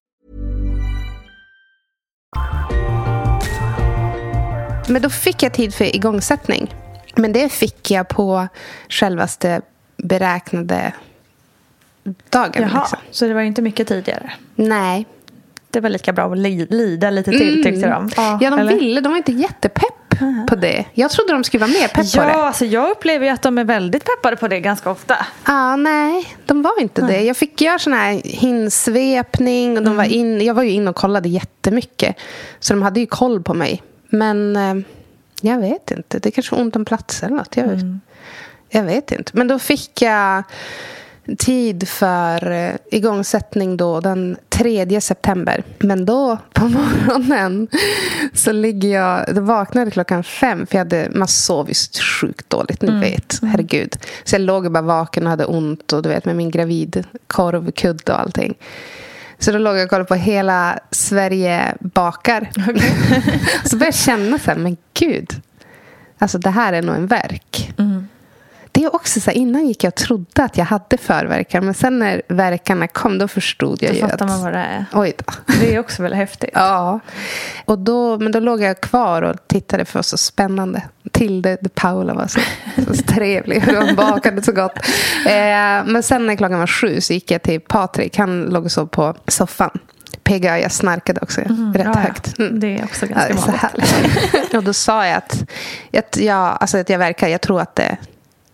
Men 4.87 5.01
då 5.01 5.09
fick 5.09 5.43
jag 5.43 5.53
tid 5.53 5.73
för 5.73 5.95
igångsättning. 5.95 6.75
Men 7.15 7.33
det 7.33 7.49
fick 7.51 7.91
jag 7.91 8.07
på 8.07 8.47
självaste 8.89 9.61
beräknade 9.97 10.93
dagen. 12.29 12.51
Jaha, 12.55 12.79
Liksom. 12.81 12.99
så 13.11 13.25
det 13.27 13.33
var 13.33 13.41
inte 13.41 13.61
mycket 13.61 13.87
tidigare. 13.87 14.31
Nej. 14.55 15.05
Det 15.69 15.79
var 15.79 15.89
lika 15.89 16.13
bra 16.13 16.31
att 16.31 16.37
li- 16.37 16.67
lida 16.69 17.09
lite 17.09 17.31
till 17.31 17.63
tyckte 17.63 17.89
de. 17.89 18.09
Ja, 18.17 18.37
de 18.41 18.45
eller? 18.59 18.73
ville. 18.79 19.01
De 19.01 19.09
var 19.09 19.17
inte 19.17 19.31
jättepepp 19.31 19.90
på 20.49 20.55
det. 20.55 20.85
Jag 20.93 21.11
trodde 21.11 21.33
de 21.33 21.43
skulle 21.43 21.61
vara 21.61 21.71
mer 21.71 21.87
pepp 21.87 21.93
på 22.13 22.17
Ja, 22.17 22.25
det. 22.25 22.33
alltså 22.33 22.65
jag 22.65 22.89
upplever 22.91 23.25
ju 23.25 23.31
att 23.31 23.41
de 23.41 23.57
är 23.57 23.63
väldigt 23.63 24.03
peppade 24.05 24.35
på 24.35 24.47
det 24.47 24.59
ganska 24.59 24.91
ofta. 24.91 25.25
Ja, 25.47 25.75
nej, 25.75 26.35
de 26.45 26.61
var 26.61 26.81
inte 26.81 27.01
det. 27.01 27.21
Jag 27.21 27.37
fick 27.37 27.61
göra 27.61 27.79
sån 27.79 27.93
här 27.93 28.21
hinsvepning. 28.23 29.77
Och 29.77 29.83
de 29.83 29.95
var 29.95 30.03
in, 30.03 30.41
jag 30.41 30.53
var 30.53 30.63
ju 30.63 30.69
inne 30.71 30.89
och 30.89 30.95
kollade 30.95 31.29
jättemycket. 31.29 32.15
Så 32.59 32.73
de 32.73 32.81
hade 32.81 32.99
ju 32.99 33.05
koll 33.05 33.43
på 33.43 33.53
mig. 33.53 33.83
Men 34.09 34.55
eh, 34.55 34.75
jag 35.41 35.59
vet 35.59 35.91
inte. 35.91 36.19
Det 36.19 36.29
är 36.29 36.31
kanske 36.31 36.55
ont 36.55 36.75
om 36.75 36.85
platser 36.85 37.27
eller 37.27 37.37
något. 37.37 37.57
Jag 37.57 37.67
vet, 37.67 37.83
jag 38.69 38.83
vet 38.83 39.11
inte. 39.11 39.31
Men 39.33 39.47
då 39.47 39.59
fick 39.59 40.01
jag 40.01 40.43
tid 41.37 41.87
för 41.87 42.51
eh, 42.51 42.75
igångsättning 42.91 43.77
då 43.77 43.99
den 43.99 44.37
3 44.49 45.01
september. 45.01 45.63
Men 45.79 46.05
då 46.05 46.37
på 46.53 46.65
morgonen 46.67 47.67
så 48.33 48.51
ligger 48.51 48.89
jag, 48.89 49.35
då 49.35 49.41
vaknade 49.41 49.91
klockan 49.91 50.23
fem 50.23 50.65
för 50.65 50.75
jag 50.75 50.79
hade, 50.79 51.07
man 51.13 51.27
sov 51.27 51.67
ju 51.67 51.73
så 51.73 52.03
sjukt 52.03 52.49
dåligt, 52.49 52.81
ni 52.81 52.99
vet, 52.99 53.39
herregud. 53.41 53.95
Så 54.23 54.35
jag 54.35 54.41
låg 54.41 54.71
bara 54.71 54.81
vaken 54.81 55.23
och 55.23 55.29
hade 55.29 55.45
ont 55.45 55.93
och 55.93 56.03
du 56.03 56.09
vet 56.09 56.25
med 56.25 56.35
min 56.35 56.51
gravidkorvkudde 56.51 58.11
och 58.11 58.19
allting. 58.19 58.57
Så 59.39 59.51
då 59.51 59.57
låg 59.57 59.77
jag 59.77 59.83
och 59.83 59.89
kollade 59.89 60.07
på 60.07 60.15
Hela 60.15 60.79
Sverige 60.91 61.75
bakar. 61.79 62.49
så 63.69 63.77
började 63.77 63.85
jag 63.85 63.95
känna 63.95 64.39
så 64.39 64.51
här, 64.51 64.57
men 64.57 64.77
gud. 64.93 65.41
Alltså 66.17 66.37
det 66.37 66.49
här 66.49 66.73
är 66.73 66.81
nog 66.81 66.95
en 66.95 67.07
verk. 67.07 67.73
Det 68.81 68.85
är 68.85 68.95
också 68.95 69.19
så 69.19 69.29
här, 69.31 69.37
innan 69.37 69.67
gick 69.67 69.83
jag 69.83 69.91
och 69.91 69.95
trodde 69.95 70.43
att 70.43 70.57
jag 70.57 70.65
hade 70.65 70.97
förverkar. 70.97 71.61
Men 71.61 71.73
sen 71.73 71.99
när 71.99 72.21
verkarna 72.27 72.87
kom 72.87 73.17
då 73.17 73.27
förstod 73.27 73.83
jag 73.83 73.91
Då 73.91 73.95
ju 73.95 74.01
fattar 74.01 74.25
att... 74.25 74.31
man 74.31 74.41
vad 74.41 74.53
det 74.53 74.59
är. 74.59 74.85
Oj 74.93 75.13
då. 75.17 75.33
Det 75.59 75.75
är 75.75 75.79
också 75.79 76.01
väldigt 76.03 76.17
häftigt. 76.17 76.49
Ja. 76.53 76.99
Och 77.65 77.79
då, 77.79 78.17
men 78.19 78.31
då 78.31 78.39
låg 78.39 78.61
jag 78.61 78.81
kvar 78.81 79.21
och 79.21 79.35
tittade 79.47 79.85
för 79.85 79.93
det 79.93 79.97
var 79.97 80.03
så 80.03 80.17
spännande. 80.17 80.81
Tilde 81.11 81.57
de 81.61 81.69
Paula 81.69 82.13
var 82.13 82.27
så, 82.27 82.39
så 82.93 83.03
trevlig. 83.03 83.63
Hon 83.65 83.95
bakade 83.95 84.41
så 84.41 84.51
gott. 84.51 84.77
Eh, 85.25 85.85
men 85.85 86.03
sen 86.03 86.25
när 86.27 86.35
klockan 86.35 86.59
var 86.59 86.67
sju 86.67 87.01
så 87.01 87.13
gick 87.13 87.31
jag 87.31 87.41
till 87.41 87.61
Patrik. 87.61 88.17
Han 88.17 88.41
låg 88.43 88.65
och 88.65 88.71
sov 88.71 88.85
på 88.87 89.15
soffan. 89.27 89.79
PGA, 90.23 90.59
jag 90.59 90.71
snarkade 90.71 91.19
också 91.21 91.41
rätt 91.41 91.49
Mm, 91.49 91.73
ja, 91.75 91.81
ja. 91.83 91.99
högt. 91.99 92.39
Mm. 92.39 92.59
Det 92.59 92.67
är 92.79 92.83
också 92.83 93.05
Ja, 93.05 93.15
ganska 93.15 93.37
så 93.37 93.51
vanligt. 93.51 94.53
och 94.53 94.63
då 94.63 94.73
sa 94.73 95.05
jag 95.07 95.17
att, 95.17 95.43
att, 95.93 96.17
jag, 96.17 96.57
alltså 96.59 96.77
att 96.77 96.89
jag 96.89 96.99
verkar, 96.99 97.27
jag 97.27 97.41
tror 97.41 97.61
att 97.61 97.75
det, 97.75 97.97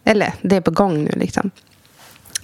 eller 0.07 0.33
det 0.41 0.55
är 0.55 0.61
på 0.61 0.71
gång 0.71 1.03
nu 1.03 1.11
liksom. 1.15 1.51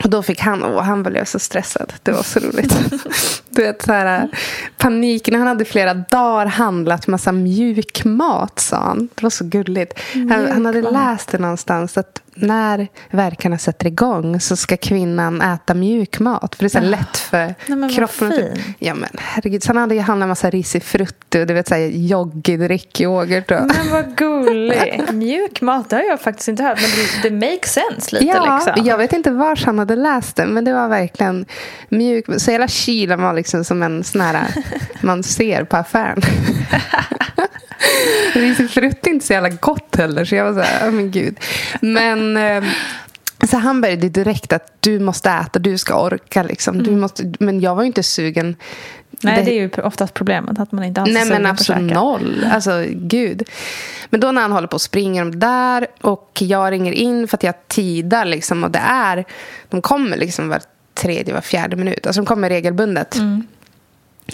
Och 0.03 0.09
då 0.09 0.23
fick 0.23 0.39
han, 0.39 0.63
och 0.63 0.83
han 0.83 1.03
blev 1.03 1.25
så 1.25 1.39
stressad. 1.39 1.93
Det 2.03 2.11
var 2.11 2.23
så 2.23 2.39
roligt. 2.39 2.75
Du 3.49 3.61
vet, 3.61 3.81
så 3.81 3.91
här, 3.91 4.29
paniken. 4.77 5.35
Han 5.35 5.47
hade 5.47 5.65
flera 5.65 5.93
dagar 5.93 6.45
handlat 6.45 7.07
massa 7.07 7.31
mjukmat, 7.31 8.59
sa 8.59 8.77
han. 8.77 9.09
Det 9.15 9.23
var 9.23 9.29
så 9.29 9.43
gulligt. 9.43 9.99
Han, 10.13 10.51
han 10.51 10.65
hade 10.65 10.81
läst 10.81 11.31
det 11.31 11.37
någonstans 11.37 11.97
att 11.97 12.21
när 12.35 12.87
verkarna 13.11 13.57
sätter 13.57 13.87
igång 13.87 14.39
så 14.39 14.55
ska 14.55 14.77
kvinnan 14.77 15.41
äta 15.41 15.73
mjukmat. 15.73 16.55
För 16.55 16.63
det 16.63 16.67
är 16.67 16.69
så 16.69 16.79
här 16.79 16.85
lätt 16.85 17.17
för 17.17 17.37
Nej, 17.37 17.55
men 17.67 17.81
vad 17.81 17.91
kroppen. 17.91 18.31
fint. 18.31 18.75
Ja, 18.79 18.93
men 18.93 19.09
herregud. 19.17 19.63
Sen 19.63 19.77
hade 19.77 19.95
jag 19.95 20.03
handlat 20.03 20.29
massa 20.29 20.49
risifrutti 20.49 21.41
och 21.41 21.47
du 21.47 21.53
vet, 21.53 21.67
så 21.67 21.75
här, 21.75 21.81
joggidrick, 21.87 23.01
yoghurt. 23.01 23.51
Och... 23.51 23.57
Men 23.67 23.91
vad 23.91 24.17
gullig. 24.17 25.03
Mjuk 25.13 25.61
mat, 25.61 25.89
det 25.89 25.95
har 25.95 26.03
jag 26.03 26.21
faktiskt 26.21 26.47
inte 26.47 26.63
hört. 26.63 26.79
Men 26.81 26.89
det, 27.23 27.29
det 27.29 27.51
makes 27.51 27.73
sense 27.73 28.15
lite 28.15 28.25
Ja, 28.25 28.61
liksom. 28.65 28.85
jag 28.85 28.97
vet 28.97 29.13
inte 29.13 29.31
var 29.31 29.55
han 29.65 29.79
hade 29.79 29.95
läst 29.95 30.35
det, 30.35 30.45
men 30.45 30.65
det 30.65 30.73
var 30.73 30.87
verkligen 30.87 31.45
mjuk. 31.89 32.25
Så 32.37 32.51
hela 32.51 32.67
kylen 32.67 33.21
var 33.21 33.33
liksom 33.33 33.63
som 33.63 33.83
en 33.83 34.03
sån 34.03 34.21
här 34.21 34.47
man 35.01 35.23
ser 35.23 35.63
på 35.63 35.77
affären. 35.77 36.21
Risifrutti 38.33 39.09
är 39.09 39.13
inte 39.13 39.25
så 39.25 39.33
jävla 39.33 39.49
gott 39.49 39.95
heller, 39.95 40.25
så 40.25 40.35
jag 40.35 40.53
var 40.53 40.63
så 40.63 40.67
här, 40.69 40.89
oh, 40.89 40.91
men 40.93 41.11
gud. 41.11 41.39
Men 41.81 42.37
eh, 42.37 42.63
så 43.47 43.57
han 43.57 43.81
började 43.81 44.09
direkt 44.09 44.53
att 44.53 44.73
du 44.79 44.99
måste 44.99 45.29
äta, 45.29 45.59
du 45.59 45.77
ska 45.77 46.01
orka. 46.01 46.43
Liksom. 46.43 46.83
Du 46.83 46.91
måste, 46.91 47.33
men 47.39 47.61
jag 47.61 47.75
var 47.75 47.83
ju 47.83 47.87
inte 47.87 48.03
sugen. 48.03 48.55
Nej, 49.21 49.43
det 49.45 49.51
är 49.51 49.55
ju 49.55 49.69
oftast 49.83 50.13
problemet 50.13 50.59
att 50.59 50.71
man 50.71 50.83
inte 50.83 51.01
så 51.05 51.11
Nej 51.11 51.25
men 51.25 51.45
absolut 51.45 51.93
noll. 51.93 52.47
Alltså 52.51 52.85
gud. 52.89 53.43
Men 54.09 54.19
då 54.19 54.31
när 54.31 54.41
han 54.41 54.51
håller 54.51 54.67
på 54.67 54.73
och 54.75 54.81
springer 54.81 55.25
de 55.25 55.39
där 55.39 55.87
och 56.01 56.37
jag 56.41 56.71
ringer 56.71 56.91
in 56.91 57.27
för 57.27 57.37
att 57.37 57.43
jag 57.43 57.67
tidar 57.67 58.25
liksom 58.25 58.63
och 58.63 58.71
det 58.71 58.81
är, 58.85 59.25
de 59.69 59.81
kommer 59.81 60.17
liksom 60.17 60.49
var 60.49 60.61
tredje, 60.93 61.33
var 61.33 61.41
fjärde 61.41 61.75
minut. 61.75 62.07
Alltså 62.07 62.21
de 62.21 62.25
kommer 62.25 62.49
regelbundet. 62.49 63.15
Mm. 63.15 63.47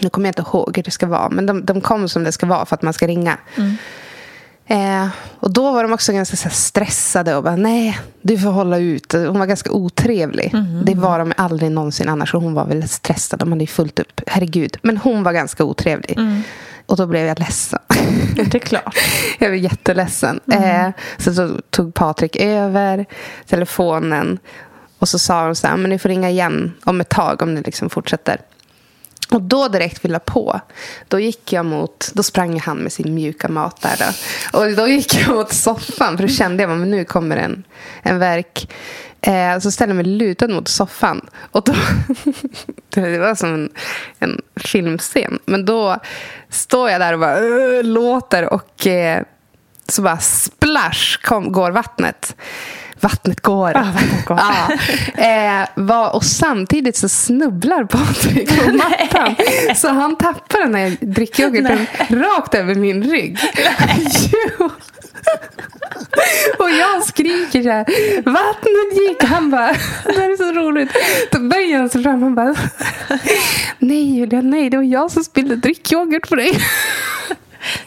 Nu 0.01 0.09
kommer 0.09 0.27
jag 0.27 0.31
inte 0.31 0.41
ihåg 0.41 0.77
hur 0.77 0.83
det 0.83 0.91
ska 0.91 1.07
vara 1.07 1.29
men 1.29 1.45
de, 1.45 1.65
de 1.65 1.81
kommer 1.81 2.07
som 2.07 2.23
det 2.23 2.31
ska 2.31 2.45
vara 2.45 2.65
för 2.65 2.75
att 2.75 2.81
man 2.81 2.93
ska 2.93 3.07
ringa. 3.07 3.37
Mm. 3.55 3.77
Eh, 4.71 5.07
och 5.39 5.53
då 5.53 5.71
var 5.71 5.83
de 5.83 5.93
också 5.93 6.13
ganska 6.13 6.37
här, 6.43 6.55
stressade 6.55 7.35
och 7.35 7.43
bara 7.43 7.55
nej, 7.55 7.99
du 8.21 8.37
får 8.37 8.51
hålla 8.51 8.77
ut. 8.77 9.13
Hon 9.13 9.39
var 9.39 9.45
ganska 9.45 9.71
otrevlig. 9.71 10.53
Mhm. 10.53 10.85
Det 10.85 10.95
var 10.95 11.19
de 11.19 11.33
aldrig 11.37 11.71
någonsin 11.71 12.09
annars. 12.09 12.33
Och 12.33 12.41
hon 12.41 12.53
var 12.53 12.65
väl 12.65 12.89
stressad. 12.89 13.39
De 13.39 13.51
hade 13.51 13.63
ju 13.63 13.67
fullt 13.67 13.99
upp. 13.99 14.21
Herregud. 14.27 14.77
Men 14.81 14.97
hon 14.97 15.23
var 15.23 15.33
ganska 15.33 15.63
otrevlig. 15.63 16.17
Mm. 16.17 16.41
Och 16.85 16.97
då 16.97 17.05
blev 17.05 17.25
jag 17.25 17.39
ledsen. 17.39 17.79
Det 18.35 18.55
är 18.55 18.59
klart. 18.59 18.95
jag 19.39 19.49
var 19.49 19.55
jätteledsen. 19.55 20.39
Eh, 20.51 20.89
så, 21.17 21.33
så 21.33 21.61
tog 21.69 21.93
Patrik 21.93 22.35
över 22.35 23.05
telefonen. 23.47 24.39
Och 24.99 25.09
så 25.09 25.19
sa 25.19 25.45
de 25.45 25.55
så 25.55 25.67
här, 25.67 25.77
men 25.77 25.89
ni 25.89 25.99
får 25.99 26.09
ringa 26.09 26.29
igen 26.29 26.73
om 26.83 27.01
ett 27.01 27.09
tag 27.09 27.41
om 27.41 27.53
ni 27.55 27.61
liksom 27.61 27.89
fortsätter. 27.89 28.41
Och 29.31 29.41
då 29.41 29.67
direkt 29.67 30.01
fylla 30.01 30.19
på. 30.19 30.61
Då 31.07 31.19
gick 31.19 31.53
jag 31.53 31.65
mot, 31.65 32.11
då 32.13 32.23
sprang 32.23 32.59
han 32.59 32.77
med 32.77 32.91
sin 32.91 33.15
mjuka 33.15 33.47
mat 33.47 33.81
där. 33.81 33.95
Då. 33.99 34.59
Och 34.59 34.75
då 34.75 34.87
gick 34.87 35.15
jag 35.15 35.35
mot 35.35 35.53
soffan 35.53 36.17
för 36.17 36.27
då 36.27 36.33
kände 36.33 36.63
jag 36.63 36.71
att 36.71 36.87
nu 36.87 37.05
kommer 37.05 37.37
en, 37.37 37.63
en 38.01 38.19
verk. 38.19 38.71
Eh, 39.21 39.59
så 39.59 39.71
ställde 39.71 39.95
jag 39.95 40.05
mig 40.05 40.15
lutad 40.15 40.47
mot 40.47 40.67
soffan. 40.67 41.29
Och 41.51 41.63
då, 41.63 41.73
det 43.01 43.19
var 43.19 43.35
som 43.35 43.53
en, 43.53 43.69
en 44.19 44.41
filmscen. 44.55 45.39
Men 45.45 45.65
då 45.65 45.97
står 46.49 46.89
jag 46.89 47.01
där 47.01 47.13
och 47.13 47.19
bara 47.19 47.37
äh, 47.37 47.83
låter 47.83 48.53
och 48.53 48.87
eh, 48.87 49.23
så 49.87 50.01
bara 50.01 50.17
splash 50.17 51.17
kom, 51.21 51.51
går 51.51 51.71
vattnet. 51.71 52.35
Vattnet 53.01 53.41
går. 53.41 53.77
Ah, 53.77 53.83
vattnet 53.83 54.25
går. 54.25 54.39
Ja. 55.17 55.61
Eh, 55.61 55.67
var, 55.75 56.15
och 56.15 56.23
samtidigt 56.23 56.97
så 56.97 57.09
snubblar 57.09 57.83
Patrik 57.83 58.59
på 58.59 58.71
mattan. 58.73 59.35
Så 59.75 59.87
han 59.89 60.15
tappar 60.15 60.59
den 60.59 60.75
här 60.75 60.97
drickyoghurten 61.01 61.85
rakt 62.09 62.55
över 62.55 62.75
min 62.75 63.03
rygg. 63.03 63.37
Jo. 64.31 64.69
Och 66.59 66.69
jag 66.69 67.03
skriker 67.03 67.63
så 67.63 67.69
här, 67.69 67.85
vattnet 68.31 68.97
gick. 69.09 69.23
Han 69.23 69.51
bara, 69.51 69.71
det 70.05 70.19
här 70.21 70.31
är 70.31 70.37
så 70.37 70.51
roligt. 70.59 70.89
Då 71.31 71.39
böjer 71.39 71.77
han 71.77 71.89
sig 71.89 72.03
fram 72.03 72.23
och 72.23 72.31
bara, 72.31 72.55
nej 73.79 74.15
Julia, 74.17 74.41
nej, 74.41 74.69
det 74.69 74.77
var 74.77 74.83
jag 74.83 75.11
som 75.11 75.23
spillde 75.23 75.55
drickyoghurt 75.55 76.29
på 76.29 76.35
dig. 76.35 76.59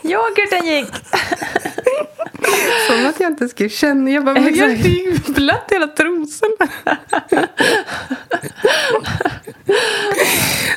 Yoghurten 0.03 0.67
gick. 0.67 0.93
Som 2.89 3.07
att 3.07 3.21
jag 3.21 3.31
inte 3.31 3.49
skulle 3.49 3.69
känna. 3.69 4.11
Jag 4.11 4.25
bara, 4.25 4.35
men 4.41 4.55
jag 4.57 4.71
är 4.71 4.77
ju 4.77 5.19
blött 5.27 5.65
hela 5.71 5.87
trosorna. 5.87 6.69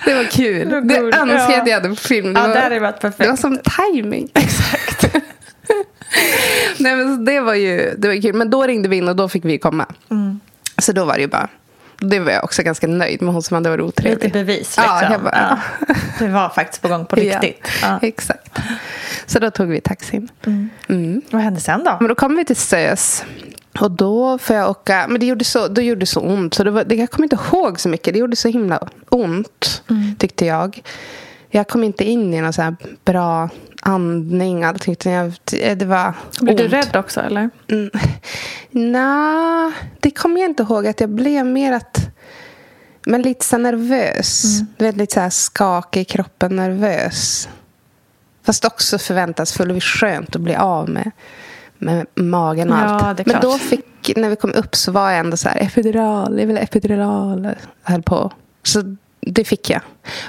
Det 0.06 0.14
var 0.14 0.24
kul. 0.32 0.70
Det 0.70 0.82
gulligt. 0.82 1.18
önskar 1.18 1.38
jag 1.38 1.52
Ja. 1.52 1.62
att 1.62 1.68
jag 1.68 1.74
hade 1.76 1.90
på 1.90 1.96
film. 1.96 2.34
Det 2.34 2.40
Ja, 2.40 2.48
var, 2.48 2.54
det 2.56 2.60
hade 2.62 2.80
varit 2.80 3.00
perfekt. 3.00 3.24
Det 3.24 3.30
var 3.30 3.36
som 3.38 3.60
timing. 3.78 4.30
Exakt. 4.34 5.16
Nej, 6.78 6.96
men 6.96 7.26
det 7.26 7.40
var 7.40 7.54
ju 7.54 7.94
det 7.98 8.08
var 8.08 8.22
kul. 8.22 8.34
Men 8.34 8.50
då 8.50 8.64
ringde 8.64 8.90
vi 8.90 8.98
in 8.98 9.08
och 9.08 9.16
då 9.16 9.30
fick 9.30 9.46
vi 9.46 9.58
komma. 9.58 9.86
Mm. 10.12 10.40
Så 10.78 10.92
då 10.92 11.06
var 11.06 11.14
det 11.16 11.22
ju 11.22 11.28
bara... 11.28 11.50
Det 11.98 12.20
var 12.20 12.32
jag 12.32 12.44
också 12.44 12.64
ganska 12.64 12.88
nöjd 12.88 13.22
med 13.22 13.34
hon 13.34 13.44
som 13.44 13.56
hade 13.56 13.70
varit 13.70 13.82
otrevlig. 13.84 14.24
Lite 14.24 14.30
bevis 14.40 14.58
liksom. 14.58 14.84
Ja, 14.88 15.12
jag 15.12 15.24
bara, 15.24 15.60
Ja. 15.88 15.96
Det 16.20 16.28
var 16.28 16.50
faktiskt 16.50 16.82
på 16.82 16.88
gång 16.88 17.06
på 17.06 17.16
riktigt. 17.32 17.60
Ja, 17.82 17.88
Ja. 18.02 18.08
exakt. 18.08 18.60
Så 19.26 19.40
då 19.40 19.52
tog 19.52 19.68
vi 19.68 19.82
taxin. 19.82 20.30
Mm. 20.90 21.22
Vad 21.32 21.42
hände 21.42 21.60
sen 21.60 21.84
då? 21.84 21.98
Men 22.00 22.08
då 22.10 22.16
kom 22.16 22.36
vi 22.36 22.46
till 22.46 22.56
Sös. 22.56 23.26
Och 23.80 23.92
då 23.92 24.38
får 24.38 24.56
jag 24.56 24.70
åka, 24.70 25.06
men 25.10 25.20
det 25.20 25.26
gjorde 25.26 25.44
så, 25.46 25.68
då 25.68 25.82
gjorde 25.82 26.00
det 26.00 26.06
så 26.06 26.20
ont. 26.22 26.54
Så 26.54 26.64
det 26.64 26.72
var, 26.72 26.84
det, 26.84 26.96
jag 26.96 27.10
kommer 27.10 27.24
inte 27.26 27.38
ihåg 27.52 27.80
så 27.80 27.90
mycket. 27.90 28.14
Det 28.14 28.20
gjorde 28.20 28.36
så 28.36 28.48
himla 28.48 28.88
ont, 29.10 29.84
tyckte 30.20 30.46
jag. 30.46 30.82
Jag 31.50 31.68
kom 31.68 31.84
inte 31.84 32.04
in 32.04 32.34
i 32.34 32.42
någon 32.42 32.54
så 32.54 32.62
här 32.62 32.76
bra 33.06 33.50
andning. 33.86 34.64
Allt, 34.64 34.90
utan 34.90 35.12
jag, 35.12 35.34
det 35.78 35.86
var 35.86 36.14
Blev 36.42 36.58
du 36.58 36.64
ont. 36.64 36.74
rädd 36.74 36.96
också 36.96 37.22
eller? 37.22 37.50
Mm. 37.72 37.90
Nej, 38.72 39.72
det 40.00 40.12
kommer 40.12 40.42
jag 40.42 40.50
inte 40.50 40.64
ihåg. 40.64 40.88
Att 40.88 41.00
jag 41.00 41.10
blev 41.10 41.46
mer 41.46 41.74
att... 41.74 41.98
Men 43.06 43.22
lite 43.22 43.46
så 43.46 43.58
nervös. 43.58 44.60
Du 44.78 44.86
vet, 44.86 44.98
lite 44.98 45.14
så 45.14 45.20
här 45.20 45.30
skakig 45.30 46.02
i 46.02 46.06
kroppen, 46.06 46.56
nervös. 46.56 47.50
Fast 48.46 48.66
också 48.66 48.98
förväntansfull. 48.98 49.68
Det 49.68 49.74
var 49.74 49.82
skönt 49.82 50.36
att 50.36 50.42
bli 50.42 50.56
av 50.56 50.90
med, 50.90 51.12
med 51.78 52.06
magen 52.16 52.72
och 52.72 52.78
Ja, 52.78 52.82
allt. 52.84 53.18
Men 53.18 53.26
klart. 53.26 53.42
då 53.42 53.58
fick, 53.58 54.14
när 54.16 54.30
vi 54.30 54.36
kom 54.36 54.52
upp 54.54 54.76
så 54.76 54.92
var 54.92 55.10
jag 55.12 55.20
ändå 55.20 55.38
så 55.38 55.50
här, 55.50 55.62
epidural, 55.64 56.40
jag 56.40 56.48
vill 56.48 56.56
ha 56.56 56.64
epidural. 56.64 57.44
Jag 57.44 57.92
höll 57.92 58.02
på. 58.02 58.32
Så 58.64 58.96
det 59.26 59.44
fick 59.44 59.70
jag. 59.70 59.82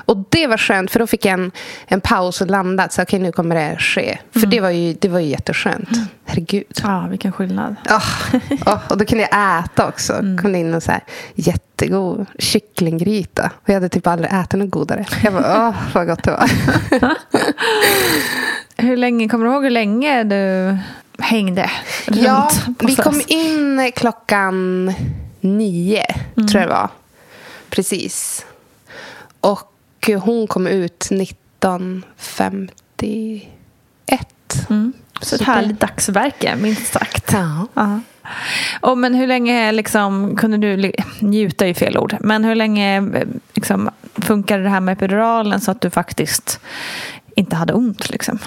Och 0.04 0.24
det 0.28 0.46
var 0.46 0.56
skönt, 0.58 0.90
för 0.90 0.98
då 1.00 1.06
fick 1.06 1.24
jag 1.24 1.32
en, 1.32 1.52
en 1.86 2.00
paus 2.00 2.40
och 2.40 2.46
landa. 2.46 2.88
Så 2.88 3.02
okej, 3.02 3.18
nu 3.18 3.32
kommer 3.32 3.54
det 3.54 3.76
ske. 3.78 4.18
För 4.32 4.38
Mm. 4.40 4.50
det 4.50 4.60
var 4.60 4.70
ju, 4.70 4.92
det 4.92 5.08
var 5.08 5.18
ju 5.20 5.26
jätteskönt. 5.28 5.88
Herregud. 6.24 6.64
Ja, 6.82 7.06
vilken 7.10 7.32
skillnad. 7.32 7.76
Oh, 7.90 8.34
oh, 8.66 8.78
och 8.90 8.98
då 8.98 9.04
kunde 9.04 9.28
jag 9.30 9.58
äta 9.64 9.88
också. 9.88 10.12
Mm. 10.12 10.38
kom 10.38 10.54
in 10.54 10.74
en 10.74 10.80
så 10.80 10.90
här 10.92 11.00
jättegod 11.34 12.26
kycklinggryta. 12.38 13.50
Och 13.62 13.68
jag 13.68 13.74
hade 13.74 13.88
typ 13.88 14.06
aldrig 14.06 14.32
ätit 14.32 14.58
något 14.58 14.70
godare. 14.70 15.04
Jag 15.24 15.32
bara, 15.32 15.68
åh, 15.68 15.74
vad 15.94 16.06
gott 16.06 16.22
det 16.22 16.30
var. 16.30 16.50
Hur 18.76 18.96
länge, 18.96 19.28
kommer 19.28 19.46
du 19.46 19.52
ihåg 19.52 19.62
hur 19.62 19.70
länge 19.70 20.24
du 20.24 20.76
hängde 21.18 21.70
runt 22.06 22.22
ja, 22.22 22.50
vi 22.80 22.96
kom 22.96 23.22
in 23.26 23.92
klockan 23.96 24.92
nio, 25.40 26.04
Mm. 26.36 26.48
tror 26.48 26.60
jag 26.60 26.70
det 26.70 26.74
var. 26.74 26.88
Precis. 27.70 28.46
Och 29.46 30.10
hon 30.20 30.46
kom 30.46 30.66
ut 30.66 31.08
1951. 31.10 33.46
Mm. 34.70 34.92
Så 35.20 35.34
ett 35.34 35.42
härligt 35.42 35.80
dagsverke, 35.80 36.56
minst 36.56 36.92
sagt. 36.92 37.32
Ja. 37.32 37.66
Ja. 37.74 38.00
Och 38.80 38.98
men 38.98 39.14
hur 39.14 39.26
länge 39.26 39.72
liksom, 39.72 40.36
kunde 40.36 40.56
du 40.56 40.92
njuta 41.20 41.66
i 41.66 41.74
fel 41.74 41.98
ord, 41.98 42.16
men 42.20 42.44
hur 42.44 42.54
länge 42.54 43.10
liksom, 43.54 43.90
funkade 44.14 44.62
det 44.62 44.68
här 44.68 44.80
med 44.80 44.92
epiduralen 44.92 45.60
så 45.60 45.70
att 45.70 45.80
du 45.80 45.90
faktiskt 45.90 46.60
inte 47.36 47.56
hade 47.56 47.72
ont? 47.72 48.10
Liksom? 48.10 48.38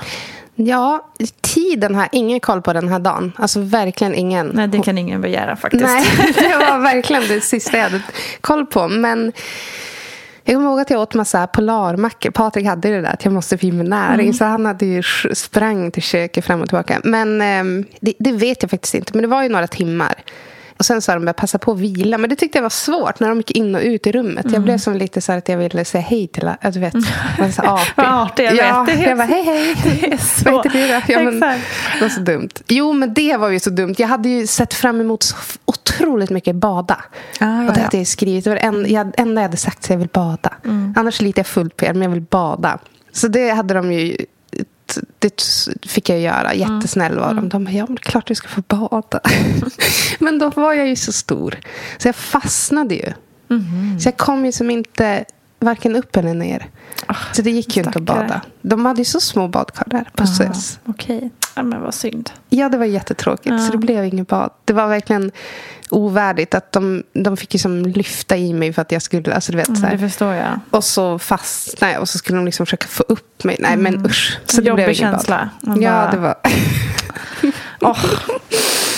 Ja, 0.55 1.11
tiden 1.41 1.95
har 1.95 2.09
ingen 2.11 2.39
koll 2.39 2.61
på 2.61 2.73
den 2.73 2.87
här 2.87 2.99
dagen. 2.99 3.31
Alltså 3.35 3.61
verkligen 3.61 4.15
ingen. 4.15 4.47
Nej, 4.47 4.67
det 4.67 4.79
kan 4.79 4.97
ingen 4.97 5.21
begära 5.21 5.55
faktiskt. 5.55 5.83
Nej, 5.83 6.05
det 6.35 6.57
var 6.57 6.79
verkligen 6.79 7.27
det 7.27 7.41
sista 7.41 7.77
jag 7.77 7.83
hade 7.83 8.01
koll 8.41 8.65
på. 8.65 8.87
Men 8.87 9.31
jag 10.49 10.57
kommer 10.57 10.69
ihåg 10.69 10.79
att 10.79 10.89
jag 10.89 11.01
åt 11.01 11.13
massa 11.13 11.47
polarmackor. 11.47 12.31
Patrik 12.31 12.65
hade 12.65 12.89
det 12.89 13.01
där 13.01 13.13
att 13.13 13.25
jag 13.25 13.33
måste 13.33 13.57
få 13.57 13.65
i 13.65 13.71
mig 13.71 13.87
näring. 13.87 14.25
Mm. 14.25 14.33
Så 14.33 14.45
han 14.45 14.65
hade 14.65 14.85
ju 14.85 15.03
sprang 15.33 15.91
till 15.91 16.03
köket 16.03 16.45
fram 16.45 16.61
och 16.61 16.67
tillbaka. 16.67 17.01
Men 17.03 17.41
ehm, 17.41 17.85
det, 17.99 18.13
det 18.19 18.31
vet 18.31 18.63
jag 18.63 18.71
faktiskt 18.71 18.95
inte. 18.95 19.11
Men 19.13 19.21
det 19.21 19.27
var 19.27 19.43
ju 19.43 19.49
några 19.49 19.67
timmar. 19.67 20.23
Och 20.79 20.85
sen 20.85 21.01
sa 21.01 21.13
de 21.13 21.27
att 21.27 21.35
passa 21.35 21.59
på 21.59 21.71
att 21.71 21.79
vila. 21.79 22.17
Men 22.17 22.29
det 22.29 22.35
tyckte 22.35 22.57
jag 22.57 22.63
var 22.63 22.69
svårt 22.69 23.19
när 23.19 23.29
de 23.29 23.37
gick 23.37 23.51
in 23.51 23.75
och 23.75 23.81
ut 23.81 24.07
i 24.07 24.11
rummet. 24.11 24.45
Mm. 24.45 24.53
Jag 24.53 24.63
blev 24.63 24.77
som 24.77 24.95
lite 24.95 25.21
så 25.21 25.31
här 25.31 25.39
att 25.39 25.49
jag 25.49 25.57
ville 25.57 25.85
säga 25.85 26.01
hej 26.01 26.27
till 26.27 26.43
alla. 26.47 26.71
Du 26.71 26.79
vet, 26.79 26.93
jag 27.37 27.45
var 27.45 27.51
så 27.51 27.61
artig. 27.65 27.93
Vad 27.95 28.05
artig, 28.05 28.45
jag 28.45 28.55
ja, 28.55 28.83
vet. 28.83 29.01
Jag 29.01 29.17
bara 29.17 29.27
hej 29.27 29.43
hej. 29.43 29.75
Det 29.83 30.13
är 30.13 30.17
så. 30.17 30.51
Vad 30.51 30.65
heter 30.65 30.79
du 30.79 30.87
då? 30.87 31.13
Ja, 31.13 31.31
men, 31.31 31.39
det 31.39 32.01
var 32.01 32.09
så 32.09 32.21
dumt. 32.21 32.49
Jo, 32.67 32.93
men 32.93 33.13
det 33.13 33.37
var 33.37 33.49
ju 33.49 33.59
så 33.59 33.69
dumt. 33.69 33.95
Jag 33.97 34.07
hade 34.07 34.29
ju 34.29 34.47
sett 34.47 34.73
fram 34.73 35.01
emot 35.01 35.23
så 35.23 35.35
otroligt 35.89 36.29
mycket 36.29 36.55
bada. 36.55 37.03
Ah, 37.39 37.67
och 37.67 37.73
det 37.73 37.81
hade 37.81 37.97
jag 37.97 38.07
skrivit. 38.07 38.43
Det 38.43 38.49
var 38.49 38.57
enda 38.57 38.89
jag, 38.89 39.11
enda 39.17 39.41
jag 39.41 39.47
hade 39.47 39.57
sagt 39.57 39.83
så 39.83 39.93
jag 39.93 39.97
vill 39.97 40.07
bada. 40.07 40.53
Mm. 40.65 40.93
Annars 40.97 41.21
litar 41.21 41.39
jag 41.39 41.47
fullt 41.47 41.77
på 41.77 41.85
er, 41.85 41.93
men 41.93 42.01
jag 42.01 42.09
vill 42.09 42.21
bada. 42.21 42.79
Så 43.11 43.27
det 43.27 43.49
hade 43.49 43.73
de 43.73 43.91
ju... 43.91 44.17
Det 45.19 45.43
fick 45.87 46.09
jag 46.09 46.19
göra. 46.19 46.51
Mm. 46.51 46.75
Jättesnäll 46.75 47.19
var 47.19 47.33
de. 47.33 47.49
De 47.49 47.65
bara, 47.65 47.71
ja 47.71 47.85
men 47.85 47.95
det 47.95 48.01
är 48.01 48.11
klart 48.11 48.27
du 48.27 48.35
ska 48.35 48.47
få 48.47 48.61
bada. 48.67 49.19
men 50.19 50.39
då 50.39 50.49
var 50.49 50.73
jag 50.73 50.87
ju 50.87 50.95
så 50.95 51.11
stor. 51.11 51.59
Så 51.97 52.07
jag 52.07 52.15
fastnade 52.15 52.95
ju. 52.95 53.13
Mhm. 53.47 53.99
Så 53.99 54.07
jag 54.07 54.17
kom 54.17 54.45
ju 54.45 54.51
som 54.51 54.69
inte 54.69 55.25
varken 55.59 55.95
upp 55.95 56.15
eller 56.17 56.33
ner. 56.33 56.67
så 57.33 57.41
det 57.41 57.51
gick 57.51 57.75
ju 57.77 57.83
inte 57.83 57.89
att 57.99 58.03
stackare. 58.03 58.27
bada. 58.27 58.41
De 58.61 58.85
hade 58.85 59.01
ju 59.01 59.05
så 59.05 59.19
små 59.19 59.47
badkar 59.47 59.83
där 59.87 60.09
på 60.15 60.27
SÖS. 60.27 60.79
Ah, 60.85 60.89
Okej, 60.91 61.29
ja, 61.55 61.63
men 61.63 61.81
vad 61.81 61.93
synd. 61.93 62.29
Ja, 62.49 62.69
det 62.69 62.77
var 62.77 62.85
jättetråkigt. 62.85 63.49
Ja. 63.49 63.59
Så 63.59 63.71
det 63.71 63.77
blev 63.77 64.05
ingen 64.05 64.25
bad. 64.25 64.49
Det 64.65 64.73
var 64.73 64.87
verkligen 64.87 65.31
ovärdigt. 65.89 66.53
att 66.55 66.71
De, 66.71 67.03
de 67.13 67.37
fick 67.37 67.53
ju 67.53 67.59
som 67.59 67.83
lyfta 67.85 68.37
i 68.37 68.53
mig 68.53 68.73
för 68.73 68.81
att 68.81 68.91
jag 68.91 69.01
skulle... 69.01 69.33
Alltså, 69.35 69.51
du 69.51 69.57
vet, 69.57 69.65
så 69.67 69.71
Mm, 69.71 69.81
det 69.81 69.87
här. 69.87 69.97
förstår 70.09 70.33
jag. 70.33 70.59
Och 70.69 70.83
så 70.83 71.19
fastnade 71.19 71.93
jag 71.93 72.01
och 72.01 72.09
så 72.09 72.17
skulle 72.17 72.37
de 72.37 72.45
liksom 72.45 72.65
försöka 72.65 72.87
få 72.87 73.03
upp 73.07 73.43
mig. 73.43 73.55
Nej, 73.59 73.77
men 73.77 74.05
usch. 74.05 74.37
Så 74.45 74.55
det 74.55 74.61
blev 74.61 74.79
Jobbig 74.79 74.83
ingen 74.99 75.11
känsla. 75.13 75.49
bad. 75.61 75.69
Man 75.69 75.81
Ja, 75.81 75.91
bara- 75.91 76.11
det 76.11 76.17
var... 76.17 76.35
Åh. 77.81 78.05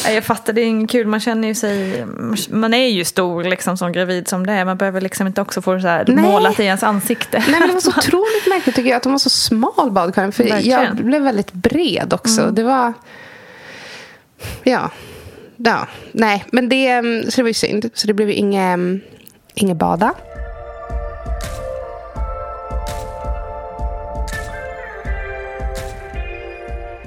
Nej, 0.04 0.16
Jag 0.16 0.24
fattar, 0.24 0.54
det 0.54 0.62
är 0.62 0.66
inget 0.66 0.89
kul. 0.89 1.08
Man 1.08 1.20
känner 1.20 1.47
ju 1.47 1.56
sig... 1.56 2.06
Man 2.49 2.74
är 2.74 2.88
ju 2.88 3.06
stor 3.06 3.43
liksom, 3.43 3.78
som 3.78 3.91
gravid 3.91 4.28
som 4.28 4.45
det 4.45 4.54
är. 4.54 4.66
Man 4.66 4.78
behöver 4.78 5.02
liksom 5.02 5.28
inte 5.28 5.41
också 5.41 5.62
få 5.62 5.80
så 5.80 5.88
här 5.88 6.06
Nej. 6.08 6.24
målat 6.24 6.60
i 6.60 6.64
ens 6.64 6.84
ansikte. 6.84 7.43
Nej, 7.47 7.60
men 7.60 7.68
det 7.68 7.74
var 7.74 7.82
så 7.82 7.89
otroligt 7.97 8.47
märkligt 8.49 8.76
tycker 8.76 8.89
jag 8.89 8.97
att 8.97 9.04
de 9.04 9.12
var 9.12 9.20
så 9.20 9.30
smal 9.30 9.91
badkaren. 9.91 10.32
För 10.32 10.43
Verkligen. 10.43 10.84
jag 10.84 10.95
blev 11.06 11.22
väldigt 11.22 11.54
bred 11.54 12.14
också. 12.14 12.52
Det 12.52 12.64
var... 12.64 12.93
Ja. 14.64 14.89
Ja. 15.58 15.88
Nej, 16.12 16.45
men 16.52 16.70
det... 16.70 16.88
mm, 16.88 17.24
Så 17.32 17.36
det 17.36 17.41
var 17.43 17.49
ju 17.49 17.54
synd. 17.54 17.89
Så 17.93 18.08
det 18.08 18.14
blev 18.14 18.28
ju 18.30 18.36
inget, 18.36 18.80
inget 19.56 19.78
bada. 19.78 20.14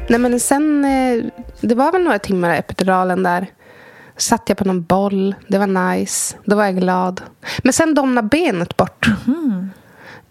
Nej, 0.08 0.18
men 0.18 0.40
sen, 0.40 0.84
eh, 0.84 1.24
det 1.68 1.74
var 1.74 1.92
väl 1.92 2.02
några 2.02 2.18
timmar 2.18 2.54
i 2.54 2.58
epiduralen 2.58 3.22
där. 3.22 3.46
Satt 4.16 4.42
jag 4.48 4.58
på 4.58 4.64
någon 4.64 4.82
boll. 4.82 5.34
Det 5.48 5.58
var 5.58 5.66
nice. 5.66 6.36
Då 6.44 6.56
var 6.56 6.64
jag 6.64 6.76
glad. 6.76 7.20
Men 7.62 7.72
sen 7.72 7.94
domnade 7.94 8.28
benet 8.28 8.76
bort. 8.76 9.06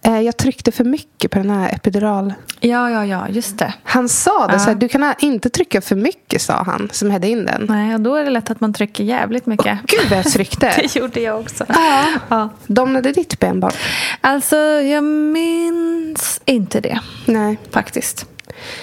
Eh, 0.05 0.19
Jag 0.21 0.37
tryckte 0.37 0.71
för 0.71 0.83
mycket 0.83 1.31
på 1.31 1.37
den 1.39 1.49
här 1.49 1.69
epidural. 1.75 2.33
Ja, 2.59 2.89
ja, 2.89 3.05
ja, 3.05 3.27
just 3.29 3.57
det. 3.57 3.73
Han 3.83 4.09
sa 4.09 4.47
det. 4.47 4.53
Ja. 4.53 4.59
Så 4.59 4.65
här, 4.65 4.75
du 4.75 4.87
kan 4.87 5.13
inte 5.19 5.49
trycka 5.49 5.81
för 5.81 5.95
mycket, 5.95 6.41
sa 6.41 6.63
han 6.63 6.89
som 6.91 7.11
hade 7.11 7.27
in 7.27 7.45
den. 7.45 7.65
Nej, 7.69 7.93
och 7.95 8.01
då 8.01 8.15
är 8.15 8.23
det 8.23 8.29
lätt 8.29 8.49
att 8.51 8.61
man 8.61 8.73
trycker 8.73 9.03
jävligt 9.03 9.45
mycket. 9.45 9.79
Gud 9.87 10.09
vad 10.09 10.19
jag 10.19 10.25
tryckte. 10.25 10.73
Det 10.77 10.95
gjorde 10.95 11.19
jag 11.21 11.39
också. 11.39 11.65
Ja. 11.69 12.05
Ja. 12.29 12.49
Domnade 12.67 13.11
ditt 13.11 13.39
ben 13.39 13.59
bort? 13.59 13.75
Alltså, 14.21 14.55
jag 14.81 15.03
minns 15.03 16.41
inte 16.45 16.79
det 16.81 16.99
Nej. 17.25 17.57
faktiskt. 17.71 18.25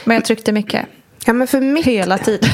Men 0.04 0.14
jag 0.14 0.24
tryckte 0.24 0.52
mycket. 0.52 0.86
Ja, 1.24 1.32
men 1.32 1.46
för 1.46 1.60
mitt... 1.60 1.86
Hela 1.86 2.18
tiden. 2.18 2.50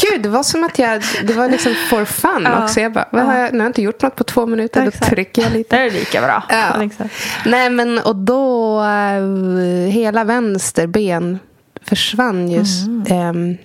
Gud, 0.00 0.22
det 0.22 0.28
var 0.28 0.42
som 0.42 0.64
att 0.64 0.78
jag... 0.78 1.02
Det 1.24 1.32
var 1.32 1.48
liksom 1.48 1.74
for 1.90 2.04
fun 2.04 2.42
Ja. 2.44 2.64
också. 2.64 2.80
Jag 2.80 2.92
bara, 2.92 3.08
vad 3.12 3.22
har 3.24 3.34
jag, 3.36 3.52
nu 3.52 3.58
har 3.58 3.64
jag 3.64 3.68
inte 3.68 3.82
gjort 3.82 4.02
något 4.02 4.16
på 4.16 4.24
två 4.24 4.46
minuter. 4.46 4.82
Då 4.82 4.88
Exakt. 4.88 5.10
trycker 5.10 5.42
jag 5.42 5.52
lite. 5.52 5.76
Det 5.76 5.82
är 5.82 5.90
lika 5.90 6.20
bra. 6.20 6.42
Ja. 6.48 6.76
Liksom. 6.80 7.08
Nej, 7.46 7.70
men 7.70 7.98
och 7.98 8.16
då... 8.16 8.80
eh, 8.82 9.90
hela 9.90 10.24
vänster 10.24 10.86
ben 10.86 11.38
försvann 11.84 12.50
just. 12.50 12.86
Mm. 12.86 13.04
Ehm, 13.10 13.56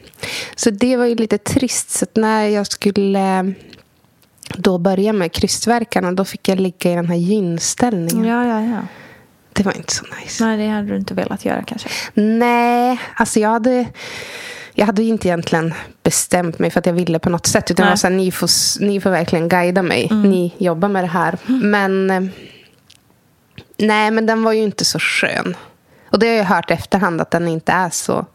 så 0.55 0.69
det 0.69 0.97
var 0.97 1.05
ju 1.05 1.15
lite 1.15 1.37
trist. 1.37 1.89
Så 1.89 2.05
när 2.13 2.45
jag 2.47 2.67
skulle 2.67 3.39
eh, 3.39 3.43
då 4.57 4.77
börja 4.77 5.13
med 5.13 5.31
krystvärkarna 5.31 6.11
då 6.11 6.25
fick 6.25 6.47
jag 6.47 6.59
ligga 6.59 6.91
i 6.91 6.95
den 6.95 7.07
här 7.07 7.15
gynställningen. 7.15 8.25
Ja, 8.25 8.45
ja, 8.45 8.61
ja. 8.61 8.81
Det 9.53 9.63
var 9.63 9.77
inte 9.77 9.93
så 9.93 10.05
nice. 10.21 10.45
Nej, 10.45 10.57
det 10.57 10.67
hade 10.67 10.87
du 10.87 10.95
inte 10.95 11.13
velat 11.13 11.45
göra 11.45 11.63
kanske. 11.63 11.89
Nej, 12.13 12.99
alltså 13.15 13.39
jag 13.39 13.49
hade... 13.49 13.85
Jag 14.73 14.85
hade 14.85 15.03
inte 15.03 15.27
egentligen 15.27 15.73
bestämt 16.03 16.59
mig 16.59 16.69
för 16.71 16.79
att 16.79 16.85
jag 16.85 16.93
ville 16.93 17.19
på 17.19 17.29
något 17.29 17.47
sätt. 17.47 17.71
Utan 17.71 17.83
Nej. 17.83 17.87
jag 17.87 17.91
var 17.91 17.97
så 17.97 18.07
här, 18.07 18.13
ni, 18.15 18.31
får, 18.31 18.49
ni 18.85 19.01
får 19.01 19.09
verkligen 19.09 19.49
guida 19.49 19.81
mig. 19.81 20.07
Ni 20.11 20.53
jobbar 20.57 20.89
med 20.89 21.03
det 21.03 21.07
här. 21.07 21.37
Men... 21.45 22.09
eh, 22.11 22.21
Nej, 23.77 24.11
men 24.11 24.25
den 24.25 24.43
var 24.43 24.51
ju 24.51 24.61
inte 24.61 24.85
så 24.85 24.99
skön. 24.99 25.57
Och 26.09 26.19
det 26.19 26.27
har 26.27 26.33
jag 26.35 26.43
hört 26.43 26.71
i 26.71 26.73
efterhand 26.73 27.21
att 27.21 27.31
den 27.31 27.47
inte 27.47 27.71
är 27.71 27.89
så. 27.89 28.25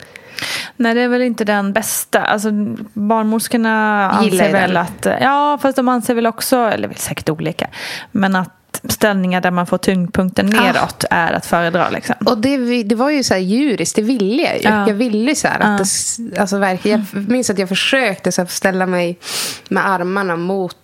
Nej, 0.77 0.95
det 0.95 1.01
är 1.01 1.09
väl 1.09 1.23
inte 1.23 1.45
den 1.45 1.73
bästa. 1.73 2.21
Alltså, 2.23 2.49
barnmorskorna 2.93 4.19
Gillar 4.25 4.45
anser 4.45 4.53
väl 4.53 4.75
den. 4.75 4.83
att... 4.83 5.07
Ja, 5.23 5.59
fast 5.63 5.77
de 5.77 5.89
anser 5.89 6.15
väl 6.15 6.27
också, 6.27 6.57
eller 6.57 6.93
säkert 6.97 7.29
olika, 7.29 7.69
men 8.13 8.37
att 8.37 8.56
ställningar 8.85 9.41
där 9.41 9.51
man 9.51 9.67
får 9.67 9.79
tyngdpunkten 9.79 10.47
neråt 10.47 11.05
är 11.11 11.33
att 11.33 11.47
föredra. 11.47 11.91
Liksom. 11.91 12.15
Och 12.27 12.39
det, 12.39 12.83
det 12.83 12.95
var 12.95 13.11
ju 13.11 13.23
så 13.23 13.35
här 13.35 13.41
djuriskt, 13.41 13.97
det 13.97 14.03
ville 14.03 14.43
jag 14.43 14.57
ju. 14.57 14.63
Ja. 14.63 14.89
Jag 14.89 14.95
ville 14.95 15.35
så 15.35 15.49
här 15.49 15.61
att 15.61 15.79
det, 15.79 16.39
alltså 16.39 16.59
verkligen, 16.59 17.07
Jag 17.13 17.29
minns 17.29 17.51
att 17.51 17.59
jag 17.59 17.69
försökte 17.69 18.33
så 18.33 18.43
här, 18.43 18.49
ställa 18.49 18.87
mig 18.87 19.19
med 19.69 19.89
armarna 19.89 20.37
mot 20.37 20.77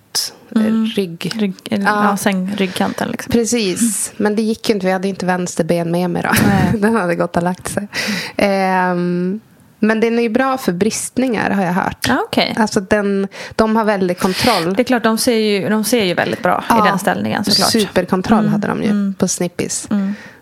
mm. 0.57 0.86
rygg. 0.86 1.32
Rygg, 1.34 1.55
eller, 1.70 1.84
Ja. 1.84 2.05
ja. 2.11 2.16
säng, 2.16 2.55
ryggkanten. 2.57 3.09
Liksom. 3.09 3.32
Precis, 3.32 4.12
men 4.16 4.36
det 4.36 4.43
gick 4.43 4.68
ju 4.68 4.74
inte. 4.74 4.86
Vi 4.86 4.93
hade 4.93 5.09
inte 5.09 5.26
vänster 5.26 5.64
ben 5.64 5.90
med 5.90 6.11
mig 6.11 6.22
då. 6.22 6.30
Den 6.78 6.95
hade 6.95 7.14
gått 7.14 7.36
och 7.36 7.43
lagt 7.43 7.68
sig. 7.68 7.88
Ehm, 8.36 9.40
men 9.82 10.00
den 10.00 10.18
är 10.18 10.22
ju 10.22 10.28
bra 10.28 10.58
för 10.58 10.72
bristningar 10.72 11.50
har 11.50 11.64
jag 11.64 11.72
hört. 11.72 12.06
Ja, 12.08 12.22
okej. 12.24 12.54
Alltså 12.58 12.80
den, 12.80 13.28
de 13.56 13.76
har 13.76 13.84
väldigt 13.84 14.20
kontroll. 14.20 14.74
Det 14.74 14.82
är 14.82 14.84
klart, 14.84 15.02
de 15.02 15.18
ser 15.18 15.36
ju, 15.36 15.68
de 15.68 15.84
ser 15.84 16.04
ju 16.04 16.14
väldigt 16.14 16.42
bra 16.42 16.64
i 16.70 16.72
Ja, 16.72 16.84
den 16.84 16.98
ställningen 16.98 17.44
såklart. 17.44 17.70
Superkontroll 17.70 18.48
hade 18.48 18.66
de 18.66 18.82
ju 18.82 19.12
på 19.18 19.28
Snippis. 19.28 19.88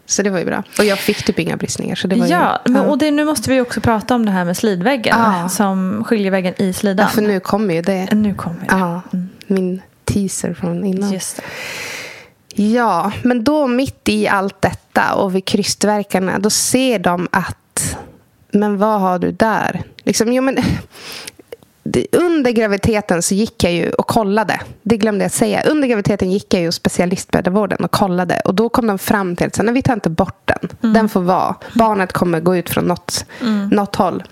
Så 0.07 0.23
det 0.23 0.31
var 0.31 0.39
ju 0.39 0.45
bra. 0.45 0.63
Och 0.79 0.85
jag 0.85 0.99
fick 0.99 1.25
typ 1.25 1.39
inga 1.39 1.57
bristningar. 1.57 1.95
Så 1.95 2.07
det 2.07 2.17
var 2.17 2.27
Ja, 2.27 2.61
ju, 2.67 2.73
men, 2.73 2.87
och 2.87 2.99
det, 2.99 3.11
nu 3.11 3.25
måste 3.25 3.51
vi 3.51 3.61
också 3.61 3.81
prata 3.81 4.15
om 4.15 4.27
det 4.27 4.33
här 4.33 4.45
med 4.45 4.57
slidväggen. 4.57 5.17
Ja. 5.19 5.49
Som 5.49 6.05
skiljeväggen 6.05 6.55
i 6.57 6.67
ja, 6.67 6.73
slidan. 6.73 7.09
för 7.09 7.23
nu 7.23 7.41
kommer 7.41 7.75
ju 7.75 7.83
det. 7.83 8.09
Nu 8.13 8.35
kommer 8.35 8.61
det. 8.61 8.67
Ja, 8.69 9.03
min 9.47 9.83
teaser 10.05 10.55
från 10.55 10.85
innan. 10.85 11.13
Just 11.13 11.37
det. 11.37 11.43
Ja, 12.63 13.13
men 13.23 13.45
då 13.45 13.67
mitt 13.67 14.09
i 14.09 14.29
allt 14.29 14.63
detta 14.63 15.15
och 15.15 15.35
vid 15.35 15.45
krystverkarna 15.45 16.39
då 16.39 16.51
ser 16.51 16.99
de 16.99 17.29
att 17.33 17.57
men 18.53 18.79
vad 18.79 19.01
har 19.01 19.19
du 19.19 19.33
där? 19.33 19.83
Liksom, 20.05 20.33
jo, 20.33 20.43
men, 20.43 20.59
under 22.13 22.51
graviditeten 22.51 23.23
så 23.23 23.35
gick 23.35 23.65
jag 23.65 23.73
ju 23.73 23.91
och 23.91 24.07
kollade. 24.07 24.61
Det 24.83 24.97
glömde 24.97 25.25
jag 25.25 25.33
säga. 25.33 25.63
Under 25.63 25.89
graviditeten 25.89 26.31
gick 26.31 26.55
jag 26.55 26.63
ju 26.63 26.73
specialistmödravården 26.73 27.85
och 27.85 27.91
kollade. 27.91 28.41
Och 28.45 28.55
då 28.55 28.69
kom 28.69 28.87
de 28.87 28.99
fram 28.99 29.37
till 29.37 29.47
att 29.47 29.61
vi 29.61 29.83
tar 29.83 29.95
inte 29.95 30.11
bort 30.11 30.43
den. 30.45 30.93
Den 30.95 31.09
får 31.09 31.21
vara. 31.21 31.55
Barnet 31.75 32.13
kommer 32.13 32.41
gå 32.41 32.57
ut 32.57 32.71
från 32.71 32.85
något, 32.85 33.25
något 33.71 33.97
håll. 33.97 34.23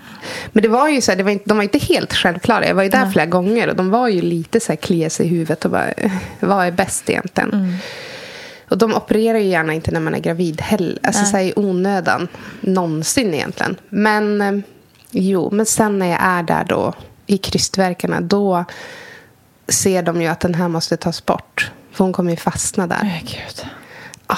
Men 0.53 0.63
det 0.63 0.69
var 0.69 0.89
ju 0.89 1.01
så 1.01 1.11
här, 1.11 1.17
det 1.17 1.23
var 1.25 1.31
inte, 1.31 1.49
de 1.49 1.57
var 1.57 1.63
inte 1.65 1.79
helt 1.79 2.15
självklara. 2.15 2.67
Jag 2.67 2.75
var 2.75 2.83
ju 2.83 2.89
där 2.89 3.11
flera 3.11 3.27
gånger 3.27 3.69
och 3.69 3.77
de 3.77 3.91
var 3.91 4.09
ju 4.09 4.21
lite 4.23 4.61
så 4.61 4.73
här 4.73 4.77
klia 4.77 5.11
sig 5.11 5.27
i 5.27 5.29
huvudet 5.29 5.65
och 5.65 5.71
bara, 5.71 5.89
"Eh, 5.91 6.13
vad 6.41 6.67
är 6.67 6.71
bäst 6.71 7.11
egentligen? 7.11 7.77
Och 8.69 8.79
de 8.79 8.95
opererar 8.95 9.39
ju 9.39 9.49
gärna 9.49 9.73
inte 9.73 9.91
när 9.91 10.01
man 10.01 10.15
är 10.15 10.19
gravid 10.19 10.61
heller. 10.61 10.99
Alltså 11.03 11.25
så 11.25 11.37
här 11.37 11.45
i 11.45 11.53
onödan. 11.57 12.29
Någonsin 12.61 13.35
egentligen. 13.35 13.77
Men 13.89 14.41
eh, 14.43 14.61
jo, 15.11 15.51
men 15.53 15.67
sen 15.67 15.99
när 15.99 16.07
jag 16.07 16.19
är 16.23 16.43
där 16.43 16.65
då 16.65 16.95
i 17.27 17.39
krystverkarna 17.39 18.21
då 18.21 18.65
ser 19.69 20.03
de 20.03 20.23
ju 20.23 20.29
att 20.29 20.41
den 20.41 20.55
här 20.55 20.69
måste 20.69 20.97
tas 20.97 21.27
bort. 21.27 21.71
För 21.93 22.05
hon 22.05 22.13
kommer 22.13 22.31
ju 22.31 22.37
fastna 22.37 22.87
där. 22.87 23.01
Nej, 23.03 23.25
gud. 23.27 23.67
Ah. 24.27 24.37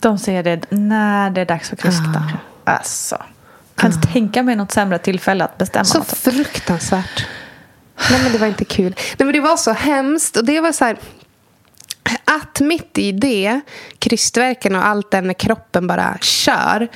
De 0.00 0.18
ser 0.18 0.42
det 0.42 0.70
när 0.70 1.30
det 1.30 1.40
är 1.40 1.44
dags 1.46 1.68
för 1.68 1.76
krystvärk. 1.76 2.34
Alltså. 2.64 3.22
Kan 3.74 3.92
inte 3.92 4.08
tänka 4.08 4.42
mig 4.42 4.56
något 4.56 4.72
sämre 4.72 4.98
tillfälle 4.98 5.44
att 5.44 5.58
bestämma 5.58 5.84
Så 5.84 5.98
något. 5.98 6.16
fruktansvärt. 6.16 7.26
Nej, 8.10 8.22
men 8.22 8.32
det 8.32 8.38
var 8.38 8.46
inte 8.46 8.64
kul. 8.64 8.94
Nej, 9.18 9.26
men 9.26 9.32
det 9.32 9.40
var 9.40 9.56
så 9.56 9.72
hemskt. 9.72 10.36
Och 10.36 10.44
det 10.44 10.60
var 10.60 10.72
så 10.72 10.84
här... 10.84 10.96
Att 12.24 12.60
mitt 12.60 12.98
i 12.98 13.12
det, 13.12 13.60
krystverken 13.98 14.74
och 14.76 14.86
allt 14.86 15.10
där 15.10 15.22
när 15.22 15.34
kroppen 15.34 15.86
bara 15.86 16.18
kör, 16.20 16.88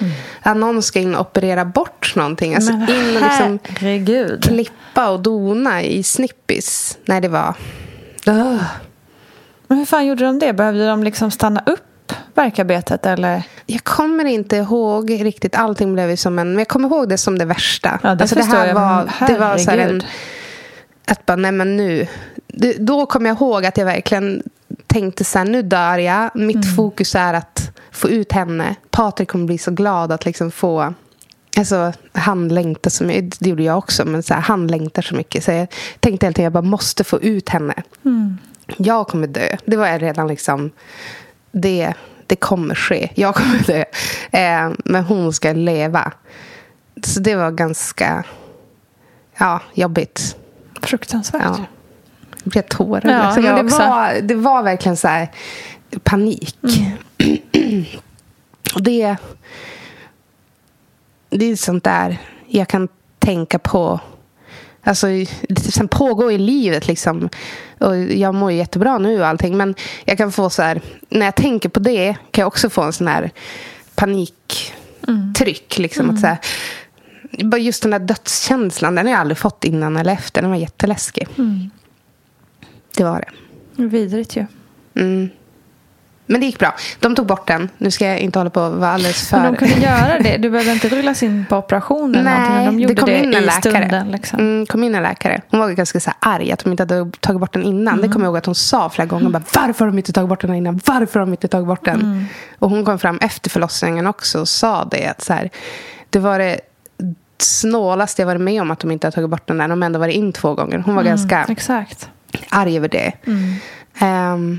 att 0.42 0.56
någon 0.56 0.82
ska 0.82 1.00
in 1.00 1.14
och 1.14 1.20
operera 1.20 1.64
bort 1.64 2.12
någonting. 2.16 2.54
Alltså 2.54 2.72
Men 2.72 2.88
in 2.88 3.16
och 3.16 3.22
liksom 3.22 3.58
herregud. 3.62 4.44
klippa 4.44 5.10
och 5.10 5.20
dona 5.20 5.82
i 5.82 6.02
snippis. 6.02 6.98
Nej, 7.04 7.20
det 7.20 7.28
var... 7.28 7.54
Ugh. 8.26 8.64
Men 9.66 9.78
hur 9.78 9.84
fan 9.84 10.06
gjorde 10.06 10.24
de 10.24 10.38
det? 10.38 10.52
Behövde 10.52 10.86
de 10.86 11.04
liksom 11.04 11.30
stanna 11.30 11.62
upp 11.66 12.12
verkarbetet 12.34 13.06
eller? 13.06 13.42
Jag 13.66 13.84
kommer 13.84 14.24
inte 14.24 14.56
ihåg 14.56 15.10
riktigt. 15.10 15.54
Allting 15.56 15.94
blev 15.94 16.10
ju 16.10 16.16
som 16.16 16.38
en... 16.38 16.48
Men 16.48 16.58
jag 16.58 16.68
kommer 16.68 16.88
ihåg 16.88 17.08
det 17.08 17.18
som 17.18 17.38
det 17.38 17.44
värsta. 17.44 18.00
Ja, 18.02 18.14
det 18.14 18.28
förstår 18.28 18.56
här 18.56 18.66
jag, 18.66 18.74
var, 18.74 19.10
men 19.20 19.32
det 19.32 19.38
var 19.38 19.58
så 19.58 19.70
här 19.70 19.78
en, 19.78 19.84
herregud. 19.84 20.06
att 21.06 21.26
bara, 21.26 21.36
nej 21.36 21.52
men 21.52 21.76
nu. 21.76 22.06
Det, 22.46 22.72
då 22.72 23.06
kommer 23.06 23.30
jag 23.30 23.36
ihåg 23.36 23.66
att 23.66 23.76
jag 23.76 23.84
verkligen 23.84 24.42
tänkte 24.86 25.24
så 25.24 25.38
här, 25.38 25.46
nu 25.46 25.62
dör 25.62 25.98
jag. 25.98 26.30
Mitt 26.34 26.56
Mm. 26.56 26.76
fokus 26.76 27.14
är 27.14 27.34
att 27.34 27.70
få 27.92 28.08
ut 28.08 28.32
henne. 28.32 28.74
Patrik 28.90 29.28
kommer 29.28 29.46
bli 29.46 29.58
så 29.58 29.70
glad 29.70 30.12
att 30.12 30.24
liksom 30.24 30.50
få... 30.50 30.94
Alltså, 31.56 31.92
han 32.12 32.48
längtar 32.48 32.90
så 32.90 33.04
mycket. 33.04 33.40
Det 33.40 33.48
gjorde 33.48 33.62
jag 33.62 33.78
också. 33.78 34.04
Men 34.04 34.22
så 34.22 34.34
här, 34.34 34.40
han 34.40 34.66
längtar 34.66 35.02
så 35.02 35.14
mycket. 35.14 35.44
Så 35.44 35.52
jag 35.52 35.68
tänkte 36.00 36.26
tiden, 36.26 36.44
jag 36.44 36.52
bara 36.52 36.62
måste 36.62 37.04
få 37.04 37.20
ut 37.20 37.48
henne. 37.48 37.74
Mm. 38.04 38.38
Jag 38.76 39.08
kommer 39.08 39.26
dö. 39.26 39.56
Det 39.64 39.76
var 39.76 39.86
jag 39.86 40.02
redan 40.02 40.28
liksom... 40.28 40.70
Det, 41.52 41.94
det 42.26 42.36
kommer 42.36 42.74
ske. 42.74 43.10
Jag 43.14 43.34
kommer 43.34 43.58
dö. 43.66 43.84
Eh, 44.30 44.72
men 44.84 45.04
hon 45.04 45.32
ska 45.32 45.52
leva. 45.52 46.12
Så 47.04 47.20
det 47.20 47.36
var 47.36 47.50
ganska 47.50 48.24
ja, 49.38 49.60
jobbigt. 49.74 50.36
Fruktansvärt. 50.82 51.42
Ja. 51.44 51.64
Jag 52.44 52.50
blev 52.50 52.62
tårögd. 52.62 53.06
Ja, 53.06 53.34
Men 53.36 53.66
det, 53.66 53.72
var, 53.72 54.20
det 54.20 54.34
var 54.34 54.62
verkligen 54.62 54.96
så 54.96 55.08
här 55.08 55.28
panik. 56.02 56.56
Och 58.74 58.82
det, 58.82 59.16
det 61.30 61.44
är 61.44 61.56
sånt 61.56 61.84
där 61.84 62.18
jag 62.46 62.68
kan 62.68 62.88
tänka 63.18 63.58
på. 63.58 64.00
Alltså, 64.84 65.06
sen 65.70 65.88
pågår 65.88 66.32
i 66.32 66.38
livet 66.38 66.86
liksom. 66.86 67.28
Och 67.78 67.96
jag 67.96 68.34
mår 68.34 68.50
ju 68.50 68.56
jättebra 68.58 68.98
nu 68.98 69.20
och 69.20 69.26
allting. 69.26 69.56
Men 69.56 69.74
jag 70.04 70.18
kan 70.18 70.32
få 70.32 70.50
så 70.50 70.62
här. 70.62 70.80
När 71.08 71.26
jag 71.26 71.34
tänker 71.34 71.68
på 71.68 71.80
det 71.80 72.16
kan 72.30 72.42
jag 72.42 72.46
också 72.46 72.70
få 72.70 72.82
en 72.82 72.92
sån 72.92 73.06
här 73.06 73.30
paniktryck. 73.94 75.78
Liksom, 75.78 76.10
att 76.10 76.20
så 76.20 76.26
här, 76.26 76.38
bara 77.44 77.60
just 77.60 77.82
den 77.82 77.90
där 77.90 77.98
dödskänslan. 77.98 78.94
Den 78.94 79.06
har 79.06 79.12
jag 79.12 79.20
aldrig 79.20 79.38
fått 79.38 79.64
innan 79.64 79.96
eller 79.96 80.12
efter. 80.12 80.42
Den 80.42 80.50
var 80.50 80.58
jätteläskig. 80.58 81.28
Det 82.96 83.04
var 83.04 83.20
det. 83.76 83.82
Vidrigt 83.82 84.36
ju. 84.36 84.46
Mm. 84.96 85.28
Men 86.26 86.40
det 86.40 86.46
gick 86.46 86.58
bra. 86.58 86.74
De 87.00 87.14
tog 87.14 87.26
bort 87.26 87.46
den. 87.48 87.68
Nu 87.78 87.90
ska 87.90 88.06
jag 88.06 88.18
inte 88.18 88.38
hålla 88.38 88.50
på 88.50 88.60
och 88.62 88.72
vara 88.72 88.90
alldeles 88.90 89.28
för... 89.30 89.36
Men 89.40 89.52
de 89.52 89.58
kunde 89.58 89.74
göra 89.86 90.18
det. 90.18 90.36
Du 90.36 90.50
behövde 90.50 90.72
inte 90.72 90.88
rullas 90.88 91.22
in 91.22 91.44
på 91.48 91.56
operation 91.56 92.14
eller 92.14 92.30
någonting. 92.30 92.54
Nej, 92.56 92.66
De 92.66 92.80
gjorde 92.80 92.94
det 92.94 93.00
kom 93.00 93.10
in 93.10 93.34
i 93.34 93.40
läkare. 93.40 93.60
stunden. 93.60 94.10
Liksom. 94.10 94.38
Mm, 94.38 94.66
kom 94.66 94.84
in 94.84 94.94
en 94.94 95.02
läkare. 95.02 95.40
Hon 95.48 95.60
var 95.60 95.70
ganska 95.70 96.00
så 96.00 96.10
här 96.20 96.34
arg 96.36 96.52
att 96.52 96.58
de 96.64 96.70
inte 96.70 96.82
hade 96.82 97.10
tagit 97.20 97.40
bort 97.40 97.52
den 97.52 97.62
innan. 97.62 97.94
Mm. 97.94 98.06
Det 98.06 98.12
kommer 98.12 98.24
jag 98.26 98.30
ihåg 98.30 98.36
att 98.36 98.46
hon 98.46 98.54
sa 98.54 98.90
flera 98.90 99.06
gånger. 99.06 99.28
Bara, 99.30 99.42
Varför 99.54 99.84
har 99.84 99.86
de 99.92 99.98
inte 99.98 100.12
tagit 100.12 100.28
bort 100.28 100.40
den 100.40 100.54
innan? 100.54 100.80
Varför 100.84 101.20
har 101.20 101.26
de 101.26 101.32
inte 101.32 101.48
tagit 101.48 101.66
bort 101.66 101.84
den? 101.84 102.00
Mm. 102.00 102.24
Och 102.58 102.70
hon 102.70 102.84
kom 102.84 102.98
fram 102.98 103.18
efter 103.18 103.50
förlossningen 103.50 104.06
också 104.06 104.40
och 104.40 104.48
sa 104.48 104.84
det. 104.84 105.06
Att 105.06 105.22
så 105.22 105.32
här, 105.32 105.50
det 106.10 106.18
var 106.18 106.38
det 106.38 106.60
snålaste 107.38 108.22
jag 108.22 108.26
varit 108.26 108.40
med 108.40 108.62
om 108.62 108.70
att 108.70 108.78
de 108.80 108.90
inte 108.90 109.06
har 109.06 109.12
tagit 109.12 109.30
bort 109.30 109.46
den 109.48 109.58
där. 109.58 109.68
De 109.68 109.82
har 109.82 109.86
ändå 109.86 109.98
varit 109.98 110.14
in 110.14 110.32
två 110.32 110.54
gånger. 110.54 110.78
Hon 110.78 110.94
var 110.94 111.02
Mm, 111.02 111.10
ganska 111.16 111.46
Exakt. 111.48 112.10
Arg 112.54 112.76
över 112.76 112.88
det. 112.88 113.12
Mm. 113.26 113.54
Ehm, 113.98 114.58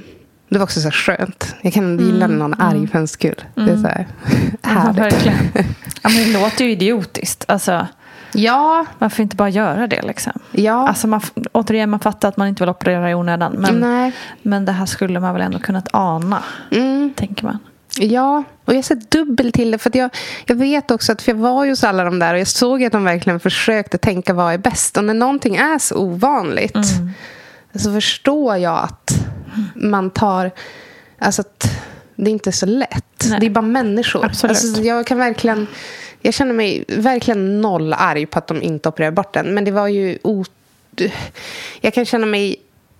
det 0.49 0.57
var 0.57 0.63
också 0.63 0.81
så 0.81 0.91
skönt. 0.91 1.55
Jag 1.61 1.73
kan 1.73 1.99
gilla 1.99 2.27
när 2.27 2.35
någon 2.37 2.53
är 2.53 2.61
arg 2.69 2.87
för 2.87 2.99
en 2.99 3.07
skull. 3.07 3.43
Det 3.55 3.61
är 3.71 3.77
så 3.77 3.87
här 3.87 4.07
Ja, 4.61 4.69
härligt. 4.69 4.99
verkligen. 5.01 5.37
Ja, 6.03 6.09
men 6.09 6.33
det 6.33 6.39
låter 6.39 6.65
ju 6.65 6.71
idiotiskt. 6.71 7.45
Alltså, 7.47 7.87
Ja, 8.33 8.85
varför 8.99 9.23
inte 9.23 9.35
bara 9.35 9.49
göra 9.49 9.87
det 9.87 10.01
liksom? 10.01 10.33
ja. 10.51 10.87
Alltså 10.87 11.07
man, 11.07 11.21
återigen, 11.51 11.89
man 11.89 11.99
fattar 11.99 12.29
att 12.29 12.37
man 12.37 12.47
inte 12.47 12.63
vill 12.63 12.69
operera 12.69 13.11
i 13.11 13.13
onödan. 13.15 13.51
Men, 13.57 13.75
Nej. 13.79 14.11
men 14.41 14.65
det 14.65 14.71
här 14.71 14.85
skulle 14.85 15.19
man 15.19 15.33
väl 15.33 15.41
ändå 15.41 15.59
kunnat 15.59 15.87
ana, 15.91 16.43
Mm. 16.71 17.13
tänker 17.15 17.43
man. 17.45 17.59
Ja, 17.99 18.43
och 18.65 18.73
jag 18.75 18.85
ser 18.85 18.95
dubbel 19.09 19.51
till 19.51 19.71
det. 19.71 19.77
För 19.77 19.97
jag, 19.97 20.09
jag 20.45 20.55
vet 20.55 20.91
också 20.91 21.11
att 21.11 21.21
för 21.21 21.31
jag 21.31 21.37
var 21.39 21.63
ju 21.63 21.69
hos 21.71 21.83
alla 21.83 22.03
de 22.03 22.19
där 22.19 22.33
och 22.33 22.39
jag 22.39 22.47
såg 22.47 22.83
att 22.83 22.91
de 22.91 23.03
verkligen 23.03 23.39
försökte 23.39 23.97
tänka 23.97 24.33
vad 24.33 24.53
är 24.53 24.57
bäst. 24.57 24.97
Och 24.97 25.03
när 25.03 25.13
någonting 25.13 25.55
är 25.55 25.79
så 25.79 25.95
ovanligt 25.97 26.75
Mm. 26.75 27.11
Så 27.75 27.93
förstår 27.93 28.57
jag 28.57 28.83
att 28.83 29.11
man 29.75 30.09
tar... 30.09 30.51
Alltså 31.19 31.41
att 31.41 31.71
det 32.15 32.29
är 32.29 32.33
inte 32.33 32.51
så 32.51 32.65
lätt. 32.65 33.25
Nej. 33.29 33.39
Det 33.39 33.45
är 33.45 33.49
bara 33.49 33.61
människor. 33.61 34.25
Absolut. 34.25 34.49
Alltså 34.57 34.81
jag 34.81 35.07
kan 35.07 35.17
verkligen... 35.17 35.67
Jag 36.21 36.33
känner 36.33 36.53
mig 36.53 36.85
verkligen 36.87 37.61
noll 37.61 37.93
arg 37.93 38.25
på 38.25 38.39
att 38.39 38.47
de 38.47 38.61
inte 38.61 38.89
opererar 38.89 39.11
bort 39.11 39.33
den. 39.33 39.53
Men 39.53 39.65
det 39.65 39.71
var 39.71 39.87
ju... 39.87 40.17
O, 40.23 40.45
jag 41.81 41.93
kan 41.93 42.05
känna 42.05 42.25
mig... 42.25 42.55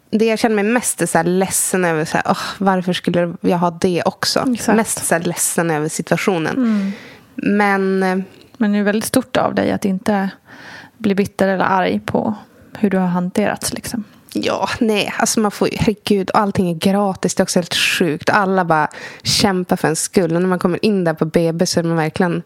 Det 0.09 0.25
jag 0.25 0.39
känner 0.39 0.55
mig 0.55 0.63
mest 0.63 1.01
är 1.01 1.05
så 1.05 1.17
här 1.17 1.25
ledsen 1.25 1.85
över 1.85 2.05
så 2.05 2.17
här, 2.17 2.23
"Åh, 2.29 2.37
varför 2.57 2.93
skulle 2.93 3.33
jag 3.41 3.57
ha 3.57 3.71
det 3.71 4.03
också. 4.05 4.39
Exakt. 4.39 4.67
Mm. 4.67 4.77
Mest 4.77 5.05
så 5.05 5.15
här 5.15 5.21
ledsen 5.21 5.71
över 5.71 5.89
situationen. 5.89 6.93
Men 7.35 8.03
eh, 8.03 8.17
Men 8.57 8.71
det 8.71 8.77
är 8.77 8.83
väldigt 8.83 9.05
stort 9.07 9.37
av 9.37 9.55
dig 9.55 9.71
att 9.71 9.85
inte 9.85 10.29
bli 10.97 11.15
bitter 11.15 11.47
eller 11.47 11.65
arg 11.65 11.99
på 12.05 12.35
hur 12.77 12.89
du 12.89 12.97
har 12.97 13.07
hanterats. 13.07 13.73
Liksom. 13.73 14.03
Ja, 14.35 14.69
nej. 14.79 15.13
Alltså 15.17 15.39
man 15.39 15.51
får 15.51 15.69
herregud, 15.77 16.31
allting 16.33 16.69
är 16.69 16.75
gratis. 16.75 17.35
Det 17.35 17.41
är 17.41 17.43
också 17.43 17.59
helt 17.59 17.75
sjukt. 17.75 18.29
Alla 18.29 18.65
bara 18.65 18.87
kämpar 19.23 19.75
för 19.75 19.87
en 19.87 19.95
skull. 19.95 20.35
Och 20.35 20.41
när 20.41 20.49
man 20.49 20.59
kommer 20.59 20.85
in 20.85 21.03
där 21.03 21.13
på 21.13 21.25
BB 21.25 21.65
så 21.65 21.79
är 21.79 21.83
man 21.83 21.97
verkligen... 21.97 22.43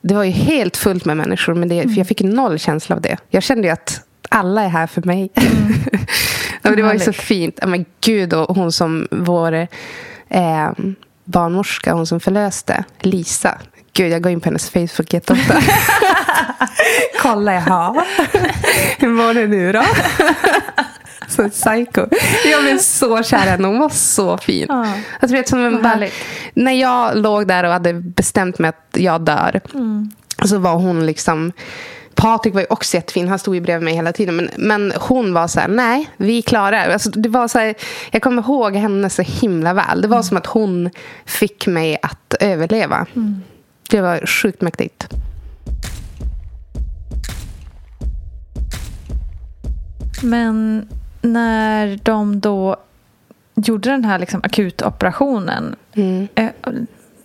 Det 0.00 0.14
var 0.14 0.24
ju 0.24 0.30
helt 0.30 0.76
fullt 0.76 1.04
med 1.04 1.16
människor. 1.16 1.54
Men 1.54 1.68
det, 1.68 1.82
för 1.82 1.98
jag 1.98 2.06
fick 2.06 2.20
noll 2.20 2.58
känsla 2.58 2.96
av 2.96 3.02
det. 3.02 3.16
Jag 3.30 3.42
kände 3.42 3.68
ju 3.68 3.72
att 3.72 4.00
alla 4.28 4.62
är 4.62 4.68
här 4.68 4.86
för 4.86 5.02
mig. 5.02 5.30
ja, 5.34 5.42
men 6.62 6.76
det 6.76 6.82
var 6.82 6.92
ju 6.92 6.98
så 6.98 7.12
fint. 7.12 7.58
Men 7.66 7.84
gud, 8.00 8.34
och 8.34 8.56
hon 8.56 8.72
som 8.72 9.08
vår 9.10 9.52
eh, 10.28 10.70
barnmorska, 11.24 11.92
hon 11.92 12.06
som 12.06 12.20
förlöste, 12.20 12.84
Lisa. 13.00 13.58
Gud, 13.92 14.12
jag 14.12 14.22
går 14.22 14.32
in 14.32 14.40
på 14.40 14.44
hennes 14.44 14.70
Facebook 14.70 15.12
jätteofta. 15.12 15.54
Kolla, 17.22 17.54
jaha. 17.54 18.04
Hur 18.98 19.08
mår 19.08 19.34
du 19.34 19.46
nu 19.46 19.72
då? 19.72 19.82
Så 21.32 21.48
psycho. 21.48 22.06
Jag 22.50 22.62
blev 22.62 22.78
så 22.78 23.22
kär 23.22 23.46
i 23.46 23.48
henne. 23.48 23.68
Hon 23.68 23.78
var 23.78 23.88
så 23.88 24.38
fin. 24.38 24.66
Ja. 24.68 24.86
Jag 25.20 25.30
tror 25.30 25.42
som 25.42 25.64
en 25.64 25.82
bara, 25.82 26.08
när 26.54 26.72
jag 26.72 27.16
låg 27.16 27.48
där 27.48 27.64
och 27.64 27.72
hade 27.72 27.92
bestämt 27.94 28.58
mig 28.58 28.68
att 28.68 28.96
jag 29.00 29.20
dör. 29.20 29.60
Så 30.44 30.58
var 30.58 30.74
hon 30.74 31.06
liksom... 31.06 31.52
Patrik 32.14 32.54
var 32.54 32.60
ju 32.60 32.66
också 32.70 32.96
jättefin. 32.96 33.28
Han 33.28 33.38
stod 33.38 33.54
ju 33.54 33.60
bredvid 33.60 33.84
mig 33.84 33.94
hela 33.94 34.12
tiden. 34.12 34.36
Men, 34.36 34.48
men 34.56 34.92
hon 35.00 35.34
var 35.34 35.48
så 35.48 35.60
här, 35.60 35.68
nej, 35.68 36.10
vi 36.16 36.42
klarar 36.42 36.88
alltså, 36.88 37.10
det. 37.10 37.28
Var 37.28 37.48
så 37.48 37.58
här, 37.58 37.74
jag 38.10 38.22
kommer 38.22 38.42
ihåg 38.42 38.76
henne 38.76 39.10
så 39.10 39.22
himla 39.22 39.74
väl. 39.74 40.02
Det 40.02 40.08
var 40.08 40.22
som 40.22 40.36
att 40.36 40.46
hon 40.46 40.90
fick 41.26 41.66
mig 41.66 41.98
att 42.02 42.34
överleva. 42.40 43.06
Det 43.90 44.00
var 44.00 44.26
sjukt 44.26 44.60
mäktigt. 44.60 45.08
Men 50.22 50.88
när 51.22 51.98
de 52.02 52.40
då 52.40 52.76
gjorde 53.54 53.90
den 53.90 54.04
här 54.04 54.18
liksom 54.18 54.40
akutoperationen. 54.44 55.76
Mm. 55.94 56.28
eh, 56.34 56.48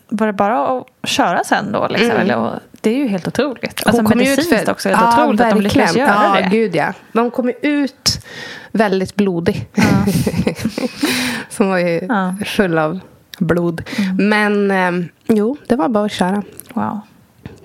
Var 0.10 0.28
det 0.28 0.34
bara 0.34 0.68
att 0.68 0.88
köra 1.04 1.44
sen 1.44 1.72
då? 1.72 1.88
Liksom? 1.88 2.10
Mm. 2.10 2.22
Eller, 2.22 2.60
det 2.82 2.90
är 2.90 2.98
ju 2.98 3.08
helt 3.08 3.28
otroligt. 3.28 3.84
Alltså 3.86 4.02
Hon 4.02 4.12
kom 4.12 4.20
ju 4.22 4.30
medicinskt 4.30 4.68
också 4.70 4.90
helt 4.90 5.02
ja, 5.02 5.24
otroligt 5.24 5.42
att 5.42 5.50
de 5.56 5.64
verkligen. 5.64 5.94
göra 5.96 6.32
ja, 6.36 6.42
det. 6.42 6.50
Gud, 6.58 6.76
ja. 6.76 6.94
Men 7.12 7.24
hon 7.24 7.32
kom 7.32 7.52
ut 7.62 8.26
väldigt 8.72 9.16
blodig. 9.16 9.68
Som 11.50 11.70
var 11.70 11.78
ju 11.78 12.06
Ja. 12.10 12.36
full 12.46 12.78
av 12.78 13.00
blod. 13.40 13.84
Men 14.20 14.72
eh, 14.72 14.92
jo, 15.28 15.58
det 15.68 15.76
var 15.76 15.90
bara 15.90 16.06
att 16.06 16.12
köra. 16.12 16.44
Wow. 16.74 17.00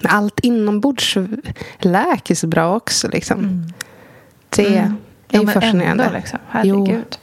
Allt 0.05 0.41
inombords 0.41 1.17
läker 1.79 2.35
så 2.35 2.47
bra 2.47 2.77
också. 2.77 3.09
Liksom. 3.09 3.67
Det 4.49 4.93
är 5.35 5.41
Mm. 5.41 5.49
Ja, 5.49 5.55
ju 5.55 5.61
fascinerande. 5.61 6.05
ändå, 6.05 6.17
liksom. 6.19 6.39
Herregud. 6.49 7.19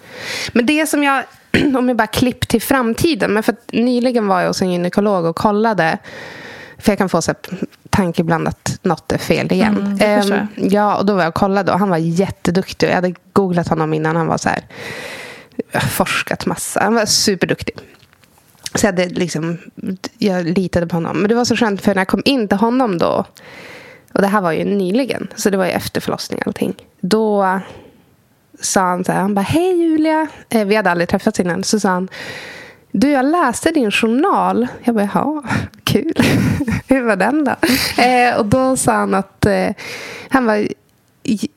Men 0.53 0.65
det 0.65 0.89
som 0.89 1.03
jag, 1.03 1.23
om 1.77 1.87
jag 1.87 1.97
bara 1.97 2.07
klipp 2.07 2.47
till 2.47 2.61
framtiden. 2.61 3.33
Men 3.33 3.43
för 3.43 3.53
att 3.53 3.71
nyligen 3.73 4.27
var 4.27 4.41
jag 4.41 4.47
hos 4.47 4.61
en 4.61 4.71
gynekolog 4.71 5.25
och 5.25 5.35
kollade. 5.35 5.97
För 6.77 6.91
jag 6.91 6.97
kan 6.97 7.09
få 7.09 7.21
så 7.21 7.33
tanke 7.89 8.21
ibland 8.21 8.47
att 8.47 8.79
något 8.81 9.11
är 9.11 9.17
fel 9.17 9.51
igen. 9.51 9.77
Mm, 9.77 9.97
det 9.97 10.05
Ehm, 10.05 10.47
ja, 10.55 10.95
och 10.97 11.05
då 11.05 11.13
var 11.13 11.21
jag 11.21 11.29
och 11.29 11.35
kollade 11.35 11.71
och 11.71 11.79
han 11.79 11.89
var 11.89 11.97
jätteduktig. 11.97 12.87
Jag 12.89 12.95
hade 12.95 13.13
googlat 13.33 13.67
honom 13.67 13.93
innan 13.93 14.15
han 14.15 14.27
var 14.27 14.37
så 14.37 14.49
här. 14.49 14.61
Forskat 15.89 16.45
massa. 16.45 16.79
Han 16.79 16.93
var 16.95 17.05
superduktig. 17.05 17.75
Så 18.75 18.85
jag, 18.85 18.91
hade 18.91 19.05
liksom, 19.05 19.57
jag 20.17 20.45
litade 20.45 20.87
på 20.87 20.95
honom. 20.95 21.17
Men 21.17 21.29
det 21.29 21.35
var 21.35 21.45
så 21.45 21.55
skönt 21.55 21.81
för 21.81 21.95
när 21.95 22.01
jag 22.01 22.07
kom 22.07 22.21
in 22.25 22.47
till 22.47 22.57
honom 22.57 22.97
då. 22.97 23.25
Och 24.13 24.21
det 24.21 24.27
här 24.27 24.41
var 24.41 24.51
ju 24.51 24.63
nyligen. 24.63 25.27
Så 25.35 25.49
det 25.49 25.57
var 25.57 25.65
ju 25.65 25.71
efter 25.71 26.01
förlossningen 26.01 26.41
och 26.43 26.47
allting. 26.47 26.75
Då 27.01 27.59
sa 28.61 28.81
han 28.81 29.03
så 29.03 29.11
här. 29.11 29.21
Han 29.21 29.33
bara, 29.33 29.41
hej 29.41 29.81
Julia. 29.81 30.27
Eh, 30.49 30.65
vi 30.65 30.75
hade 30.75 30.91
aldrig 30.91 31.09
träffats 31.09 31.39
innan. 31.39 31.63
Så 31.63 31.79
sa 31.79 31.89
han. 31.89 32.09
Du, 32.91 33.09
jag 33.09 33.25
läste 33.25 33.71
din 33.71 33.91
journal. 33.91 34.67
Jag 34.83 34.95
bara, 34.95 35.09
jaha, 35.13 35.43
kul. 35.83 36.13
Hur 36.87 37.01
var 37.01 37.15
den 37.15 37.43
då? 37.43 37.55
Eh, 38.03 38.37
och 38.37 38.45
då 38.45 38.77
sa 38.77 38.91
han 38.93 39.13
att 39.13 39.45
eh, 39.45 39.69
han 40.29 40.45
var 40.45 40.67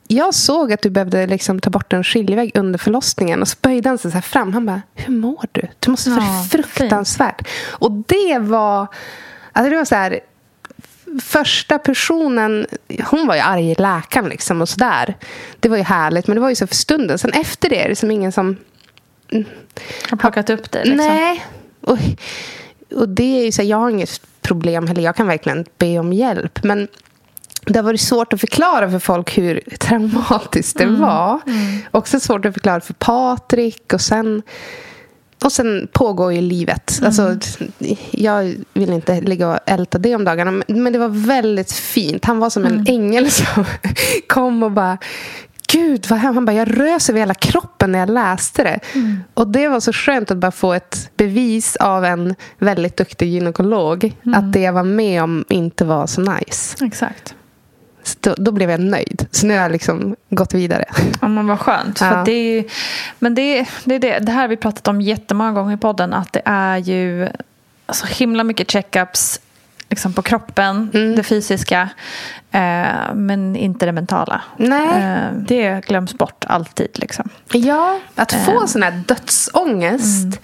jag 0.08 0.34
såg 0.34 0.72
att 0.72 0.82
du 0.82 0.90
behövde 0.90 1.26
liksom 1.26 1.60
ta 1.60 1.70
bort 1.70 1.92
en 1.92 2.04
skiljevägg 2.04 2.50
under 2.54 2.78
förlossningen. 2.78 3.42
Och 3.42 3.48
så 3.48 3.56
böjde 3.62 3.88
han 3.88 3.98
sig 3.98 4.10
så 4.10 4.14
här 4.14 4.22
fram. 4.22 4.52
Han 4.52 4.66
bara, 4.66 4.82
hur 4.94 5.14
mår 5.14 5.44
du? 5.52 5.62
Du 5.78 5.90
måste 5.90 6.10
vara 6.10 6.24
Ja, 6.24 6.46
fruktansvärt. 6.50 7.48
Och 7.70 7.92
det 7.92 8.38
var... 8.38 8.86
Alltså 9.52 9.70
det 9.70 9.76
var 9.76 9.84
så 9.84 9.94
här... 9.94 10.20
Första 11.20 11.78
personen, 11.78 12.66
hon 13.04 13.26
var 13.26 13.34
ju 13.34 13.40
arg 13.40 13.70
i 13.70 13.74
läkaren 13.74 14.28
liksom 14.28 14.60
och 14.60 14.68
sådär. 14.68 15.16
Det 15.60 15.68
var 15.68 15.76
ju 15.76 15.82
härligt, 15.82 16.26
men 16.26 16.34
det 16.34 16.40
var 16.40 16.48
ju 16.48 16.54
så 16.54 16.66
för 16.66 16.74
stunden. 16.74 17.18
Sen 17.18 17.32
efter 17.32 17.68
det 17.68 17.84
är 17.84 17.88
det 17.88 17.96
som 17.96 18.10
ingen 18.10 18.32
som 18.32 18.56
Har 20.10 20.16
plockat 20.16 20.50
upp 20.50 20.70
det 20.70 20.84
liksom. 20.84 21.06
Nej. 21.06 21.44
Och, 21.80 21.98
och 22.94 23.08
det 23.08 23.40
är 23.40 23.44
ju 23.44 23.52
så 23.52 23.62
här, 23.62 23.68
jag 23.68 23.76
har 23.76 23.90
inget 23.90 24.20
problem 24.40 24.86
heller. 24.86 25.02
Jag 25.02 25.16
kan 25.16 25.26
verkligen 25.26 25.64
be 25.78 25.98
om 25.98 26.12
hjälp. 26.12 26.64
Men 26.64 26.88
det 27.66 27.78
har 27.78 27.84
varit 27.84 28.00
svårt 28.00 28.32
att 28.32 28.40
förklara 28.40 28.90
för 28.90 28.98
folk 28.98 29.38
hur 29.38 29.60
traumatiskt 29.80 30.78
det 30.78 30.86
var. 30.86 31.40
Också 31.90 32.20
svårt 32.20 32.44
att 32.44 32.54
förklara 32.54 32.80
för 32.80 32.94
Patrik. 32.94 33.92
Och 33.92 34.00
sen, 34.00 34.42
och 35.44 35.52
sen 35.52 35.88
pågår 35.92 36.32
ju 36.32 36.40
livet. 36.40 37.00
Alltså, 37.04 37.36
jag 38.10 38.54
vill 38.74 38.92
inte 38.92 39.20
ligga 39.20 39.48
och 39.48 39.58
älta 39.66 39.98
det 39.98 40.14
om 40.14 40.24
dagarna. 40.24 40.62
Men, 40.66 40.92
det 40.92 40.98
var 40.98 41.26
väldigt 41.26 41.72
fint. 41.72 42.24
Han 42.24 42.38
var 42.38 42.50
som 42.50 42.64
en 42.64 42.86
ängel 42.88 43.30
som 43.30 43.64
kom 44.28 44.62
och 44.62 44.72
bara 44.72 44.98
Gud, 45.72 46.06
vad 46.10 46.18
hem. 46.18 46.34
Han 46.34 46.44
bara, 46.44 46.56
jag 46.56 46.80
rös 46.80 47.10
över 47.10 47.20
hela 47.20 47.34
kroppen 47.34 47.92
när 47.92 47.98
jag 47.98 48.10
läste 48.10 48.62
det. 48.62 48.80
Och 49.34 49.48
det 49.48 49.68
var 49.68 49.80
så 49.80 49.92
skönt 49.92 50.30
att 50.30 50.36
bara 50.36 50.52
få 50.52 50.72
ett 50.72 51.10
bevis 51.16 51.76
av 51.76 52.04
en 52.04 52.34
väldigt 52.58 52.96
duktig 52.96 53.28
gynekolog. 53.28 54.16
Att 54.34 54.52
det 54.52 54.60
jag 54.60 54.72
var 54.72 54.82
med 54.82 55.22
om 55.22 55.44
inte 55.48 55.84
var 55.84 56.06
så 56.06 56.20
nice. 56.20 56.84
Exakt. 56.84 57.34
Då, 58.20 58.34
då 58.38 58.52
blev 58.52 58.70
jag 58.70 58.80
nöjd. 58.80 59.26
Så 59.30 59.46
nu 59.46 59.54
har 59.54 59.62
jag 59.62 59.72
liksom 59.72 60.16
gått 60.30 60.54
vidare. 60.54 60.84
Ja, 61.20 61.28
men 61.28 61.46
vad 61.46 61.60
skönt. 61.60 61.98
För 61.98 62.06
Ja. 62.06 62.12
att 62.12 62.24
det, 62.26 62.32
är 62.32 62.64
men 63.18 63.34
det, 63.34 63.66
det 63.84 63.94
är 63.94 63.98
det. 63.98 64.18
Det 64.18 64.32
här 64.32 64.40
har 64.40 64.48
vi 64.48 64.56
pratat 64.56 64.88
om 64.88 65.00
jättemånga 65.00 65.52
gånger 65.52 65.74
i 65.74 65.78
podden. 65.78 66.14
Att 66.14 66.32
det 66.32 66.42
är 66.44 66.76
ju 66.76 67.28
så 67.92 68.06
himla 68.06 68.44
mycket 68.44 68.70
checkups 68.70 69.40
liksom 69.90 70.12
på 70.12 70.22
kroppen, 70.22 70.90
Mm. 70.94 71.16
det 71.16 71.22
fysiska. 71.22 71.88
Eh, 72.50 73.14
men 73.14 73.56
inte 73.56 73.86
det 73.86 73.92
mentala. 73.92 74.42
Nej. 74.56 75.02
Eh, 75.02 75.32
det 75.48 75.84
glöms 75.86 76.14
bort 76.14 76.44
alltid. 76.48 76.88
Liksom. 76.94 77.28
Ja, 77.52 77.98
att 78.14 78.32
få 78.32 78.60
Ehm. 78.60 78.68
sån 78.68 78.82
här 78.82 79.02
dödsångest. 79.06 80.40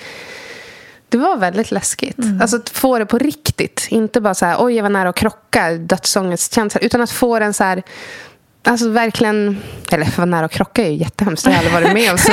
Det 1.08 1.18
var 1.18 1.36
väldigt 1.36 1.70
läskigt. 1.70 2.16
Alltså 2.40 2.56
att 2.56 2.68
få 2.68 2.98
det 2.98 3.06
på 3.06 3.18
riktigt. 3.18 3.86
Inte 3.90 4.20
bara 4.20 4.34
så 4.34 4.46
här, 4.46 4.56
oj 4.58 4.74
jag 4.74 4.82
var 4.82 4.90
nära 4.90 5.08
att 5.08 5.16
krocka, 5.16 5.70
dödsångestkänsla. 5.72 6.80
Utan 6.80 7.00
att 7.00 7.10
få 7.10 7.38
den 7.38 7.54
så 7.54 7.64
här, 7.64 7.82
alltså 8.66 8.88
verkligen, 8.88 9.58
eller 9.92 10.16
vara 10.16 10.24
nära 10.24 10.44
att 10.44 10.52
krocka 10.52 10.82
är 10.86 10.90
ju 10.90 10.96
jättehemskt. 10.96 11.44
Det 11.44 11.50
har 11.50 11.62
jag 11.62 11.74
aldrig 11.74 11.82
varit 11.84 11.94
med 12.02 12.12
om. 12.12 12.18
Så, 12.18 12.32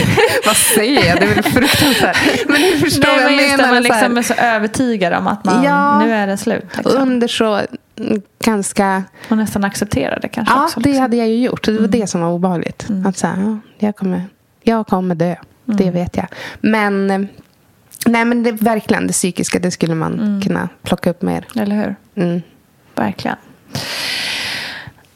vad 0.46 0.56
säger 0.56 1.06
jag? 1.08 1.20
Det 1.20 1.24
är 1.26 1.34
väl 1.34 1.42
fruktansvärt. 1.44 2.16
Men 2.48 2.60
du 2.62 2.78
förstår 2.78 3.08
Nej, 3.16 3.22
vad 3.22 3.32
jag 3.32 3.58
menar. 3.58 3.72
man 3.74 3.84
så 3.84 3.92
här. 3.92 4.08
liksom 4.08 4.18
är 4.18 4.22
så 4.22 4.34
övertygad 4.34 5.12
om 5.12 5.26
att 5.26 5.44
man, 5.44 5.64
Ja. 5.64 5.98
nu 6.04 6.12
är 6.12 6.26
det 6.26 6.36
slut. 6.36 6.64
Liksom. 6.76 7.02
under 7.02 7.28
så 7.28 7.60
ganska... 8.44 9.02
Och 9.28 9.36
nästan 9.36 9.64
acceptera 9.64 10.18
det 10.18 10.28
kanske 10.28 10.54
Ja, 10.54 10.64
också. 10.64 10.80
det 10.80 10.88
liksom. 10.88 11.02
hade 11.02 11.16
jag 11.16 11.28
ju 11.28 11.36
gjort. 11.44 11.64
Det 11.64 11.78
var 11.78 11.88
det 11.88 12.06
som 12.06 12.20
var 12.20 12.30
obehagligt. 12.30 12.86
Att 13.06 13.16
säga, 13.16 13.34
ja, 13.78 13.86
jag, 13.86 13.96
kommer, 13.96 14.24
jag 14.62 14.86
kommer 14.86 15.14
dö. 15.14 15.34
Det 15.64 15.90
vet 15.90 16.16
jag. 16.16 16.26
Men, 16.60 17.28
nej, 18.06 18.24
men 18.24 18.42
det, 18.42 18.52
verkligen 18.52 19.06
det 19.06 19.12
psykiska, 19.12 19.58
det 19.58 19.70
skulle 19.70 19.94
man 19.94 20.42
kunna 20.44 20.68
plocka 20.82 21.10
upp 21.10 21.22
mer. 21.22 21.46
Eller 21.56 21.76
hur? 21.76 21.96
Mm. 22.24 22.42
Verkligen. 22.94 23.36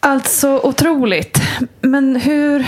Alltså 0.01 0.61
otroligt. 0.63 1.41
Men 1.81 2.17
hur, 2.17 2.67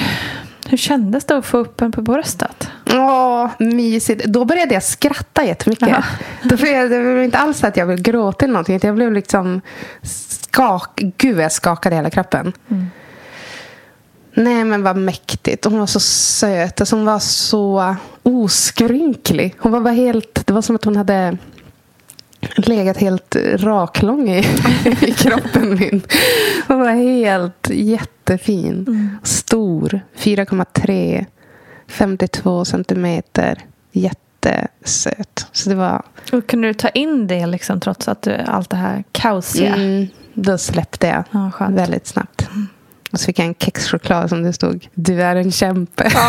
hur 0.68 0.76
kändes 0.76 1.24
det 1.24 1.36
att 1.36 1.46
få 1.46 1.58
upp 1.58 1.80
en 1.80 1.92
på 1.92 2.02
bröstet? 2.02 2.70
Åh, 2.92 3.50
mysigt. 3.58 4.24
Då 4.24 4.44
började 4.44 4.74
jag 4.74 4.82
skratta 4.82 5.44
jättemycket. 5.44 5.96
Då 6.42 6.56
blev 6.56 6.72
jag, 6.72 6.90
det 6.90 7.02
var 7.02 7.22
inte 7.22 7.38
alls 7.38 7.64
att 7.64 7.76
jag 7.76 7.86
ville 7.86 8.02
gråta 8.02 8.44
eller 8.44 8.52
någonting. 8.52 8.80
Jag 8.82 8.94
blev 8.94 9.12
liksom 9.12 9.60
skak... 10.02 11.00
Gud, 11.18 11.38
jag 11.38 11.52
skakade 11.52 11.96
hela 11.96 12.10
kroppen. 12.10 12.52
Nej, 14.35 14.64
men 14.64 14.83
vad 14.83 14.97
mäktigt. 14.97 15.64
Hon 15.64 15.78
var 15.78 15.87
så 15.87 16.01
söt. 16.01 16.80
Alltså, 16.80 16.97
hon 16.97 17.05
var 17.05 17.18
så 17.18 17.97
oskrynklig. 18.22 19.55
Hon 19.59 19.72
var 19.72 19.80
bara 19.80 19.95
helt... 19.95 20.47
Det 20.47 20.53
var 20.53 20.62
som 20.62 20.76
att 20.76 20.85
hon 20.85 20.97
hade 20.97 21.39
legat 22.57 22.97
helt 22.97 23.37
raklång 23.55 24.30
i, 24.30 24.39
i 25.01 25.12
kroppen 25.12 25.78
min. 25.78 26.03
Hon 26.68 26.80
var 26.80 26.91
helt 26.91 27.70
jättefin. 27.70 29.11
Stor. 29.22 30.01
4,3. 30.16 31.26
52 31.89 32.64
centimeter. 32.64 33.59
Jättesöt. 33.93 35.47
Så 35.53 35.68
det 35.68 35.74
var... 35.74 36.03
Och 36.33 36.47
kunde 36.47 36.68
du 36.68 36.74
ta 36.74 36.89
in 36.89 37.26
det 37.26 37.47
liksom, 37.47 37.80
trots 37.80 38.09
att 38.09 38.22
du, 38.22 38.35
allt 38.35 38.70
det 38.70 38.76
här 38.76 39.05
kaosiga? 39.12 39.74
Mm, 39.74 40.07
då 40.35 40.59
släppte 40.59 41.07
jag 41.07 41.24
Ja, 41.59 41.66
väldigt 41.68 42.07
snabbt. 42.07 42.49
Och 43.12 43.20
så 43.20 43.26
fick 43.26 43.38
jag 43.38 43.46
en 43.46 43.54
kexchoklad 43.54 44.28
som 44.28 44.42
det 44.42 44.52
stod 44.52 44.88
Du 44.94 45.22
är 45.22 45.36
en 45.36 45.52
kämpe. 45.52 46.10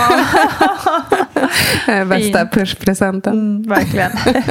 Eh, 1.88 2.06
Bästa 2.06 2.48
pushpresenten. 2.48 3.34
Mm, 3.34 3.70
verkligen. 3.70 4.12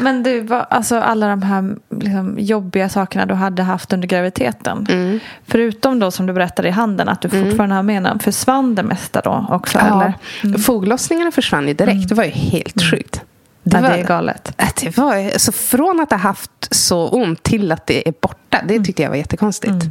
Men 0.00 0.22
du, 0.22 0.46
alltså 0.70 1.00
alla 1.00 1.28
de 1.28 1.42
här 1.42 1.76
liksom, 1.90 2.36
jobbiga 2.38 2.88
sakerna 2.88 3.26
du 3.26 3.34
hade 3.34 3.62
haft 3.62 3.92
under 3.92 4.08
graviditeten. 4.08 4.86
Mm. 4.90 5.20
Förutom 5.46 5.98
då 5.98 6.10
som 6.10 6.26
du 6.26 6.32
berättade 6.32 6.68
i 6.68 6.70
handen 6.70 7.08
att 7.08 7.20
du 7.20 7.28
fortfarande 7.28 7.74
har 7.74 7.82
med 7.82 8.02
den. 8.02 8.18
Försvann 8.18 8.74
det 8.74 8.82
mesta 8.82 9.20
då 9.20 9.46
också? 9.50 9.78
Eller? 9.78 10.14
Ja. 10.42 10.58
Foglossningarna 10.58 11.30
försvann 11.30 11.68
ju 11.68 11.74
direkt. 11.74 12.08
Det 12.08 12.14
var 12.14 12.24
ju 12.24 12.30
helt 12.30 12.82
sjukt. 12.82 13.20
Det, 13.62 13.80
var, 13.80 13.88
ja, 13.88 13.96
det 13.96 14.02
är 14.02 14.06
galet. 14.06 14.52
Det 14.80 14.96
var, 14.96 15.16
alltså 15.16 15.52
från 15.52 16.00
att 16.00 16.10
ha 16.10 16.18
haft 16.18 16.68
så 16.70 17.08
ont 17.08 17.42
till 17.42 17.72
att 17.72 17.86
det 17.86 18.08
är 18.08 18.14
borta. 18.20 18.60
Det 18.68 18.80
tyckte 18.80 19.02
jag 19.02 19.10
var 19.10 19.16
jättekonstigt. 19.16 19.84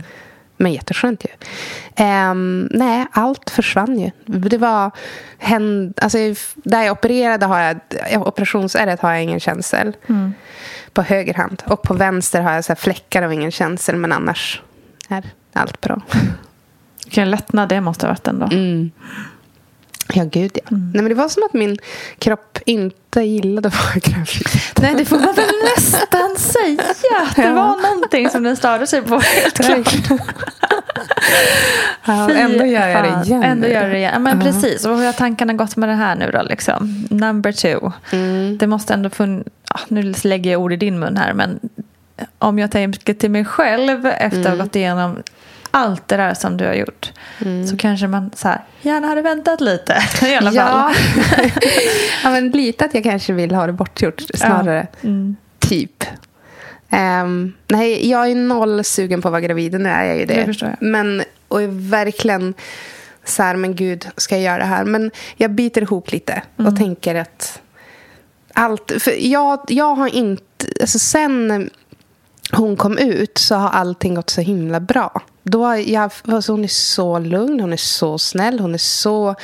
Men 0.62 0.74
jätteskönt 0.74 1.26
ju. 1.26 1.30
Ehm, 1.95 2.70
nej, 2.72 3.05
allt 3.12 3.49
försvann 3.49 3.99
ju. 3.99 4.12
Det 4.26 4.57
var... 4.57 4.91
Händ, 5.38 5.99
alltså, 6.01 6.18
där 6.55 6.84
jag 6.84 6.91
opererade 6.91 7.45
har 7.45 7.59
jag... 7.59 8.28
Operationsärret 8.28 9.01
har 9.01 9.12
jag 9.12 9.24
ingen 9.24 9.39
känsel. 9.39 9.95
På 10.93 11.01
höger 11.01 11.34
hand. 11.34 11.64
Och 11.66 11.82
på 11.82 11.93
vänster 11.93 12.41
har 12.41 12.53
jag 12.53 12.66
så 12.66 12.76
fläckar 12.76 13.22
av 13.22 13.34
ingen 13.34 13.51
känsel. 13.51 13.95
Men 13.95 14.12
annars 14.12 14.62
är 15.09 15.24
allt 15.53 15.82
bra. 15.82 16.01
Vilken 17.05 17.32
lättnad 17.32 17.70
det 17.70 17.82
måste 17.82 18.05
ha 18.05 18.12
varit 18.12 18.28
ändå. 18.28 18.45
Mm. 18.45 18.91
Ja, 20.13 20.23
gud 20.23 20.51
ja. 20.53 20.61
Nej, 20.69 20.91
men 21.03 21.09
det 21.09 21.15
var 21.15 21.29
som 21.29 21.43
att 21.43 21.53
min 21.53 21.77
kropp 22.19 22.57
inte 22.65 23.21
gillade 23.21 23.67
att 23.67 23.75
vara 23.75 23.93
gravid. 23.93 24.47
Nej, 24.81 24.95
det 24.97 25.05
får 25.05 25.15
man 25.19 25.33
väl 25.35 25.49
nästan 25.77 26.35
säga. 26.37 26.83
Det 27.35 27.41
Ja. 27.41 27.53
var 27.53 27.81
någonting 27.93 28.29
som 28.29 28.43
den 28.43 28.55
störde 28.55 28.87
sig 28.87 29.01
på. 29.01 29.19
Helt 29.19 29.55
klart. 29.57 30.19
Ja, 32.05 32.29
ändå 32.31 32.65
gör 32.65 32.87
jag 32.87 33.03
det 33.03 33.23
igen. 33.25 33.43
Ändå 33.43 33.67
gör 33.67 33.89
det 33.89 33.97
igen. 33.97 34.11
Ja, 34.13 34.19
Men 34.19 34.39
precis. 34.39 34.85
Och 34.85 34.97
hur 34.97 35.05
har 35.05 35.13
tankarna 35.13 35.53
gått 35.53 35.75
med 35.75 35.89
det 35.89 35.95
här 35.95 36.15
nu 36.15 36.31
då? 36.31 36.41
Liksom? 36.41 37.05
Number 37.09 37.51
two. 37.51 37.91
Mm. 38.11 38.57
Det 38.57 38.67
måste 38.67 38.93
ändå 38.93 39.09
funn... 39.09 39.43
ja, 39.69 39.79
Nu 39.87 40.13
lägger 40.23 40.51
jag 40.51 40.61
ord 40.61 40.73
i 40.73 40.75
din 40.75 40.99
mun 40.99 41.17
här. 41.17 41.33
Men 41.33 41.59
om 42.39 42.59
jag 42.59 42.71
tänker 42.71 43.13
till 43.13 43.31
mig 43.31 43.45
själv 43.45 44.05
efter 44.05 44.39
att 44.39 44.45
ha 44.45 44.53
Mm. 44.53 44.65
gått 44.65 44.75
igenom 44.75 45.23
allt 45.72 46.07
det 46.07 46.17
där 46.17 46.34
som 46.34 46.57
du 46.57 46.65
har 46.65 46.74
gjort. 46.74 47.11
Så 47.69 47.78
kanske 47.78 48.07
man 48.07 48.32
så 48.36 48.47
här, 48.47 48.61
gärna 48.82 49.07
hade 49.07 49.22
väntat 49.22 49.61
lite 49.61 50.03
i 50.26 50.36
alla 50.36 50.51
fall. 50.51 50.55
Ja. 50.55 50.93
ja, 52.24 52.30
men 52.30 52.49
lite 52.49 52.86
att 52.86 52.93
jag 52.93 53.03
kanske 53.03 53.34
vill 53.34 53.55
ha 53.55 53.67
det 53.67 53.74
bortgjort 53.74 54.22
snarare. 54.34 54.88
Mm. 55.01 55.36
Typ. 55.59 56.03
Ehm, 56.89 57.53
nej, 57.67 58.09
jag 58.09 58.32
är 58.32 58.36
noll 58.36 58.84
sugen 58.84 59.22
på 59.22 59.28
att 59.28 59.32
vara 59.32 59.41
gravid. 59.41 59.80
Nu 59.82 59.89
är 59.89 60.03
jag 60.03 60.17
ju 60.17 60.26
det. 60.26 60.45
Det 60.45 60.61
jag. 60.61 60.76
Men, 60.80 61.24
och 61.47 61.61
verkligen 61.93 62.53
så 63.26 63.43
här, 63.43 63.55
men 63.55 63.76
gud, 63.76 64.07
ska 64.17 64.36
jag 64.36 64.43
göra 64.43 64.57
det 64.57 64.63
här? 64.63 64.84
Men 64.84 65.11
jag 65.38 65.51
biter 65.51 65.82
ihop 65.82 66.11
lite 66.11 66.41
Mm. 66.57 66.74
och 66.74 66.80
tänker 66.80 67.15
att 67.15 67.61
allt... 68.53 68.91
För 68.99 69.28
jag, 69.28 69.59
jag 69.67 69.95
har 69.95 70.07
inte... 70.15 70.43
Alltså 70.82 70.99
sen 70.99 71.69
hon 72.51 72.76
kom 72.76 72.97
ut 72.97 73.38
så 73.38 73.55
har 73.55 73.69
allting 73.69 74.15
gått 74.15 74.30
så 74.30 74.41
himla 74.41 74.80
bra. 74.80 75.22
Då 75.43 75.75
jag, 75.85 76.11
alltså 76.27 76.51
hon 76.53 76.63
är 76.63 76.67
så 76.67 77.19
lugn, 77.19 77.59
hon 77.59 77.73
är 77.73 77.77
så 77.77 78.17
snäll, 78.17 78.59
hon 78.59 78.73
är 78.73 78.77
så 78.77 79.35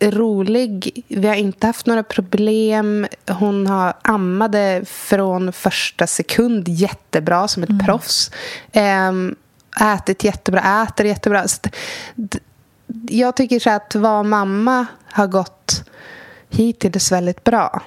rolig. 0.00 1.04
Vi 1.08 1.28
har 1.28 1.34
inte 1.34 1.66
haft 1.66 1.86
några 1.86 2.02
problem. 2.02 3.06
Hon 3.28 3.66
har 3.66 3.94
ammade 4.02 4.82
från 4.86 5.52
första 5.52 6.06
sekund 6.06 6.68
jättebra 6.68 7.48
som 7.48 7.62
ett 7.62 7.86
proffs. 7.86 8.30
Ehm, 8.72 9.34
ätit 9.80 10.24
jättebra, 10.24 10.82
äter 10.88 11.06
jättebra. 11.06 11.48
Så 11.48 11.56
att 11.64 11.74
d- 12.14 12.38
jag 13.08 13.36
tycker 13.36 13.58
så 13.60 13.70
att 13.70 13.94
vara 13.94 14.22
mamma 14.22 14.86
har 15.04 15.26
gått 15.26 15.84
hittills 16.48 17.12
väldigt 17.12 17.44
bra. 17.44 17.82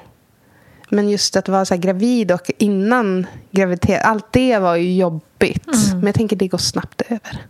Men 0.89 1.09
just 1.09 1.35
att 1.35 1.49
vara 1.49 1.65
så 1.65 1.77
gravid 1.77 2.31
och 2.31 2.51
innan 2.57 3.27
graviditet, 3.51 4.01
allt 4.03 4.31
det 4.31 4.57
var 4.59 4.75
ju 4.75 4.95
jobbigt. 4.95 5.27
Men 5.93 6.05
jag 6.05 6.15
tänker 6.15 6.35
det 6.35 6.47
går 6.47 6.57
snabbt 6.57 7.01
över. 7.01 7.45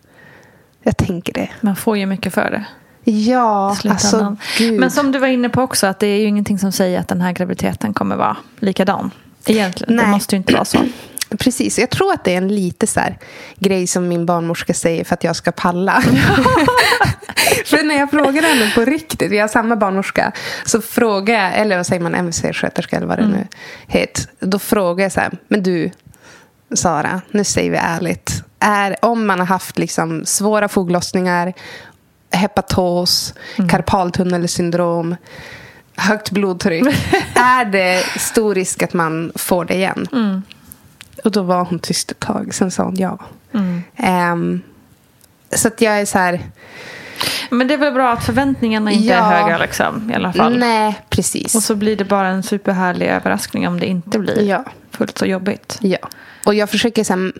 Jag 0.83 0.97
tänker 0.97 1.33
det. 1.33 1.49
Man 1.61 1.75
får 1.75 1.97
ju 1.97 2.05
mycket 2.05 2.33
för 2.33 2.51
det. 2.51 2.65
Ja, 3.11 3.77
alltså 3.85 4.37
gud. 4.57 4.79
Men 4.79 4.91
som 4.91 5.11
du 5.11 5.19
var 5.19 5.27
inne 5.27 5.49
på 5.49 5.61
också, 5.61 5.87
att 5.87 5.99
det 5.99 6.07
är 6.07 6.19
ju 6.19 6.25
ingenting 6.25 6.59
som 6.59 6.71
säger 6.71 6.99
att 6.99 7.07
den 7.07 7.21
här 7.21 7.31
graviditeten 7.31 7.93
kommer 7.93 8.15
vara 8.15 8.37
likadan. 8.59 9.11
Egentligen, 9.45 9.97
det 9.97 10.03
Nej. 10.03 10.11
måste 10.11 10.35
ju 10.35 10.37
inte 10.37 10.53
vara 10.53 10.65
så. 10.65 10.77
Precis, 11.39 11.79
jag 11.79 11.89
tror 11.89 12.13
att 12.13 12.23
det 12.23 12.33
är 12.33 12.37
en 12.37 12.55
lite 12.55 12.87
så 12.87 12.99
här 12.99 13.17
grej 13.59 13.87
som 13.87 14.07
min 14.07 14.25
barnmorska 14.25 14.73
säger 14.73 15.03
för 15.03 15.13
att 15.13 15.23
jag 15.23 15.35
ska 15.35 15.51
palla. 15.51 16.01
för 17.65 17.83
när 17.83 17.95
jag 17.95 18.11
frågar 18.11 18.41
henne 18.41 18.71
på 18.75 18.85
riktigt, 18.85 19.31
vi 19.31 19.39
har 19.39 19.47
samma 19.47 19.75
barnmorska, 19.75 20.31
så 20.65 20.81
frågar 20.81 21.43
jag, 21.43 21.57
eller 21.57 21.77
vad 21.77 21.85
säger 21.85 22.01
man, 22.01 22.15
MC-sköterska 22.15 22.97
eller 22.97 23.07
vad 23.07 23.17
det 23.17 23.27
nu 23.27 23.47
heter. 23.87 24.23
Då 24.39 24.59
frågar 24.59 25.05
jag 25.05 25.11
så 25.11 25.19
här, 25.19 25.31
men 25.47 25.63
du 25.63 25.91
Sara, 26.77 27.21
nu 27.31 27.43
säger 27.43 27.71
vi 27.71 27.77
ärligt. 27.77 28.43
Är, 28.59 28.95
om 29.01 29.25
man 29.27 29.39
har 29.39 29.45
haft 29.45 29.77
liksom 29.77 30.25
svåra 30.25 30.67
foglossningar, 30.67 31.53
hepatos, 32.31 33.33
karpaltunnelsyndrom, 33.69 35.15
högt 35.95 36.31
blodtryck. 36.31 36.83
är 37.35 37.65
det 37.65 38.03
stor 38.19 38.55
risk 38.55 38.83
att 38.83 38.93
man 38.93 39.31
får 39.35 39.65
det 39.65 39.73
igen? 39.73 40.07
Och 41.23 41.31
då 41.31 41.41
var 41.41 41.65
hon 41.65 41.79
tyst 41.79 42.11
ett 42.11 42.19
tag. 42.19 42.53
Sen 42.53 42.71
sa 42.71 42.83
hon 42.83 42.95
ja. 42.95 43.19
Ehm, 43.95 44.61
så 45.51 45.67
att 45.67 45.81
jag 45.81 46.01
är 46.01 46.05
så 46.05 46.17
här... 46.17 46.41
Men 47.49 47.67
det 47.67 47.73
är 47.73 47.77
väl 47.77 47.93
bra 47.93 48.11
att 48.11 48.23
förväntningarna 48.25 48.91
inte 48.91 49.07
Ja. 49.07 49.15
är 49.15 49.41
höga 49.41 49.57
liksom, 49.57 50.11
i 50.11 50.15
alla 50.15 50.33
fall. 50.33 50.57
Nej, 50.57 50.99
precis. 51.09 51.55
Och 51.55 51.63
så 51.63 51.75
blir 51.75 51.95
det 51.97 52.05
bara 52.05 52.27
en 52.27 52.43
superhärlig 52.43 53.07
överraskning 53.07 53.67
om 53.67 53.79
det 53.79 53.85
inte 53.85 54.19
blir 54.19 54.41
Ja. 54.41 54.63
fullt 54.91 55.17
så 55.17 55.25
jobbigt. 55.25 55.77
Ja. 55.81 55.97
Och 56.45 56.55
jag 56.55 56.69
försöker 56.69 57.03
så 57.03 57.13
här, 57.13 57.31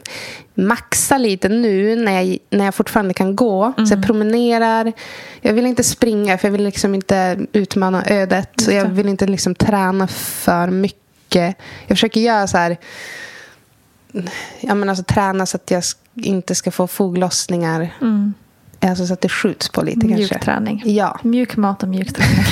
maxa 0.53 1.17
lite 1.17 1.49
nu 1.49 1.95
när 1.95 2.21
jag, 2.21 2.37
när 2.49 2.65
jag 2.65 2.75
fortfarande 2.75 3.13
kan 3.13 3.35
gå. 3.35 3.73
Så 3.77 3.93
jag 3.93 4.05
promenerar. 4.05 4.93
Jag 5.41 5.53
vill 5.53 5.65
inte 5.65 5.83
springa 5.83 6.37
för 6.37 6.47
jag 6.47 6.51
vill 6.51 6.63
liksom 6.63 6.95
inte 6.95 7.37
utmana 7.53 8.03
ödet. 8.05 8.67
Och 8.67 8.73
jag 8.73 8.85
vill 8.85 9.09
inte 9.09 9.25
liksom 9.25 9.55
träna 9.55 10.07
för 10.07 10.67
mycket. 10.67 11.55
Jag 11.87 11.97
försöker 11.97 12.21
göra 12.21 12.47
så 12.47 12.57
här... 12.57 12.77
Jag 14.59 14.77
menar 14.77 14.91
alltså, 14.91 15.03
träna 15.03 15.45
så 15.45 15.57
att 15.57 15.71
jag 15.71 15.83
inte 16.15 16.55
ska 16.55 16.71
få 16.71 16.87
foglossningar. 16.87 17.89
Alltså 18.89 19.05
så 19.05 19.13
att 19.13 19.21
det 19.21 19.29
skjuts 19.29 19.69
på 19.69 19.81
lite 19.81 20.07
Mjuk 20.07 20.17
kanske. 20.29 20.39
träning. 20.39 20.81
Ja, 20.85 21.19
Mjuk 21.23 21.57
mat 21.57 21.83
och 21.83 21.89
mjuk 21.89 22.13
träning. 22.13 22.45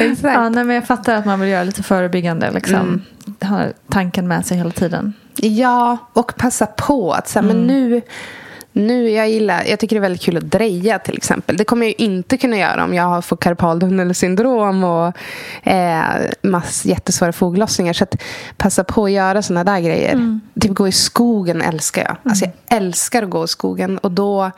exakt. 0.00 0.34
ja, 0.34 0.48
nej, 0.48 0.64
men 0.64 0.74
jag 0.74 0.86
fattar 0.86 1.14
att 1.14 1.24
man 1.24 1.40
vill 1.40 1.48
göra 1.48 1.64
lite 1.64 1.82
förebyggande. 1.82 2.50
Liksom. 2.50 3.02
Ha 3.42 3.64
tanken 3.88 4.28
med 4.28 4.46
sig 4.46 4.56
hela 4.56 4.70
tiden. 4.70 5.12
Ja, 5.36 5.96
och 6.12 6.32
passa 6.36 6.66
på 6.66 7.12
att 7.12 7.28
så 7.28 7.38
här, 7.38 7.46
men 7.46 7.66
nu, 7.66 8.02
nu, 8.72 9.10
jag 9.10 9.30
gillar, 9.30 9.64
jag 9.64 9.78
tycker 9.78 9.96
det 9.96 9.98
är 9.98 10.00
väldigt 10.00 10.22
kul 10.22 10.36
att 10.36 10.50
dreja 10.50 10.98
till 10.98 11.16
exempel. 11.16 11.56
Det 11.56 11.64
kommer 11.64 11.86
jag 11.86 11.90
ju 11.98 12.04
inte 12.04 12.36
kunna 12.36 12.56
göra 12.56 12.84
om 12.84 12.94
jag 12.94 13.24
får 13.24 13.36
karpaltunnelsyndrom 13.36 14.84
och 14.84 15.16
eh, 15.68 16.04
mass 16.42 16.84
jättesvåra 16.84 17.32
foglossningar. 17.32 17.92
Så 17.92 18.04
att 18.04 18.22
passa 18.56 18.84
på 18.84 19.04
att 19.04 19.10
göra 19.10 19.42
såna 19.42 19.64
där 19.64 19.80
grejer. 19.80 20.12
Mm. 20.12 20.40
Typ 20.60 20.72
gå 20.72 20.88
i 20.88 20.92
skogen 20.92 21.62
älskar 21.62 22.02
jag. 22.02 22.16
Alltså 22.30 22.44
jag 22.44 22.78
älskar 22.78 23.22
att 23.22 23.30
gå 23.30 23.44
i 23.44 23.48
skogen. 23.48 23.98
Och 23.98 24.12
då, 24.12 24.50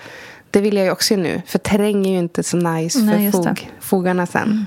det 0.51 0.61
vill 0.61 0.77
jag 0.77 0.93
också 0.93 1.17
nu. 1.17 1.43
För 1.47 1.59
terräng 1.59 2.07
är 2.07 2.11
ju 2.11 2.19
inte 2.19 2.43
så 2.43 2.57
nice 2.57 2.99
Nej, 2.99 3.33
för 3.33 3.43
fog, 3.43 3.71
fogarna 3.81 4.27
sen. 4.27 4.43
Mm. 4.43 4.67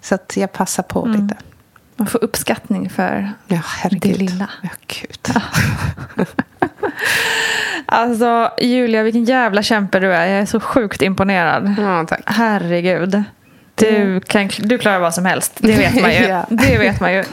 Så 0.00 0.14
att 0.14 0.36
jag 0.36 0.52
passar 0.52 0.82
på 0.82 1.04
mm. 1.04 1.22
lite. 1.22 1.36
Man 1.96 2.06
får 2.06 2.24
uppskattning 2.24 2.90
för 2.90 3.32
ja, 3.46 3.62
det 3.90 4.14
lilla. 4.14 4.50
Ja, 4.62 4.68
gud. 4.86 5.36
alltså, 7.86 8.50
Julia, 8.60 9.02
vilken 9.02 9.24
jävla 9.24 9.62
kämpe 9.62 9.98
du 10.00 10.12
är. 10.12 10.26
Jag 10.26 10.40
är 10.40 10.46
så 10.46 10.60
sjukt 10.60 11.02
imponerad. 11.02 11.74
Ja, 11.78 12.04
tack. 12.08 12.20
Herregud. 12.26 13.22
Du, 13.74 14.20
kan, 14.20 14.50
du 14.58 14.78
klarar 14.78 14.98
vad 14.98 15.14
som 15.14 15.24
helst. 15.24 15.52
Det 15.58 15.72
vet 15.72 16.00
man 16.00 16.14
ju. 16.14 16.20
ja. 16.28 16.46
Det 16.48 16.78
vet 16.78 17.00
man 17.00 17.12
ju. 17.12 17.24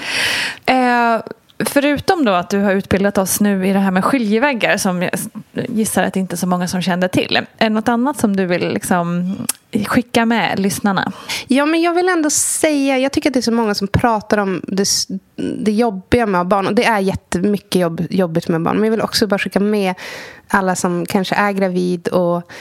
Eh, 0.66 1.22
Förutom 1.66 2.26
då 2.26 2.32
att 2.32 2.50
du 2.50 2.60
har 2.60 2.72
utbildat 2.74 3.18
oss 3.18 3.40
nu 3.40 3.68
i 3.68 3.74
det 3.74 3.80
här 3.80 3.92
med 3.92 4.06
skiljeväggar 4.06 4.78
som 4.78 5.02
jag 5.02 5.12
gissar 5.52 6.04
att 6.04 6.14
det 6.14 6.20
inte 6.20 6.36
är 6.36 6.38
så 6.38 6.48
många 6.48 6.68
som 6.68 6.82
kände 6.82 7.08
till. 7.08 7.38
Är 7.58 7.70
det 7.70 7.70
något 7.70 7.88
annat 7.88 8.20
som 8.20 8.36
du 8.36 8.46
vill 8.46 8.74
liksom 8.74 9.36
skicka 9.86 10.26
med 10.26 10.60
lyssnarna? 10.60 11.12
Ja, 11.48 11.66
men 11.66 11.82
jag 11.82 11.94
vill 11.94 12.10
ändå 12.10 12.30
säga, 12.30 12.98
jag 12.98 13.12
tycker 13.12 13.30
att 13.30 13.34
det 13.34 13.40
är 13.40 13.42
så 13.42 13.52
många 13.52 13.76
som 13.76 13.88
pratar 13.88 14.38
om 14.38 14.62
det, 14.68 14.88
det 15.36 15.72
jobbiga 15.72 16.26
med 16.26 16.42
att 16.42 16.46
ha 16.46 16.50
barn. 16.50 16.68
Och 16.68 16.76
det 16.76 16.86
är 16.86 17.00
jättemycket 17.00 17.82
jobb, 17.82 18.08
jobbigt 18.10 18.48
med 18.48 18.62
barn. 18.62 18.76
Men 18.76 18.84
jag 18.84 18.92
vill 18.92 19.02
också 19.02 19.28
bara 19.28 19.40
skicka 19.40 19.60
med 19.60 19.96
alla 20.48 20.76
som 20.76 21.06
kanske 21.06 21.36
är 21.36 21.52
gravid 21.52 22.08
och 22.08 22.52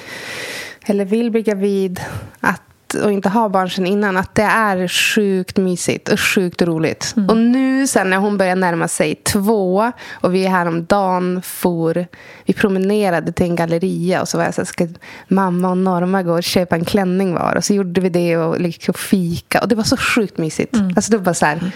eller 0.87 1.05
vill 1.05 1.31
bli 1.31 1.43
gravid 1.43 2.01
att 2.41 2.63
och 2.95 3.13
inte 3.13 3.29
ha 3.29 3.49
barn 3.49 3.71
sedan 3.71 3.87
innan 3.87 4.17
att 4.17 4.35
det 4.35 4.43
är 4.43 4.89
sjukt 4.89 5.57
mysigt 5.57 6.09
och 6.09 6.21
sjukt 6.21 6.63
roligt. 6.63 7.15
Mm. 7.17 7.29
Och 7.29 7.37
nu 7.37 7.87
sen 7.87 8.11
när 8.11 8.17
hon 8.17 8.39
börjar 8.39 8.57
närma 8.57 8.89
sig 8.89 9.15
två 9.15 9.93
och 10.11 10.35
vi 10.35 10.47
är 10.47 10.51
här 10.51 10.67
om 10.67 10.85
dagen 10.85 11.43
for, 11.43 12.07
vi 12.45 12.53
promenerade 12.53 13.33
till 13.33 13.47
en 13.47 13.57
galleria 13.57 14.21
och 14.21 14.29
så 14.29 14.39
var 14.39 14.45
jag 14.45 14.55
så 14.55 14.61
här, 14.61 14.67
ska 14.67 14.89
mamma 15.29 15.71
och 15.71 15.79
Norma 15.79 16.23
gå 16.23 16.33
och 16.33 16.43
köpa 16.43 16.77
en 16.77 16.85
klänning 16.85 17.35
var? 17.35 17.55
Och 17.57 17.65
så 17.65 17.75
gjorde 17.75 18.01
vi 18.01 18.09
det 18.09 18.37
och 18.37 18.61
liksom 18.61 18.95
fika 18.95 19.61
och 19.61 19.69
det 19.69 19.75
var 19.75 19.85
så 19.85 19.97
sjukt 19.97 20.39
mysigt. 20.39 20.75
Mm. 20.75 20.93
Alltså 20.97 21.13
det 21.13 21.19
var 21.19 21.33
så 21.33 21.47
här, 21.47 21.73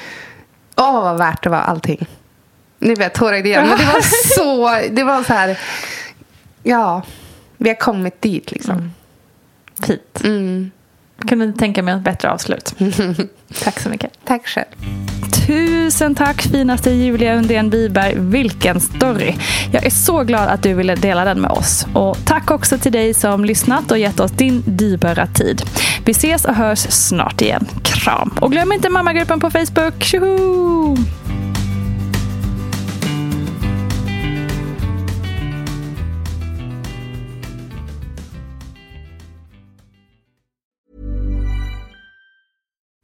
åh 0.76 1.02
vad 1.02 1.18
värt 1.18 1.44
det 1.44 1.50
var 1.50 1.58
allting. 1.58 2.06
Nu 2.78 2.94
blir 2.94 3.04
jag 3.04 3.12
tårögd 3.12 3.46
igen 3.46 3.68
men 3.68 3.78
det 3.78 3.84
var 3.84 4.00
så, 4.34 4.88
det 4.90 5.04
var 5.04 5.22
så 5.22 5.32
här, 5.32 5.58
ja, 6.62 7.02
vi 7.56 7.68
har 7.68 7.76
kommit 7.76 8.22
dit 8.22 8.52
liksom. 8.52 8.74
Mm. 8.74 8.90
Fint. 9.82 10.20
Mm 10.24 10.70
kunde 11.28 11.52
tänka 11.52 11.82
mig 11.82 11.94
ett 11.94 12.02
bättre 12.02 12.30
avslut. 12.30 12.74
tack 13.64 13.80
så 13.80 13.88
mycket. 13.88 14.10
Tack 14.24 14.46
själv. 14.46 14.66
Tusen 15.46 16.14
tack 16.14 16.42
finaste 16.42 16.90
Julia 16.90 17.34
Undén 17.34 17.70
Wiberg. 17.70 18.14
Vilken 18.16 18.80
story. 18.80 19.34
Jag 19.72 19.86
är 19.86 19.90
så 19.90 20.24
glad 20.24 20.48
att 20.48 20.62
du 20.62 20.74
ville 20.74 20.94
dela 20.94 21.24
den 21.24 21.40
med 21.40 21.50
oss. 21.50 21.86
Och 21.94 22.16
tack 22.24 22.50
också 22.50 22.78
till 22.78 22.92
dig 22.92 23.14
som 23.14 23.44
lyssnat 23.44 23.90
och 23.90 23.98
gett 23.98 24.20
oss 24.20 24.30
din 24.30 24.62
dyrbara 24.66 25.26
tid. 25.26 25.62
Vi 26.04 26.12
ses 26.12 26.44
och 26.44 26.54
hörs 26.54 26.78
snart 26.78 27.42
igen. 27.42 27.66
Kram. 27.84 28.30
Och 28.40 28.52
glöm 28.52 28.72
inte 28.72 28.88
mammagruppen 28.90 29.40
på 29.40 29.50
Facebook. 29.50 30.02
Tjoho! 30.02 30.96